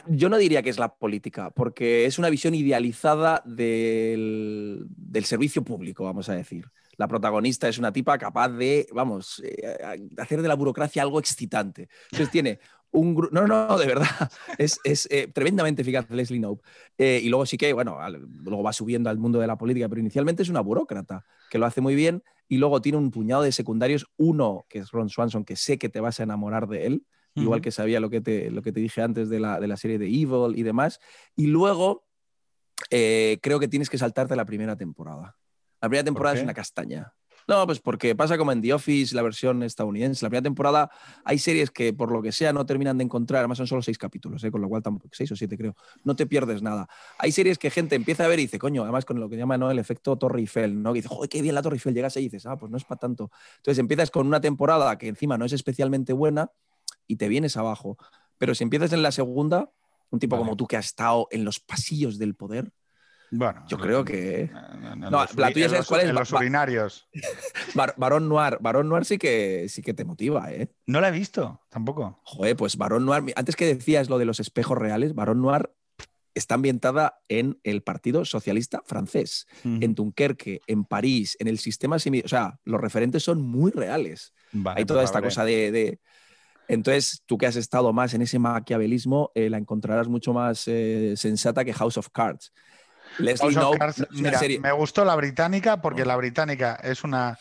[0.07, 5.63] yo no diría que es la política, porque es una visión idealizada del, del servicio
[5.63, 9.77] público, vamos a decir la protagonista es una tipa capaz de, vamos, eh,
[10.17, 11.89] hacer de la burocracia algo excitante.
[12.05, 12.59] Entonces tiene
[12.91, 13.33] un grupo...
[13.33, 14.07] No, no, de verdad,
[14.57, 16.63] es, eh, tremendamente eficaz Leslie Knope.
[16.97, 17.97] Eh, y luego sí que, bueno,
[18.43, 21.65] luego va subiendo al mundo de la política, pero inicialmente es una burócrata que lo
[21.65, 25.43] hace muy bien y luego tiene un puñado de secundarios, uno que es Ron Swanson,
[25.43, 28.49] que sé que te vas a enamorar de él, igual que sabía lo que te,
[28.49, 30.99] lo que te dije antes de la, de la serie de Evil y demás.
[31.35, 32.07] Y luego
[32.89, 35.37] creo que tienes que saltarte la primera temporada.
[35.81, 37.13] La primera temporada es una castaña.
[37.47, 40.25] No, pues porque pasa como en The Office, la versión estadounidense.
[40.25, 40.91] La primera temporada
[41.23, 43.97] hay series que por lo que sea no terminan de encontrar, además son solo seis
[43.97, 44.51] capítulos, ¿eh?
[44.51, 46.89] con lo cual tampoco, seis o siete creo, no te pierdes nada.
[47.17, 49.57] Hay series que gente empieza a ver y dice, coño, además con lo que llama
[49.57, 49.71] ¿no?
[49.71, 50.91] el efecto Torre Eiffel, ¿no?
[50.91, 52.77] Que dice, joder, qué bien la Torre Eiffel, llegas ahí y dices, ah, pues no
[52.77, 53.31] es para tanto.
[53.57, 56.51] Entonces empiezas con una temporada que encima no es especialmente buena
[57.07, 57.97] y te vienes abajo.
[58.37, 59.71] Pero si empiezas en la segunda,
[60.09, 62.73] un tipo como tú que ha estado en los pasillos del poder,
[63.31, 64.49] bueno, yo creo que.
[64.97, 66.09] No, la tuya es cuál es.
[66.09, 67.07] En los urinarios.
[67.97, 68.57] Barón Noir.
[68.61, 70.69] Barón Noir sí que, sí que te motiva, ¿eh?
[70.85, 72.19] No la he visto, tampoco.
[72.23, 73.33] Joder, pues Barón Noir.
[73.35, 75.71] Antes que decías lo de los espejos reales, Barón Noir
[76.37, 81.97] está ambientada en el Partido Socialista francés, en Dunkerque, en París, en el sistema.
[81.97, 84.33] O sea, los referentes son muy reales.
[84.75, 85.99] Hay toda pues esta cosa de,
[86.67, 91.15] Entonces, tú que has estado más en ese maquiavelismo, eh, la encontrarás mucho más eh,
[91.17, 92.53] sensata que House of Cards.
[93.17, 97.37] Leslie me gustó la británica porque la británica es una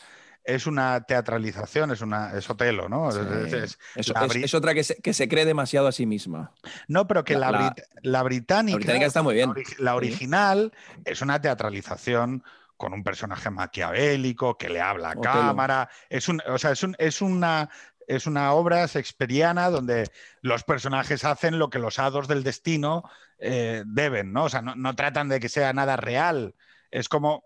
[0.47, 3.11] es una teatralización, es una es Otelo, ¿no?
[3.11, 6.53] Es, otra que se, que se, cree demasiado a sí misma.
[6.86, 9.53] No, pero que la, la, británica, está muy bien.
[9.78, 10.73] La, original
[11.05, 12.45] es una teatralización
[12.77, 15.89] con un personaje maquiavélico que le habla a cámara.
[16.09, 17.69] Es un, o sea, es, un, es una
[18.07, 20.10] es una obra shakespeariana donde
[20.41, 24.44] los personajes hacen lo que los hados del destino eh, deben, ¿no?
[24.44, 26.55] O sea, no, tratan de que sea nada real.
[26.91, 27.44] Es como,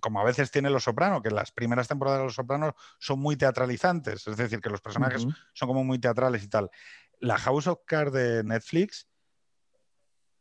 [0.00, 3.36] como a veces tiene Los Sopranos, que las primeras temporadas de Los Sopranos son muy
[3.36, 6.70] teatralizantes, es decir, que los personajes son como muy teatrales y tal.
[7.18, 9.08] La House of Cards de Netflix,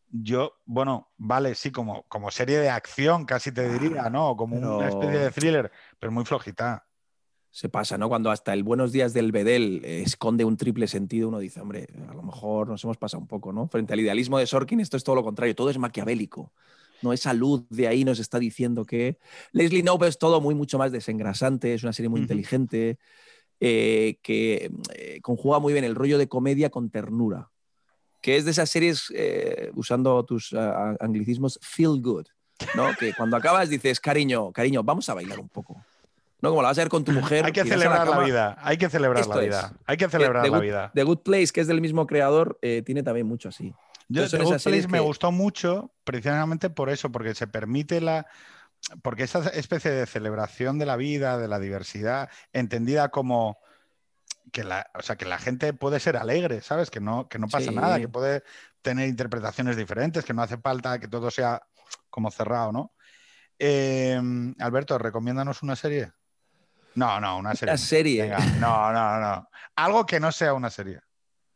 [0.09, 4.35] yo, bueno, vale, sí, como, como serie de acción, casi te diría, ¿no?
[4.35, 6.85] Como una especie de thriller, pero muy flojita
[7.51, 8.07] se pasa, ¿no?
[8.07, 11.87] Cuando hasta el Buenos Días del Bedel eh, esconde un triple sentido, uno dice, hombre,
[12.09, 13.67] a lo mejor nos hemos pasado un poco, ¿no?
[13.67, 16.53] Frente al idealismo de Sorkin, esto es todo lo contrario, todo es maquiavélico.
[17.01, 19.17] No, esa luz de ahí nos está diciendo que
[19.51, 22.99] Leslie Knope es todo muy mucho más desengrasante, es una serie muy inteligente,
[23.59, 27.49] eh, que eh, conjuga muy bien el rollo de comedia con ternura,
[28.21, 29.11] que es de esas series,
[29.73, 32.27] usando tus anglicismos, feel good,
[32.75, 32.95] ¿no?
[32.97, 35.83] Que cuando acabas dices, cariño, cariño, vamos a bailar un poco.
[36.41, 36.49] ¿No?
[36.49, 37.45] Como la vas a ver con tu mujer.
[37.45, 40.91] hay que celebrar la, vida, hay que celebrar la vida, hay que celebrar la vida.
[40.93, 43.73] The Good Place, que es del mismo creador, eh, tiene también mucho así.
[44.07, 48.27] Yo, The Good Place me gustó mucho precisamente por eso, porque se permite la...
[49.03, 53.59] Porque esa especie de celebración de la vida, de la diversidad, entendida como
[54.51, 56.89] que la, o sea, que la gente puede ser alegre, ¿sabes?
[56.89, 58.43] Que no, que no pasa nada, que puede
[58.81, 61.61] tener interpretaciones diferentes, que no hace falta que todo sea
[62.09, 62.93] como cerrado, ¿no?
[63.59, 64.19] Eh,
[64.59, 66.11] Alberto, recomiéndanos una serie.
[66.95, 67.71] No, no, una serie.
[67.71, 68.29] Una serie.
[68.59, 69.49] no, no, no.
[69.75, 70.99] Algo que no sea una serie.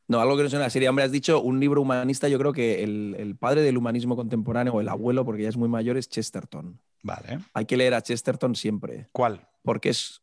[0.07, 0.88] No, algo que no sea una serie.
[0.88, 2.27] Hombre, has dicho un libro humanista.
[2.27, 5.69] Yo creo que el, padre del humanismo contemporáneo, o el abuelo, porque ya es muy
[5.69, 6.80] mayor, es Chesterton.
[7.01, 7.39] Vale.
[7.53, 9.09] Hay que leer a Chesterton siempre.
[9.11, 9.47] ¿Cuál?
[9.64, 10.22] Porque es.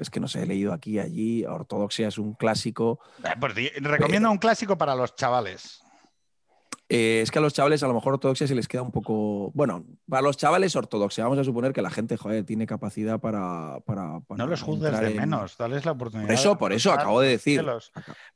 [0.00, 1.44] Es que no sé, he leído aquí y allí.
[1.44, 3.00] Ortodoxia es un clásico.
[3.24, 5.80] Eh, pues, recomiendo un clásico para los chavales.
[6.88, 9.50] Eh, es que a los chavales a lo mejor ortodoxia se les queda un poco.
[9.54, 13.80] Bueno, para los chavales ortodoxia, vamos a suponer que la gente, joder, tiene capacidad para.
[13.80, 16.28] para, no los juzgues de menos, dales la oportunidad.
[16.28, 17.64] Por eso, por eso acabo de decir.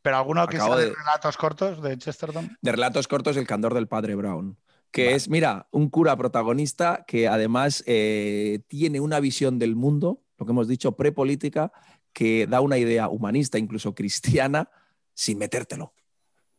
[0.02, 0.92] Pero alguno que sea de...
[0.92, 2.56] relatos cortos de Chesterton.
[2.60, 4.58] De relatos cortos, El candor del padre Brown.
[4.90, 10.46] Que es, mira, un cura protagonista que además eh, tiene una visión del mundo, lo
[10.46, 11.70] que hemos dicho, prepolítica,
[12.12, 14.68] que da una idea humanista, incluso cristiana,
[15.14, 15.94] sin metértelo.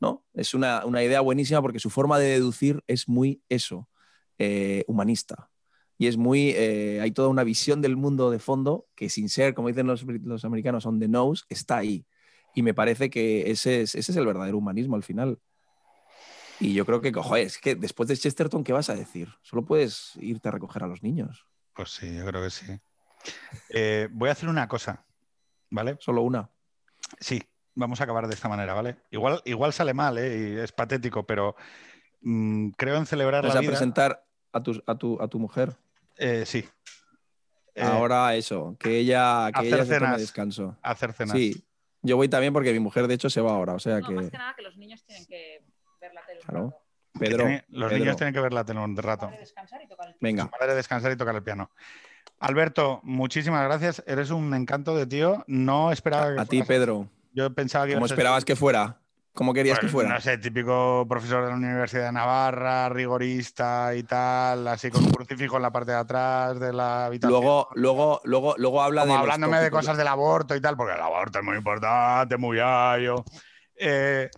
[0.02, 0.26] ¿No?
[0.34, 3.88] Es una, idea buenísima porque su forma de deducir es muy eso,
[4.38, 5.50] eh, humanista.
[5.98, 9.54] Y es muy, eh, hay toda una visión del mundo de fondo que sin ser,
[9.54, 12.06] como dicen los, los americanos, on the nose, está ahí.
[12.56, 15.40] Y me parece que ese es, ese es el verdadero humanismo al final.
[16.60, 19.30] Y yo creo que, joder, es que después de Chesterton, ¿qué vas a decir?
[19.44, 21.46] Solo puedes irte a recoger a los niños.
[21.74, 22.66] Pues sí, yo creo que sí.
[23.70, 25.06] Eh, voy a hacer una cosa,
[25.70, 25.98] ¿vale?
[26.00, 26.50] Solo una.
[27.20, 27.42] Sí,
[27.76, 28.98] vamos a acabar de esta manera, ¿vale?
[29.12, 30.54] Igual, igual sale mal, ¿eh?
[30.56, 31.56] Y es patético, pero
[32.22, 33.72] mm, creo en celebrar ¿Vas la a vida.
[33.72, 35.76] presentar a tu, a tu, a tu mujer?
[36.18, 36.68] Eh, sí.
[37.76, 40.22] Eh, Ahora eso, que ella, que hacer ella se tome cenas.
[40.22, 40.78] descanso.
[40.82, 41.38] hacer cenas.
[41.38, 41.64] Sí,
[42.02, 44.14] yo voy también porque mi mujer de hecho se va ahora, o sea No, que...
[44.16, 45.64] más que nada que los niños tienen que
[46.02, 46.78] ver la tele un Claro.
[47.18, 49.28] Pedro, tiene- los Pedro, niños tienen que ver la tele un rato.
[49.28, 51.70] Para descansar y tocar el venga, Madre descansar y tocar el piano.
[52.40, 54.04] Alberto, muchísimas gracias.
[54.08, 55.44] Eres un encanto de tío.
[55.48, 58.98] No esperaba que a ti Pedro, Yo pensaba que ¿cómo esperabas que fuera?
[59.34, 60.10] ¿Cómo querías Pues, que fuera?
[60.10, 65.12] No sé, típico profesor de la Universidad de Navarra, rigorista y tal, así con un
[65.14, 67.32] crucifijo en la parte de atrás de la habitación.
[67.42, 70.96] Luego, luego, luego, luego habla Como de hablándome de cosas del aborto y tal, porque
[70.96, 73.24] el aborto es muy importante, muy ayo.
[73.78, 74.30] Eh,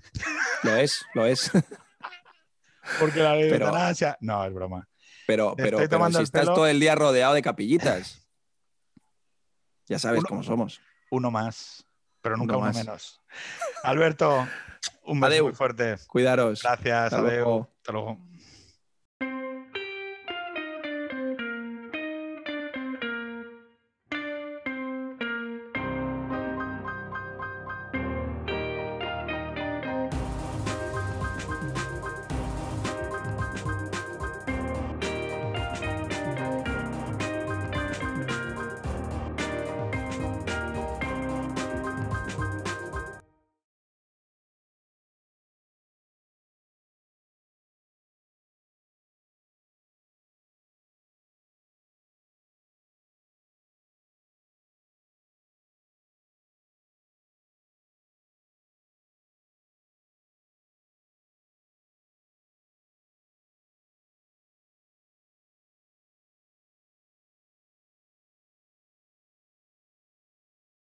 [0.62, 1.52] Lo es, lo es.
[3.00, 4.16] porque la ley de eutanasia.
[4.22, 4.88] No, es broma.
[5.26, 6.54] Pero, pero, pero si estás pelo.
[6.54, 8.28] todo el día rodeado de capillitas.
[9.88, 10.82] Ya sabes Uno- cómo somos.
[11.10, 11.86] Uno más,
[12.24, 12.76] pero nunca Uno uno, más.
[12.78, 13.22] menos.
[13.84, 14.48] Alberto,
[15.04, 15.44] un beso Adeu.
[15.46, 15.98] muy fuerte.
[16.08, 16.64] Cuidaros.
[16.64, 17.28] Gracias, Hasta adeu.
[17.46, 17.70] luego.
[17.78, 18.18] Hasta luego.